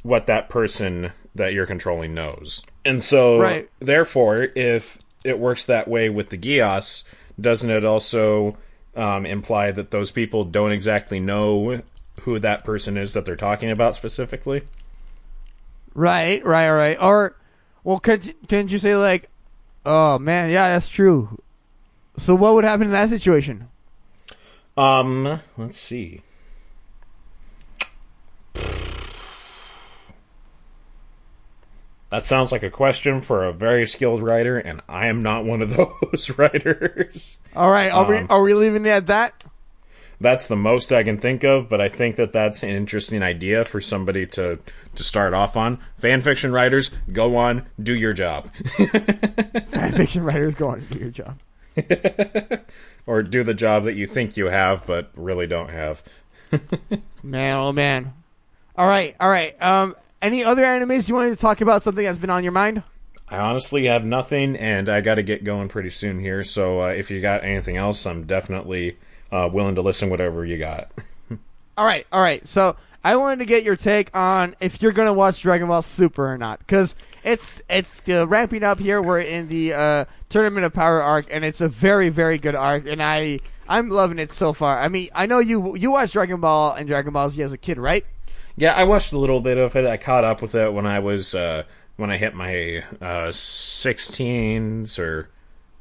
what 0.03 0.25
that 0.27 0.49
person 0.49 1.11
that 1.35 1.53
you're 1.53 1.65
controlling 1.65 2.13
knows, 2.13 2.63
and 2.85 3.03
so 3.03 3.39
Right. 3.39 3.69
therefore, 3.79 4.47
if 4.55 4.97
it 5.23 5.39
works 5.39 5.65
that 5.65 5.87
way 5.87 6.09
with 6.09 6.29
the 6.29 6.37
Geass, 6.37 7.03
doesn't 7.39 7.69
it 7.69 7.83
also 7.83 8.57
um, 8.95 9.25
imply 9.25 9.71
that 9.71 9.91
those 9.91 10.11
people 10.11 10.45
don't 10.45 10.71
exactly 10.71 11.19
know 11.19 11.77
who 12.21 12.39
that 12.39 12.63
person 12.63 12.95
is 12.95 13.13
that 13.13 13.25
they're 13.25 13.35
talking 13.35 13.69
about 13.69 13.95
specifically? 13.95 14.61
Right, 15.93 16.45
right, 16.45 16.69
right. 16.69 16.97
Or, 17.01 17.35
well, 17.83 17.99
could 17.99 18.35
can't 18.47 18.71
you 18.71 18.77
say 18.77 18.95
like, 18.95 19.29
oh 19.85 20.19
man, 20.19 20.49
yeah, 20.49 20.69
that's 20.69 20.89
true. 20.89 21.41
So 22.17 22.35
what 22.35 22.53
would 22.53 22.63
happen 22.63 22.87
in 22.87 22.93
that 22.93 23.09
situation? 23.09 23.67
Um, 24.77 25.39
let's 25.57 25.77
see. 25.77 26.21
That 32.15 32.25
sounds 32.25 32.53
like 32.53 32.63
a 32.63 32.69
question 32.69 33.19
for 33.19 33.43
a 33.43 33.51
very 33.51 33.85
skilled 33.85 34.21
writer, 34.21 34.57
and 34.57 34.79
I 34.87 35.07
am 35.07 35.21
not 35.21 35.43
one 35.43 35.61
of 35.61 35.75
those 35.75 36.31
writers. 36.37 37.39
All 37.53 37.69
right, 37.69 37.91
are 37.91 38.05
we 38.05 38.17
Um, 38.19 38.27
are 38.29 38.41
we 38.41 38.53
leaving 38.53 38.85
it 38.85 38.89
at 38.89 39.07
that? 39.07 39.43
That's 40.21 40.47
the 40.47 40.55
most 40.55 40.93
I 40.93 41.03
can 41.03 41.17
think 41.17 41.43
of, 41.43 41.67
but 41.67 41.81
I 41.81 41.89
think 41.89 42.15
that 42.15 42.31
that's 42.31 42.63
an 42.63 42.69
interesting 42.69 43.21
idea 43.21 43.65
for 43.65 43.81
somebody 43.81 44.25
to 44.27 44.59
to 44.95 45.03
start 45.03 45.33
off 45.33 45.57
on. 45.57 45.77
Fan 45.97 46.21
fiction 46.21 46.53
writers, 46.53 46.89
go 47.11 47.35
on, 47.35 47.65
do 47.83 47.93
your 47.93 48.13
job, 48.13 48.49
Fiction 49.97 50.23
writers 50.23 50.55
go 50.55 50.69
on 50.69 50.79
do 50.89 50.99
your 50.99 51.11
job. 51.11 51.37
or 53.05 53.23
do 53.23 53.43
the 53.43 53.53
job 53.53 53.83
that 53.83 53.95
you 53.95 54.07
think 54.07 54.37
you 54.37 54.45
have 54.45 54.87
but 54.87 55.11
really 55.17 55.47
don't 55.47 55.69
have. 55.69 56.01
Man, 57.21 57.57
oh 57.57 57.73
man. 57.73 58.13
All 58.77 58.87
right, 58.87 59.17
all 59.19 59.29
right. 59.29 59.61
Um, 59.61 59.95
any 60.25 60.43
other 60.43 60.63
animes 60.63 61.07
you 61.07 61.15
wanted 61.15 61.29
to 61.29 61.35
talk 61.35 61.61
about? 61.61 61.83
Something 61.83 62.03
that's 62.03 62.17
been 62.17 62.31
on 62.31 62.43
your 62.43 62.51
mind? 62.51 62.81
I 63.29 63.37
honestly 63.37 63.85
have 63.85 64.03
nothing, 64.03 64.55
and 64.55 64.89
I 64.89 65.01
got 65.01 65.15
to 65.15 65.23
get 65.23 65.43
going 65.43 65.67
pretty 65.69 65.91
soon 65.91 66.19
here. 66.19 66.43
So 66.43 66.81
uh, 66.81 66.87
if 66.87 67.11
you 67.11 67.21
got 67.21 67.43
anything 67.43 67.77
else, 67.77 68.05
I'm 68.05 68.25
definitely 68.25 68.97
uh, 69.31 69.49
willing 69.51 69.75
to 69.75 69.81
listen. 69.81 70.09
Whatever 70.09 70.43
you 70.43 70.57
got. 70.57 70.89
All 71.77 71.85
right, 71.85 72.07
all 72.09 72.21
right. 72.21 72.47
So 72.47 72.77
I 73.03 73.17
wanted 73.17 73.39
to 73.39 73.45
get 73.45 73.65
your 73.65 73.75
take 73.75 74.15
on 74.15 74.55
if 74.61 74.81
you're 74.81 74.93
gonna 74.93 75.11
watch 75.11 75.41
Dragon 75.41 75.67
Ball 75.67 75.81
Super 75.81 76.31
or 76.31 76.37
not, 76.37 76.59
because 76.59 76.95
it's 77.21 77.61
it's 77.69 78.07
uh, 78.07 78.25
ramping 78.25 78.63
up 78.63 78.79
here. 78.79 79.01
We're 79.01 79.19
in 79.19 79.49
the 79.49 79.73
uh, 79.73 80.05
Tournament 80.29 80.65
of 80.65 80.71
Power 80.71 81.01
arc, 81.01 81.25
and 81.29 81.43
it's 81.43 81.59
a 81.59 81.67
very 81.67 82.07
very 82.07 82.37
good 82.37 82.55
arc, 82.55 82.87
and 82.87 83.03
I 83.03 83.39
I'm 83.67 83.89
loving 83.89 84.19
it 84.19 84.31
so 84.31 84.53
far. 84.53 84.79
I 84.79 84.87
mean, 84.87 85.09
I 85.13 85.25
know 85.25 85.39
you 85.39 85.75
you 85.75 85.91
watched 85.91 86.13
Dragon 86.13 86.39
Ball 86.39 86.73
and 86.75 86.87
Dragon 86.87 87.11
Ball 87.11 87.29
Z 87.29 87.43
as 87.43 87.51
a 87.51 87.57
kid, 87.57 87.77
right? 87.77 88.05
Yeah, 88.57 88.73
I 88.73 88.85
watched 88.85 89.11
a 89.11 89.17
little 89.17 89.41
bit 89.41 89.57
of 89.57 89.75
it. 89.75 89.85
I 89.85 89.97
caught 89.97 90.23
up 90.23 90.41
with 90.41 90.55
it 90.55 90.71
when 90.73 90.85
I 90.85 90.99
was 90.99 91.35
uh, 91.35 91.63
when 91.97 92.09
I 92.09 92.17
hit 92.17 92.33
my 92.33 92.83
uh, 93.01 93.29
16s 93.29 94.99
or 94.99 95.29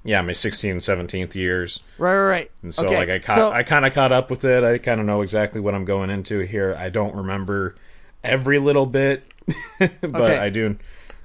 yeah, 0.04 0.20
my 0.20 0.32
16th, 0.32 0.76
17th 0.76 1.34
years. 1.34 1.82
Right, 1.96 2.14
right, 2.14 2.28
right. 2.28 2.50
And 2.62 2.74
so 2.74 2.86
okay. 2.86 2.96
like 2.96 3.08
I 3.08 3.18
caught, 3.20 3.36
so, 3.36 3.52
I 3.52 3.62
kind 3.62 3.86
of 3.86 3.94
caught 3.94 4.12
up 4.12 4.30
with 4.30 4.44
it. 4.44 4.62
I 4.62 4.76
kind 4.78 5.00
of 5.00 5.06
know 5.06 5.22
exactly 5.22 5.60
what 5.60 5.74
I'm 5.74 5.86
going 5.86 6.10
into 6.10 6.40
here. 6.40 6.76
I 6.78 6.90
don't 6.90 7.14
remember 7.14 7.74
every 8.22 8.58
little 8.58 8.86
bit, 8.86 9.24
but 9.78 10.04
Okay. 10.04 10.38
I 10.38 10.50
do 10.50 10.76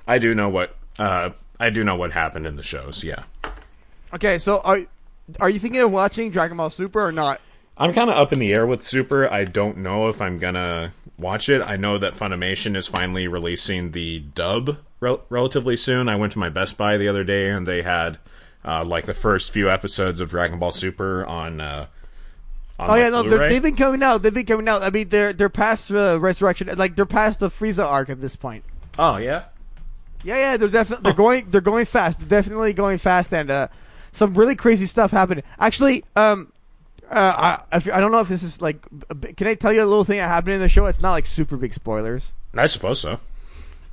I 0.07 0.17
do 0.19 0.33
know 0.33 0.49
what 0.49 0.75
uh, 0.97 1.31
I 1.59 1.69
do 1.69 1.83
know 1.83 1.95
what 1.95 2.11
happened 2.11 2.47
in 2.47 2.55
the 2.55 2.63
shows. 2.63 3.03
Yeah. 3.03 3.23
okay, 4.13 4.37
so 4.37 4.61
are 4.63 4.79
are 5.39 5.49
you 5.49 5.59
thinking 5.59 5.81
of 5.81 5.91
watching 5.91 6.31
Dragon 6.31 6.57
Ball 6.57 6.69
Super 6.69 7.05
or 7.05 7.11
not? 7.11 7.41
I'm 7.79 7.93
kind 7.93 8.09
of 8.09 8.17
up 8.17 8.33
in 8.33 8.39
the 8.39 8.53
air 8.53 8.67
with 8.67 8.83
Super. 8.83 9.31
I 9.31 9.45
don't 9.45 9.77
know 9.77 10.09
if 10.09 10.21
I'm 10.21 10.37
gonna 10.37 10.91
watch 11.17 11.47
it. 11.47 11.61
I 11.65 11.77
know 11.77 11.97
that 11.97 12.13
Funimation 12.13 12.75
is 12.75 12.87
finally 12.87 13.27
releasing 13.27 13.91
the 13.91 14.19
dub 14.19 14.77
rel- 14.99 15.21
relatively 15.29 15.77
soon. 15.77 16.09
I 16.09 16.15
went 16.17 16.33
to 16.33 16.39
my 16.39 16.49
Best 16.49 16.77
Buy 16.77 16.97
the 16.97 17.07
other 17.07 17.23
day 17.23 17.49
and 17.49 17.65
they 17.65 17.81
had 17.81 18.17
uh, 18.65 18.83
like 18.83 19.05
the 19.05 19.13
first 19.13 19.53
few 19.53 19.69
episodes 19.69 20.19
of 20.19 20.29
Dragon 20.29 20.59
Ball 20.59 20.71
Super 20.71 21.25
on. 21.25 21.61
Uh, 21.61 21.87
on 22.77 22.91
Oh 22.91 22.95
yeah, 22.95 23.09
no, 23.09 23.23
they've 23.23 23.61
been 23.61 23.75
coming 23.75 24.03
out. 24.03 24.21
They've 24.21 24.33
been 24.33 24.45
coming 24.45 24.67
out. 24.67 24.83
I 24.83 24.89
mean, 24.89 25.07
they're 25.09 25.31
they're 25.31 25.49
past 25.49 25.89
uh, 25.91 26.19
Resurrection, 26.19 26.69
like 26.77 26.95
they're 26.95 27.05
past 27.05 27.39
the 27.39 27.49
Frieza 27.49 27.85
arc 27.85 28.09
at 28.09 28.19
this 28.19 28.35
point. 28.35 28.63
Oh 28.97 29.17
yeah. 29.17 29.45
Yeah, 30.23 30.35
yeah, 30.35 30.57
they're 30.57 30.67
definitely 30.67 31.03
they're 31.03 31.13
going 31.13 31.49
they're 31.49 31.61
going 31.61 31.85
fast. 31.85 32.19
They're 32.19 32.41
definitely 32.41 32.73
going 32.73 32.97
fast, 32.97 33.33
and 33.33 33.49
uh, 33.49 33.67
some 34.11 34.33
really 34.33 34.55
crazy 34.55 34.85
stuff 34.85 35.11
happened. 35.11 35.43
Actually, 35.59 36.03
um, 36.17 36.51
uh, 37.09 37.57
I 37.71 37.77
if, 37.77 37.91
I 37.91 37.99
don't 37.99 38.11
know 38.11 38.19
if 38.19 38.27
this 38.27 38.43
is 38.43 38.61
like, 38.61 38.85
can 39.35 39.47
I 39.47 39.55
tell 39.55 39.73
you 39.73 39.83
a 39.83 39.85
little 39.85 40.03
thing 40.03 40.17
that 40.17 40.27
happened 40.29 40.53
in 40.55 40.59
the 40.61 40.69
show? 40.69 40.85
It's 40.85 41.01
not 41.01 41.11
like 41.11 41.25
super 41.25 41.57
big 41.57 41.73
spoilers. 41.73 42.33
I 42.55 42.67
suppose 42.67 42.99
so. 43.01 43.19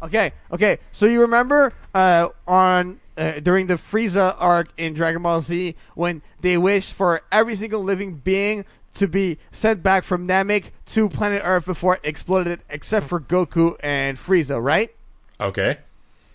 Okay, 0.02 0.32
okay. 0.52 0.78
So 0.92 1.06
you 1.06 1.22
remember 1.22 1.72
uh, 1.94 2.28
on 2.46 3.00
uh, 3.16 3.40
during 3.40 3.66
the 3.66 3.74
Frieza 3.74 4.36
arc 4.38 4.68
in 4.76 4.92
Dragon 4.92 5.22
Ball 5.22 5.40
Z 5.40 5.74
when 5.94 6.20
they 6.42 6.58
wished 6.58 6.92
for 6.92 7.22
every 7.32 7.56
single 7.56 7.82
living 7.82 8.14
being 8.16 8.64
to 8.94 9.08
be 9.08 9.38
sent 9.52 9.82
back 9.82 10.04
from 10.04 10.26
Namek 10.28 10.70
to 10.86 11.08
planet 11.08 11.42
Earth 11.44 11.66
before 11.66 11.94
it 11.94 12.00
exploded, 12.04 12.60
except 12.70 13.06
for 13.06 13.20
Goku 13.20 13.76
and 13.80 14.16
Frieza, 14.18 14.62
right? 14.62 14.94
Okay. 15.40 15.78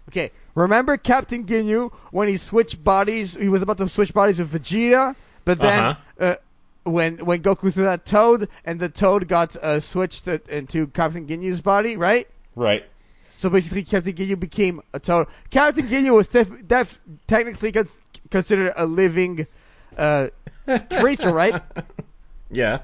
Okay, 0.10 0.32
remember 0.56 0.98
Captain 0.98 1.46
Ginyu 1.46 1.91
when 2.12 2.28
he 2.28 2.38
switched 2.38 2.84
bodies? 2.84 3.36
He 3.36 3.48
was 3.50 3.62
about 3.62 3.78
to 3.78 3.88
switch 3.88 4.13
bodies 4.13 4.39
with 4.39 4.52
Vegeta, 4.52 5.15
but 5.46 5.60
then 5.60 5.80
Uh-huh. 5.80 5.95
uh 6.20 6.36
when 6.84 7.18
when 7.26 7.42
Goku 7.42 7.72
threw 7.74 7.84
that 7.84 8.06
Toad, 8.06 8.50
and 8.66 8.80
the 8.80 8.90
Toad 8.90 9.28
got 9.28 9.56
uh, 9.58 9.80
switched 9.80 10.28
it 10.28 10.48
into 10.50 10.88
Captain 10.88 11.28
Ginyu's 11.28 11.62
body, 11.62 11.98
right? 11.98 12.28
Right. 12.56 12.86
So 13.32 13.50
basically, 13.50 13.84
Captain 13.84 14.14
Ginyu 14.14 14.40
became 14.40 14.82
a 14.94 15.00
Toad. 15.00 15.28
Captain 15.50 15.88
Ginyu 15.88 16.16
was 16.16 16.28
def- 16.28 16.68
def- 16.68 17.00
technically 17.28 17.72
con- 17.72 17.88
considered 18.30 18.74
a 18.76 18.86
living 18.86 19.48
uh, 19.98 20.28
creature, 21.00 21.32
right? 21.32 21.62
Yeah. 22.52 22.80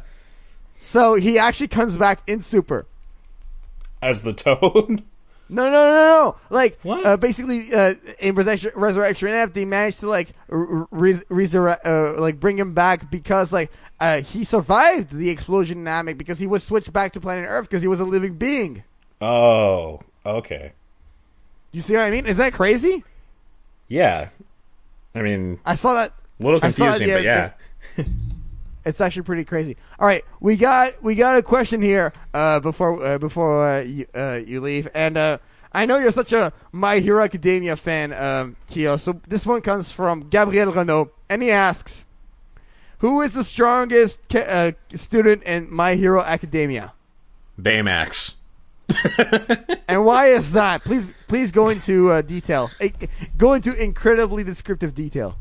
So 0.79 1.15
he 1.15 1.37
actually 1.37 1.67
comes 1.67 1.97
back 1.97 2.21
in 2.27 2.41
Super. 2.41 2.85
As 4.01 4.23
the 4.23 4.33
Toad. 4.33 5.03
No, 5.49 5.65
no, 5.65 5.71
no, 5.71 5.95
no. 5.95 6.35
Like? 6.49 6.79
Uh, 6.85 7.17
basically, 7.17 7.73
uh, 7.73 7.95
in 8.19 8.35
Resurrection, 8.35 8.71
Resurrection 8.75 9.29
F, 9.29 9.53
they 9.53 9.65
managed 9.65 10.01
to 10.01 10.09
like 10.09 10.29
re- 10.49 11.21
resurrect, 11.29 11.85
uh, 11.85 12.15
like 12.17 12.39
bring 12.39 12.57
him 12.57 12.73
back 12.73 13.09
because 13.09 13.53
like 13.53 13.71
uh, 13.99 14.21
he 14.21 14.43
survived 14.43 15.11
the 15.11 15.29
explosion 15.29 15.79
in 15.79 15.85
Namek 15.85 16.17
because 16.17 16.39
he 16.39 16.47
was 16.47 16.63
switched 16.63 16.91
back 16.91 17.13
to 17.13 17.21
planet 17.21 17.45
Earth 17.47 17.69
because 17.69 17.81
he 17.81 17.87
was 17.87 17.99
a 17.99 18.05
living 18.05 18.35
being. 18.35 18.83
Oh, 19.21 19.99
okay. 20.25 20.73
You 21.71 21.81
see 21.81 21.93
what 21.95 22.03
I 22.03 22.11
mean? 22.11 22.25
Is 22.25 22.37
that 22.37 22.53
crazy? 22.53 23.03
Yeah. 23.87 24.29
I 25.15 25.21
mean, 25.21 25.59
I 25.65 25.75
saw 25.75 25.93
that. 25.93 26.13
a 26.39 26.43
little 26.43 26.59
I 26.61 26.69
saw 26.69 26.85
it, 26.85 26.87
confusing, 26.97 27.15
but 27.15 27.23
yeah, 27.23 27.51
yeah. 27.97 28.03
It's 28.87 29.01
actually 29.01 29.23
pretty 29.23 29.43
crazy. 29.43 29.75
All 29.99 30.07
right, 30.07 30.23
we 30.39 30.55
got 30.55 31.03
we 31.03 31.15
got 31.15 31.37
a 31.37 31.43
question 31.43 31.81
here 31.81 32.13
uh, 32.33 32.61
before 32.61 33.03
uh, 33.03 33.17
before 33.17 33.67
uh, 33.69 33.81
you, 33.81 34.05
uh, 34.15 34.39
you 34.45 34.61
leave, 34.61 34.87
and 34.93 35.17
uh, 35.17 35.39
I 35.73 35.85
know 35.85 35.97
you're 35.97 36.11
such 36.11 36.31
a 36.31 36.53
My 36.71 36.99
Hero 36.99 37.21
Academia 37.21 37.75
fan, 37.75 38.13
um, 38.13 38.55
Kyo. 38.67 38.95
So 38.95 39.19
this 39.27 39.45
one 39.45 39.59
comes 39.59 39.91
from 39.91 40.29
Gabriel 40.29 40.71
Renault, 40.71 41.11
and 41.27 41.43
he 41.43 41.51
asks, 41.51 42.05
"Who 42.99 43.21
is 43.21 43.33
the 43.33 43.43
strongest 43.43 44.21
ca- 44.29 44.47
uh, 44.47 44.71
student 44.95 45.43
in 45.43 45.67
My 45.69 45.95
Hero 45.95 46.21
Academia, 46.21 46.93
Baymax. 47.61 48.35
and 49.89 50.05
why 50.05 50.27
is 50.27 50.53
that? 50.53 50.85
Please 50.85 51.13
please 51.27 51.51
go 51.51 51.67
into 51.67 52.09
uh, 52.09 52.21
detail. 52.21 52.71
Go 53.37 53.53
into 53.53 53.73
incredibly 53.73 54.45
descriptive 54.45 54.95
detail." 54.95 55.37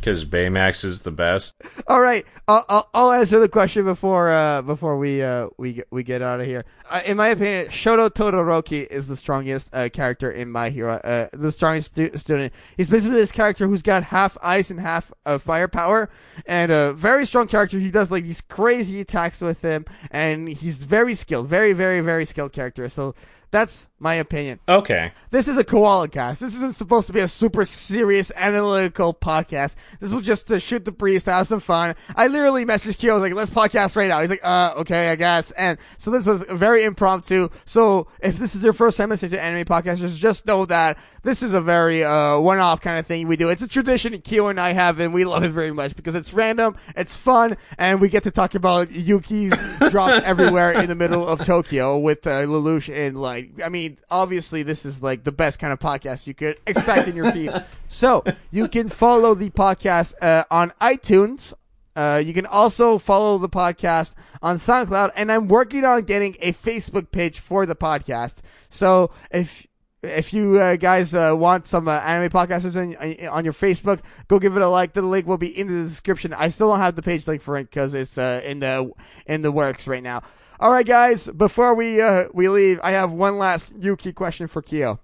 Because 0.00 0.24
Baymax 0.24 0.84
is 0.84 1.02
the 1.02 1.10
best. 1.10 1.54
All 1.86 2.00
right, 2.00 2.24
I'll, 2.46 2.64
I'll, 2.68 2.90
I'll 2.94 3.12
answer 3.12 3.40
the 3.40 3.48
question 3.48 3.84
before 3.84 4.30
uh, 4.30 4.62
before 4.62 4.96
we 4.96 5.22
uh, 5.22 5.48
we 5.58 5.82
we 5.90 6.02
get 6.02 6.22
out 6.22 6.40
of 6.40 6.46
here. 6.46 6.64
Uh, 6.88 7.02
in 7.04 7.16
my 7.16 7.28
opinion, 7.28 7.66
Shoto 7.66 8.08
Todoroki 8.08 8.86
is 8.86 9.08
the 9.08 9.16
strongest 9.16 9.68
uh, 9.74 9.88
character 9.90 10.30
in 10.30 10.50
My 10.50 10.70
Hero. 10.70 10.94
Uh, 10.94 11.28
the 11.32 11.52
strongest 11.52 11.92
stu- 11.92 12.16
student. 12.16 12.52
He's 12.76 12.88
basically 12.88 13.18
this 13.18 13.32
character 13.32 13.66
who's 13.66 13.82
got 13.82 14.04
half 14.04 14.38
ice 14.42 14.70
and 14.70 14.80
half 14.80 15.12
uh, 15.26 15.38
fire 15.38 15.68
power, 15.68 16.08
and 16.46 16.72
a 16.72 16.92
very 16.92 17.26
strong 17.26 17.48
character. 17.48 17.78
He 17.78 17.90
does 17.90 18.10
like 18.10 18.24
these 18.24 18.40
crazy 18.40 19.00
attacks 19.00 19.40
with 19.40 19.62
him, 19.62 19.84
and 20.10 20.48
he's 20.48 20.84
very 20.84 21.14
skilled, 21.14 21.48
very 21.48 21.72
very 21.72 22.00
very 22.00 22.24
skilled 22.24 22.52
character. 22.52 22.88
So 22.88 23.14
that's 23.50 23.86
my 24.00 24.14
opinion. 24.14 24.60
Okay. 24.68 25.12
This 25.30 25.48
is 25.48 25.56
a 25.56 25.64
koala 25.64 26.08
cast. 26.08 26.40
This 26.40 26.54
isn't 26.54 26.74
supposed 26.74 27.06
to 27.08 27.12
be 27.12 27.20
a 27.20 27.28
super 27.28 27.64
serious 27.64 28.30
analytical 28.36 29.12
podcast. 29.12 29.74
This 30.00 30.12
was 30.12 30.24
just 30.24 30.48
to 30.48 30.60
shoot 30.60 30.84
the 30.84 30.92
breeze, 30.92 31.24
to 31.24 31.32
have 31.32 31.48
some 31.48 31.60
fun. 31.60 31.94
I 32.14 32.28
literally 32.28 32.64
messaged 32.64 32.98
Kyo, 32.98 33.12
I 33.12 33.14
was 33.14 33.22
like, 33.22 33.34
let's 33.34 33.50
podcast 33.50 33.96
right 33.96 34.08
now. 34.08 34.20
He's 34.20 34.30
like, 34.30 34.44
uh, 34.44 34.74
okay, 34.78 35.10
I 35.10 35.16
guess. 35.16 35.50
And 35.52 35.78
so 35.96 36.10
this 36.10 36.26
was 36.26 36.42
very 36.44 36.84
impromptu. 36.84 37.48
So 37.64 38.06
if 38.20 38.38
this 38.38 38.54
is 38.54 38.62
your 38.62 38.72
first 38.72 38.96
time 38.96 39.10
listening 39.10 39.32
to 39.32 39.40
anime 39.40 39.64
podcasters, 39.64 40.18
just 40.18 40.46
know 40.46 40.64
that 40.66 40.98
this 41.22 41.42
is 41.42 41.52
a 41.52 41.60
very, 41.60 42.04
uh, 42.04 42.38
one-off 42.38 42.80
kind 42.80 42.98
of 42.98 43.06
thing 43.06 43.26
we 43.26 43.36
do. 43.36 43.48
It's 43.48 43.62
a 43.62 43.68
tradition 43.68 44.18
Kyo 44.20 44.46
and 44.46 44.60
I 44.60 44.72
have, 44.72 45.00
and 45.00 45.12
we 45.12 45.24
love 45.24 45.42
it 45.42 45.50
very 45.50 45.72
much 45.72 45.96
because 45.96 46.14
it's 46.14 46.32
random, 46.32 46.76
it's 46.96 47.16
fun, 47.16 47.56
and 47.76 48.00
we 48.00 48.08
get 48.08 48.22
to 48.22 48.30
talk 48.30 48.54
about 48.54 48.90
Yuki's 48.92 49.52
dropped 49.90 50.24
everywhere 50.24 50.72
in 50.72 50.88
the 50.88 50.94
middle 50.94 51.26
of 51.26 51.44
Tokyo 51.44 51.98
with, 51.98 52.26
uh, 52.26 52.42
Lelouch 52.46 52.94
and 52.94 53.20
like, 53.20 53.37
I 53.64 53.68
mean, 53.68 53.98
obviously 54.10 54.62
this 54.62 54.84
is 54.84 55.02
like 55.02 55.24
the 55.24 55.32
best 55.32 55.58
kind 55.58 55.72
of 55.72 55.78
podcast 55.78 56.26
you 56.26 56.34
could 56.34 56.58
expect 56.66 57.08
in 57.08 57.16
your 57.16 57.30
feed. 57.32 57.52
So 57.88 58.24
you 58.50 58.68
can 58.68 58.88
follow 58.88 59.34
the 59.34 59.50
podcast 59.50 60.14
uh, 60.20 60.44
on 60.50 60.70
iTunes. 60.80 61.52
Uh, 61.96 62.22
you 62.24 62.32
can 62.32 62.46
also 62.46 62.96
follow 62.96 63.38
the 63.38 63.48
podcast 63.48 64.14
on 64.40 64.56
SoundCloud, 64.56 65.10
and 65.16 65.32
I'm 65.32 65.48
working 65.48 65.84
on 65.84 66.02
getting 66.02 66.36
a 66.40 66.52
Facebook 66.52 67.10
page 67.10 67.40
for 67.40 67.66
the 67.66 67.74
podcast. 67.74 68.36
So 68.68 69.10
if 69.32 69.66
if 70.02 70.32
you 70.32 70.58
uh, 70.58 70.76
guys 70.76 71.14
uh, 71.14 71.34
want 71.36 71.66
some 71.66 71.88
uh, 71.88 71.98
anime 71.98 72.30
podcasters 72.30 72.76
on, 72.76 72.94
on 73.28 73.44
your 73.44 73.52
Facebook, 73.52 74.00
go 74.28 74.38
give 74.38 74.56
it 74.56 74.62
a 74.62 74.68
like. 74.68 74.92
The 74.92 75.02
link 75.02 75.26
will 75.26 75.38
be 75.38 75.48
in 75.48 75.66
the 75.66 75.88
description. 75.88 76.32
I 76.32 76.50
still 76.50 76.70
don't 76.70 76.78
have 76.78 76.94
the 76.94 77.02
page 77.02 77.26
link 77.26 77.42
for 77.42 77.58
it 77.58 77.64
because 77.64 77.94
it's 77.94 78.16
uh, 78.16 78.40
in 78.44 78.60
the 78.60 78.92
in 79.26 79.42
the 79.42 79.50
works 79.50 79.88
right 79.88 80.02
now. 80.02 80.22
All 80.60 80.72
right, 80.72 80.86
guys. 80.86 81.28
Before 81.28 81.74
we 81.74 82.00
uh, 82.00 82.26
we 82.32 82.48
leave, 82.48 82.80
I 82.82 82.90
have 82.90 83.12
one 83.12 83.38
last 83.38 83.74
Yuki 83.80 84.12
question 84.12 84.48
for 84.48 84.60
Kyo. 84.60 84.98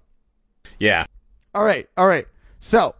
Yeah. 0.79 1.05
All 1.53 1.63
right, 1.63 1.87
all 1.95 2.07
right. 2.07 2.27
So, 2.59 2.95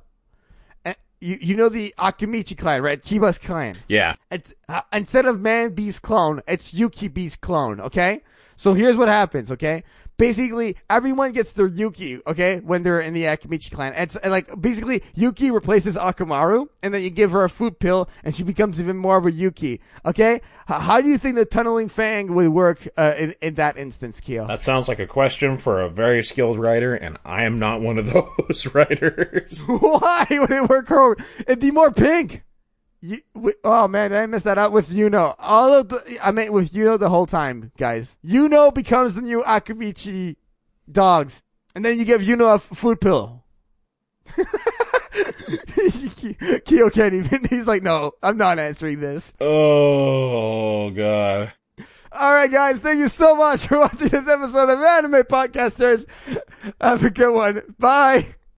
uh, 0.86 0.94
you 1.20 1.38
you 1.42 1.56
know 1.56 1.68
the 1.68 1.94
Akimichi 1.98 2.58
clan, 2.58 2.82
right? 2.82 3.02
Kiba's 3.02 3.38
clan. 3.38 3.76
Yeah. 3.90 4.16
It's 4.32 4.54
uh, 4.70 4.82
instead 4.94 5.26
of 5.26 5.42
man 5.42 5.74
beast 5.74 6.02
clone, 6.02 6.42
it's 6.48 6.74
Yuki 6.74 7.10
beast 7.10 7.42
clone. 7.42 7.82
Okay. 7.82 8.22
So 8.56 8.74
here's 8.74 8.96
what 8.96 9.10
happens. 9.10 9.52
Okay. 9.52 9.84
Basically, 10.18 10.78
everyone 10.90 11.34
gets 11.34 11.52
their 11.54 11.68
Yuki, 11.68 12.20
okay, 12.26 12.60
when 12.60 12.84
they're 12.84 13.02
in 13.02 13.14
the 13.14 13.24
Akimichi 13.24 13.72
clan. 13.72 13.94
It's 13.96 14.16
uh, 14.16 14.30
like 14.30 14.50
basically 14.62 15.04
Yuki 15.14 15.52
replaces 15.52 15.98
Akamaru, 15.98 16.68
and 16.82 16.94
then 16.94 17.02
you 17.02 17.10
give 17.10 17.32
her 17.32 17.44
a 17.44 17.50
food 17.50 17.80
pill, 17.80 18.08
and 18.24 18.36
she 18.36 18.44
becomes 18.44 18.80
even 18.80 18.98
more 18.98 19.18
of 19.18 19.26
a 19.26 19.32
Yuki. 19.32 19.82
Okay, 20.06 20.42
how 20.68 21.02
do 21.02 21.10
you 21.10 21.18
think 21.18 21.36
the 21.36 21.46
tunneling 21.46 21.90
fang 21.90 22.34
would 22.34 22.50
work 22.50 22.88
uh, 22.98 23.14
in 23.18 23.36
in 23.42 23.56
that 23.56 23.78
instance, 23.78 24.22
Kyo? 24.22 24.48
That 24.48 24.62
sounds 24.62 24.88
like 24.88 25.00
a 25.00 25.08
question 25.08 25.58
for 25.58 25.82
a 25.82 25.90
very 25.90 26.24
skilled 26.24 26.60
writer, 26.60 26.96
and 26.96 27.18
I 27.26 27.44
am 27.44 27.60
not 27.60 27.82
one 27.82 27.98
of 27.98 28.12
those 28.14 28.74
writers. 28.74 29.64
Why 29.68 30.28
would 30.30 30.52
it 30.52 30.70
work? 30.70 30.88
Her? 30.88 31.16
It'd 31.40 31.60
be 31.60 31.72
more 31.72 31.92
pink. 31.92 32.44
You, 33.08 33.18
wi- 33.36 33.54
oh 33.64 33.88
man, 33.88 34.12
did 34.12 34.18
I 34.20 34.26
miss 34.26 34.44
that 34.44 34.58
out 34.58 34.72
with 34.72 34.90
Yuno. 34.90 35.36
All 35.40 35.74
of 35.74 35.90
the, 35.90 36.18
I 36.24 36.32
meant 36.32 36.54
with 36.54 36.72
Yuno 36.74 36.98
the 36.98 37.10
whole 37.10 37.26
time, 37.28 37.72
guys. 37.78 38.18
Yuno 38.26 38.74
becomes 38.74 39.16
the 39.16 39.22
new 39.22 39.42
Akimichi 39.44 40.38
dogs, 40.92 41.42
and 41.76 41.84
then 41.86 41.98
you 42.00 42.06
give 42.06 42.22
Yuno 42.22 42.52
a 42.52 42.56
f- 42.56 42.62
food 42.64 43.00
pill. 43.02 43.44
Kyo 46.66 46.90
can't 46.90 47.14
even. 47.14 47.46
He's 47.50 47.68
like, 47.68 47.84
no, 47.84 48.14
I'm 48.24 48.38
not 48.38 48.60
answering 48.60 49.00
this. 49.00 49.34
oh, 49.40 50.90
God. 50.92 51.54
All 52.12 52.34
right, 52.34 52.52
guys, 52.52 52.80
thank 52.80 52.98
you 53.00 53.10
so 53.10 53.36
much 53.36 53.68
for 53.68 53.80
watching 53.80 54.08
this 54.08 54.28
episode 54.28 54.70
of 54.70 54.80
Anime 54.82 55.24
Podcasters. 55.24 56.06
Have 56.82 57.04
a 57.04 57.10
good 57.10 57.34
one. 57.34 57.62
Bye. 57.78 58.36